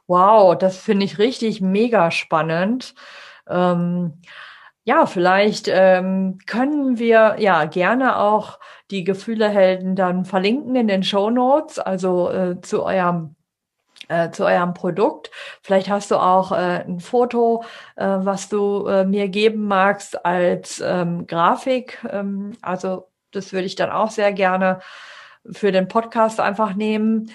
Wow, 0.08 0.58
das 0.58 0.78
finde 0.78 1.06
ich 1.06 1.18
richtig 1.18 1.62
mega 1.62 2.12
spannend. 2.12 2.94
Ähm, 3.50 4.22
ja, 4.84 5.06
vielleicht 5.06 5.70
ähm, 5.70 6.40
können 6.46 7.00
wir 7.00 7.38
ja 7.40 7.66
gerne 7.66 8.18
auch 8.18 8.60
die 8.92 9.06
Gefühlehelden 9.06 9.96
dann 9.96 10.26
verlinken 10.26 10.76
in 10.76 10.88
den 10.88 11.04
Show 11.04 11.30
Notes, 11.30 11.80
also 11.80 12.30
äh, 12.30 12.62
zu 12.62 12.84
eurem 12.84 13.36
äh, 14.08 14.32
zu 14.32 14.46
eurem 14.46 14.74
Produkt. 14.74 15.32
Vielleicht 15.62 15.90
hast 15.90 16.12
du 16.12 16.18
auch 16.18 16.52
äh, 16.52 16.84
ein 16.86 17.00
Foto, 17.00 17.64
äh, 17.96 18.06
was 18.06 18.50
du 18.50 18.88
äh, 18.88 19.06
mir 19.06 19.30
geben 19.30 19.66
magst 19.66 20.26
als 20.26 20.82
ähm, 20.86 21.28
Grafik. 21.28 22.00
Ähm, 22.10 22.58
also 22.62 23.08
das 23.32 23.54
würde 23.54 23.66
ich 23.66 23.76
dann 23.76 23.90
auch 23.90 24.12
sehr 24.12 24.34
gerne 24.34 24.80
für 25.50 25.72
den 25.72 25.88
Podcast 25.88 26.40
einfach 26.40 26.74
nehmen. 26.74 27.32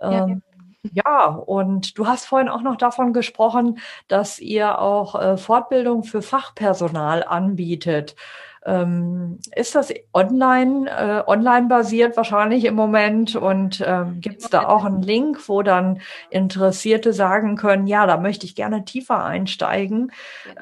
Ähm, 0.00 0.42
ja. 0.82 1.02
ja, 1.04 1.26
und 1.26 1.98
du 1.98 2.06
hast 2.06 2.26
vorhin 2.26 2.48
auch 2.48 2.62
noch 2.62 2.76
davon 2.76 3.12
gesprochen, 3.12 3.78
dass 4.08 4.38
ihr 4.38 4.78
auch 4.78 5.14
äh, 5.14 5.36
Fortbildung 5.36 6.04
für 6.04 6.22
Fachpersonal 6.22 7.22
anbietet. 7.22 8.16
Ähm, 8.64 9.40
ist 9.56 9.74
das 9.74 9.92
online, 10.12 10.88
äh, 10.88 11.22
online 11.26 11.68
basiert 11.68 12.16
wahrscheinlich 12.16 12.64
im 12.64 12.74
Moment? 12.74 13.34
Und 13.34 13.82
ähm, 13.84 14.20
gibt 14.20 14.42
es 14.42 14.50
da 14.50 14.66
auch 14.68 14.84
einen 14.84 15.02
Link, 15.02 15.48
wo 15.48 15.62
dann 15.62 16.00
Interessierte 16.30 17.12
sagen 17.12 17.56
können, 17.56 17.86
ja, 17.86 18.06
da 18.06 18.16
möchte 18.16 18.46
ich 18.46 18.54
gerne 18.54 18.84
tiefer 18.84 19.24
einsteigen? 19.24 20.12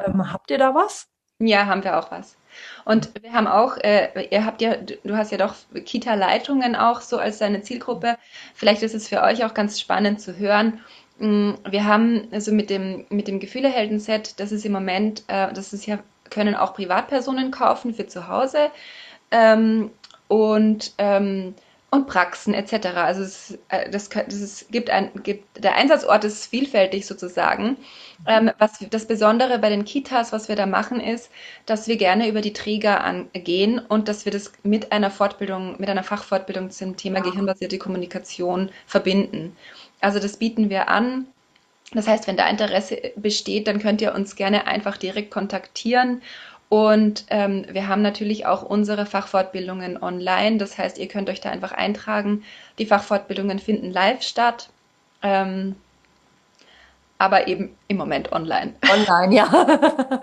Ähm, 0.06 0.32
habt 0.32 0.50
ihr 0.50 0.58
da 0.58 0.74
was? 0.74 1.08
Ja, 1.38 1.66
haben 1.66 1.84
wir 1.84 1.98
auch 1.98 2.10
was. 2.10 2.36
Und 2.84 3.22
wir 3.22 3.32
haben 3.32 3.46
auch, 3.46 3.76
äh, 3.78 4.28
ihr 4.30 4.44
habt 4.44 4.60
ja, 4.60 4.76
du 4.76 5.16
hast 5.16 5.32
ja 5.32 5.38
doch 5.38 5.54
Kita-Leitungen 5.72 6.76
auch 6.76 7.00
so 7.00 7.18
als 7.18 7.38
deine 7.38 7.62
Zielgruppe. 7.62 8.16
Vielleicht 8.54 8.82
ist 8.82 8.94
es 8.94 9.08
für 9.08 9.22
euch 9.22 9.44
auch 9.44 9.54
ganz 9.54 9.80
spannend 9.80 10.20
zu 10.20 10.36
hören. 10.36 10.80
Mm, 11.18 11.52
wir 11.68 11.84
haben 11.84 12.28
also 12.32 12.52
mit 12.52 12.70
dem, 12.70 13.06
mit 13.10 13.28
dem 13.28 13.40
Gefühlehelden-Set, 13.40 14.40
das 14.40 14.52
ist 14.52 14.64
im 14.64 14.72
Moment, 14.72 15.24
äh, 15.28 15.52
das 15.52 15.72
ist 15.72 15.86
ja 15.86 15.98
können 16.30 16.54
auch 16.54 16.74
Privatpersonen 16.74 17.50
kaufen 17.50 17.94
für 17.94 18.06
zu 18.06 18.28
Hause 18.28 18.70
ähm, 19.30 19.90
und, 20.28 20.92
ähm, 20.98 21.54
und 21.90 22.06
Praxen 22.06 22.54
etc. 22.54 22.86
Also 22.96 23.22
es, 23.22 23.58
äh, 23.68 23.90
das, 23.90 24.08
das 24.08 24.34
ist, 24.34 24.70
gibt 24.70 24.90
ein, 24.90 25.10
gibt, 25.22 25.62
der 25.62 25.74
Einsatzort 25.74 26.24
ist 26.24 26.46
vielfältig 26.46 27.06
sozusagen. 27.06 27.76
Ähm, 28.26 28.50
was 28.58 28.78
das 28.90 29.06
Besondere 29.06 29.58
bei 29.58 29.70
den 29.70 29.84
Kitas, 29.84 30.32
was 30.32 30.48
wir 30.48 30.56
da 30.56 30.66
machen, 30.66 31.00
ist, 31.00 31.30
dass 31.66 31.88
wir 31.88 31.96
gerne 31.96 32.28
über 32.28 32.40
die 32.40 32.52
Träger 32.52 33.02
angehen 33.02 33.78
und 33.78 34.08
dass 34.08 34.24
wir 34.24 34.32
das 34.32 34.52
mit 34.62 34.92
einer 34.92 35.10
Fortbildung, 35.10 35.76
mit 35.78 35.88
einer 35.88 36.04
Fachfortbildung 36.04 36.70
zum 36.70 36.96
Thema 36.96 37.20
gehirnbasierte 37.20 37.78
Kommunikation 37.78 38.70
verbinden. 38.86 39.56
Also 40.00 40.18
das 40.18 40.36
bieten 40.36 40.70
wir 40.70 40.88
an 40.88 41.26
das 41.92 42.06
heißt, 42.06 42.26
wenn 42.26 42.36
da 42.36 42.48
Interesse 42.48 43.12
besteht, 43.16 43.66
dann 43.66 43.80
könnt 43.80 44.00
ihr 44.00 44.14
uns 44.14 44.36
gerne 44.36 44.66
einfach 44.66 44.96
direkt 44.96 45.30
kontaktieren. 45.30 46.22
Und 46.68 47.24
ähm, 47.30 47.66
wir 47.68 47.88
haben 47.88 48.00
natürlich 48.00 48.46
auch 48.46 48.62
unsere 48.62 49.04
Fachfortbildungen 49.04 50.00
online. 50.00 50.58
Das 50.58 50.78
heißt, 50.78 50.98
ihr 50.98 51.08
könnt 51.08 51.28
euch 51.28 51.40
da 51.40 51.50
einfach 51.50 51.72
eintragen. 51.72 52.44
Die 52.78 52.86
Fachfortbildungen 52.86 53.58
finden 53.58 53.90
live 53.90 54.22
statt. 54.22 54.70
Ähm, 55.22 55.74
aber 57.18 57.48
eben 57.48 57.76
im 57.88 57.96
Moment 57.96 58.30
online. 58.32 58.74
Online, 58.88 59.34
ja. 59.34 60.22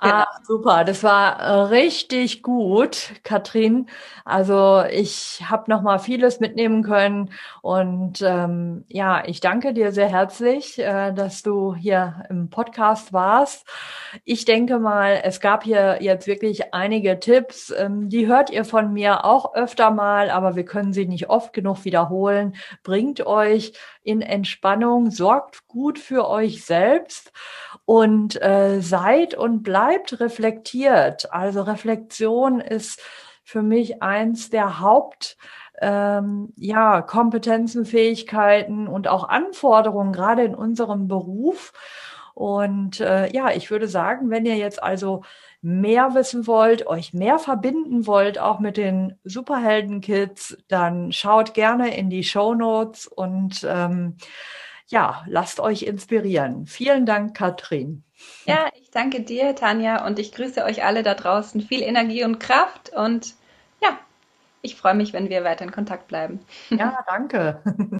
Genau. 0.00 0.14
Ah, 0.14 0.26
super, 0.42 0.84
das 0.84 1.02
war 1.02 1.38
äh, 1.40 1.52
richtig 1.68 2.42
gut, 2.42 3.12
Katrin. 3.22 3.88
Also 4.26 4.82
ich 4.90 5.42
habe 5.48 5.70
noch 5.70 5.80
mal 5.80 5.98
vieles 5.98 6.38
mitnehmen 6.38 6.82
können 6.82 7.30
und 7.62 8.20
ähm, 8.20 8.84
ja, 8.88 9.22
ich 9.26 9.40
danke 9.40 9.72
dir 9.72 9.92
sehr 9.92 10.08
herzlich, 10.08 10.78
äh, 10.78 11.12
dass 11.12 11.42
du 11.42 11.74
hier 11.74 12.24
im 12.28 12.50
Podcast 12.50 13.12
warst. 13.14 13.66
Ich 14.24 14.44
denke 14.44 14.78
mal, 14.78 15.20
es 15.24 15.40
gab 15.40 15.64
hier 15.64 15.98
jetzt 16.02 16.26
wirklich 16.26 16.74
einige 16.74 17.18
Tipps, 17.18 17.70
ähm, 17.70 18.08
die 18.10 18.26
hört 18.26 18.50
ihr 18.50 18.64
von 18.64 18.92
mir 18.92 19.24
auch 19.24 19.54
öfter 19.54 19.90
mal, 19.90 20.28
aber 20.30 20.56
wir 20.56 20.64
können 20.64 20.92
sie 20.92 21.06
nicht 21.06 21.30
oft 21.30 21.52
genug 21.54 21.84
wiederholen. 21.84 22.54
Bringt 22.82 23.24
euch 23.26 23.72
in 24.02 24.20
Entspannung, 24.20 25.10
sorgt 25.10 25.66
gut 25.68 25.98
für 25.98 26.28
euch 26.28 26.64
selbst 26.64 27.32
und 27.86 28.42
äh, 28.42 28.80
seid 28.82 29.34
und 29.34 29.62
bleibt 29.62 30.20
reflektiert. 30.20 31.32
Also 31.32 31.62
Reflexion 31.62 32.60
ist 32.60 33.00
für 33.44 33.62
mich 33.62 34.02
eins 34.02 34.50
der 34.50 34.80
Haupt 34.80 35.38
ähm, 35.80 36.52
ja, 36.56 37.02
Kompetenzen, 37.02 37.84
Fähigkeiten 37.84 38.88
und 38.88 39.08
auch 39.08 39.28
Anforderungen, 39.28 40.12
gerade 40.12 40.42
in 40.42 40.54
unserem 40.54 41.06
Beruf. 41.06 41.72
Und 42.34 43.00
äh, 43.00 43.32
ja, 43.32 43.50
ich 43.50 43.70
würde 43.70 43.88
sagen, 43.88 44.30
wenn 44.30 44.46
ihr 44.46 44.56
jetzt 44.56 44.82
also 44.82 45.22
mehr 45.62 46.14
wissen 46.14 46.46
wollt, 46.46 46.86
euch 46.86 47.14
mehr 47.14 47.38
verbinden 47.38 48.06
wollt, 48.06 48.38
auch 48.38 48.58
mit 48.58 48.76
den 48.76 49.18
Superhelden-Kids, 49.24 50.58
dann 50.68 51.12
schaut 51.12 51.54
gerne 51.54 51.96
in 51.96 52.10
die 52.10 52.24
Show 52.24 52.54
Notes 52.54 53.06
und 53.06 53.66
ähm, 53.68 54.16
ja, 54.88 55.24
lasst 55.26 55.60
euch 55.60 55.82
inspirieren. 55.82 56.66
Vielen 56.66 57.06
Dank, 57.06 57.36
Katrin. 57.36 58.04
Ja, 58.46 58.68
ich 58.80 58.90
danke 58.90 59.20
dir, 59.20 59.54
Tanja, 59.54 60.06
und 60.06 60.18
ich 60.18 60.32
grüße 60.32 60.64
euch 60.64 60.84
alle 60.84 61.02
da 61.02 61.14
draußen. 61.14 61.60
Viel 61.60 61.82
Energie 61.82 62.24
und 62.24 62.38
Kraft 62.38 62.90
und 62.94 63.34
ja, 63.82 63.98
ich 64.62 64.76
freue 64.76 64.94
mich, 64.94 65.12
wenn 65.12 65.28
wir 65.28 65.44
weiter 65.44 65.64
in 65.64 65.72
Kontakt 65.72 66.08
bleiben. 66.08 66.40
Ja, 66.70 67.04
danke. 67.06 67.60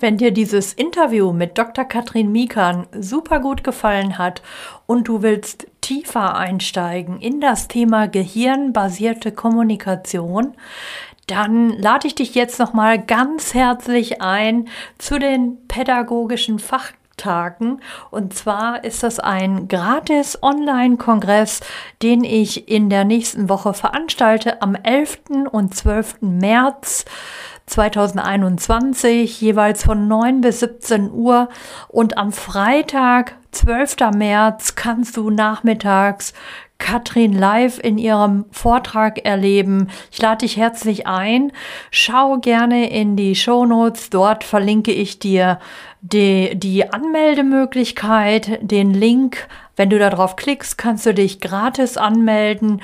Wenn 0.00 0.18
dir 0.18 0.32
dieses 0.32 0.72
Interview 0.72 1.32
mit 1.32 1.56
Dr. 1.56 1.84
Katrin 1.84 2.32
Mikan 2.32 2.88
super 3.00 3.38
gut 3.38 3.62
gefallen 3.62 4.18
hat 4.18 4.42
und 4.86 5.06
du 5.06 5.22
willst 5.22 5.68
tiefer 5.80 6.36
einsteigen 6.36 7.20
in 7.20 7.40
das 7.40 7.68
Thema 7.68 8.08
gehirnbasierte 8.08 9.30
Kommunikation, 9.32 10.56
dann 11.26 11.70
lade 11.70 12.06
ich 12.06 12.14
dich 12.14 12.34
jetzt 12.34 12.58
noch 12.58 12.72
mal 12.72 12.98
ganz 12.98 13.54
herzlich 13.54 14.20
ein 14.20 14.68
zu 14.98 15.18
den 15.18 15.66
pädagogischen 15.68 16.58
Fachtagen. 16.58 17.80
Und 18.10 18.34
zwar 18.34 18.84
ist 18.84 19.02
das 19.02 19.20
ein 19.20 19.68
gratis 19.68 20.42
Online-Kongress, 20.42 21.60
den 22.02 22.24
ich 22.24 22.68
in 22.68 22.90
der 22.90 23.04
nächsten 23.04 23.48
Woche 23.48 23.74
veranstalte 23.74 24.62
am 24.62 24.74
11. 24.74 25.20
und 25.50 25.74
12. 25.74 26.16
März. 26.20 27.04
2021, 27.66 29.40
jeweils 29.40 29.84
von 29.84 30.06
9 30.06 30.42
bis 30.42 30.60
17 30.60 31.10
Uhr. 31.10 31.48
Und 31.88 32.18
am 32.18 32.30
Freitag, 32.32 33.36
12. 33.52 33.96
März, 34.14 34.74
kannst 34.74 35.16
du 35.16 35.30
nachmittags 35.30 36.34
Katrin 36.78 37.32
live 37.32 37.78
in 37.78 37.98
ihrem 37.98 38.44
Vortrag 38.50 39.24
erleben. 39.24 39.88
Ich 40.10 40.20
lade 40.20 40.38
dich 40.38 40.56
herzlich 40.56 41.06
ein. 41.06 41.52
Schau 41.90 42.38
gerne 42.38 42.90
in 42.90 43.16
die 43.16 43.34
Show 43.34 43.64
Notes. 43.64 44.10
Dort 44.10 44.44
verlinke 44.44 44.92
ich 44.92 45.18
dir 45.18 45.58
die, 46.02 46.54
die 46.54 46.92
Anmeldemöglichkeit, 46.92 48.58
den 48.60 48.92
Link. 48.92 49.48
Wenn 49.76 49.90
du 49.90 49.98
darauf 49.98 50.36
klickst, 50.36 50.76
kannst 50.76 51.06
du 51.06 51.14
dich 51.14 51.40
gratis 51.40 51.96
anmelden. 51.96 52.82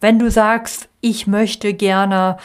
Wenn 0.00 0.18
du 0.18 0.30
sagst, 0.30 0.88
ich 1.00 1.26
möchte 1.26 1.74
gerne 1.74 2.38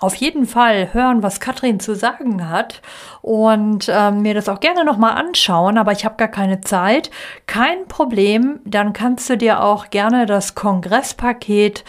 auf 0.00 0.14
jeden 0.14 0.46
Fall 0.46 0.92
hören, 0.94 1.22
was 1.22 1.40
Katrin 1.40 1.78
zu 1.78 1.94
sagen 1.94 2.48
hat 2.48 2.80
und 3.20 3.88
äh, 3.88 4.10
mir 4.10 4.32
das 4.32 4.48
auch 4.48 4.60
gerne 4.60 4.84
nochmal 4.84 5.12
anschauen, 5.12 5.76
aber 5.76 5.92
ich 5.92 6.06
habe 6.06 6.16
gar 6.16 6.28
keine 6.28 6.62
Zeit. 6.62 7.10
Kein 7.46 7.86
Problem, 7.86 8.60
dann 8.64 8.94
kannst 8.94 9.28
du 9.28 9.36
dir 9.36 9.62
auch 9.62 9.90
gerne 9.90 10.24
das 10.24 10.54
Kongresspaket 10.54 11.84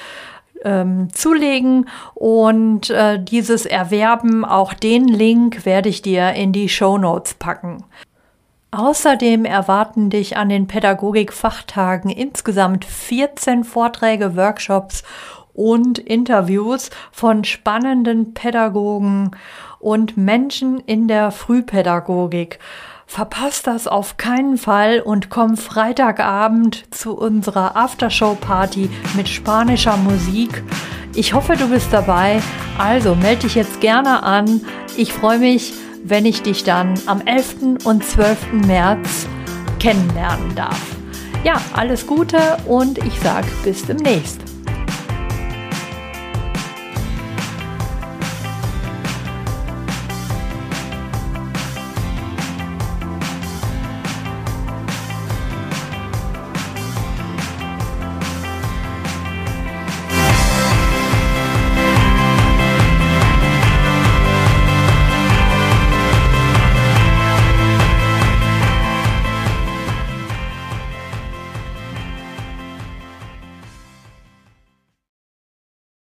ähm, 0.63 1.07
zulegen 1.13 1.87
und 2.13 2.89
äh, 2.89 3.17
dieses 3.17 3.65
erwerben. 3.65 4.43
Auch 4.43 4.73
den 4.73 5.07
Link 5.07 5.65
werde 5.65 5.87
ich 5.87 6.01
dir 6.01 6.33
in 6.33 6.51
die 6.51 6.67
Show 6.67 6.97
Notes 6.97 7.33
packen. 7.33 7.85
Außerdem 8.71 9.43
erwarten 9.43 10.09
dich 10.09 10.37
an 10.37 10.47
den 10.49 10.67
Pädagogik-Fachtagen 10.67 12.09
insgesamt 12.09 12.85
14 12.85 13.65
Vorträge, 13.65 14.37
Workshops 14.37 15.03
und 15.53 15.99
Interviews 15.99 16.89
von 17.11 17.43
spannenden 17.43 18.33
Pädagogen 18.33 19.31
und 19.79 20.17
Menschen 20.17 20.79
in 20.79 21.07
der 21.07 21.31
Frühpädagogik. 21.31 22.59
Verpasst 23.07 23.67
das 23.67 23.87
auf 23.87 24.15
keinen 24.15 24.57
Fall 24.57 25.01
und 25.01 25.29
komm 25.29 25.57
Freitagabend 25.57 26.85
zu 26.95 27.17
unserer 27.17 27.75
Aftershow-Party 27.75 28.89
mit 29.17 29.27
spanischer 29.27 29.97
Musik. 29.97 30.63
Ich 31.13 31.33
hoffe, 31.33 31.57
du 31.57 31.67
bist 31.67 31.91
dabei. 31.91 32.41
Also 32.77 33.15
melde 33.15 33.41
dich 33.41 33.55
jetzt 33.55 33.81
gerne 33.81 34.23
an. 34.23 34.61
Ich 34.95 35.11
freue 35.11 35.39
mich, 35.39 35.73
wenn 36.05 36.25
ich 36.25 36.41
dich 36.41 36.63
dann 36.63 36.93
am 37.05 37.19
11. 37.21 37.83
und 37.83 38.05
12. 38.05 38.53
März 38.65 39.27
kennenlernen 39.79 40.55
darf. 40.55 40.79
Ja, 41.43 41.59
alles 41.73 42.07
Gute 42.07 42.57
und 42.65 42.97
ich 42.99 43.19
sage 43.19 43.47
bis 43.63 43.85
demnächst. 43.85 44.50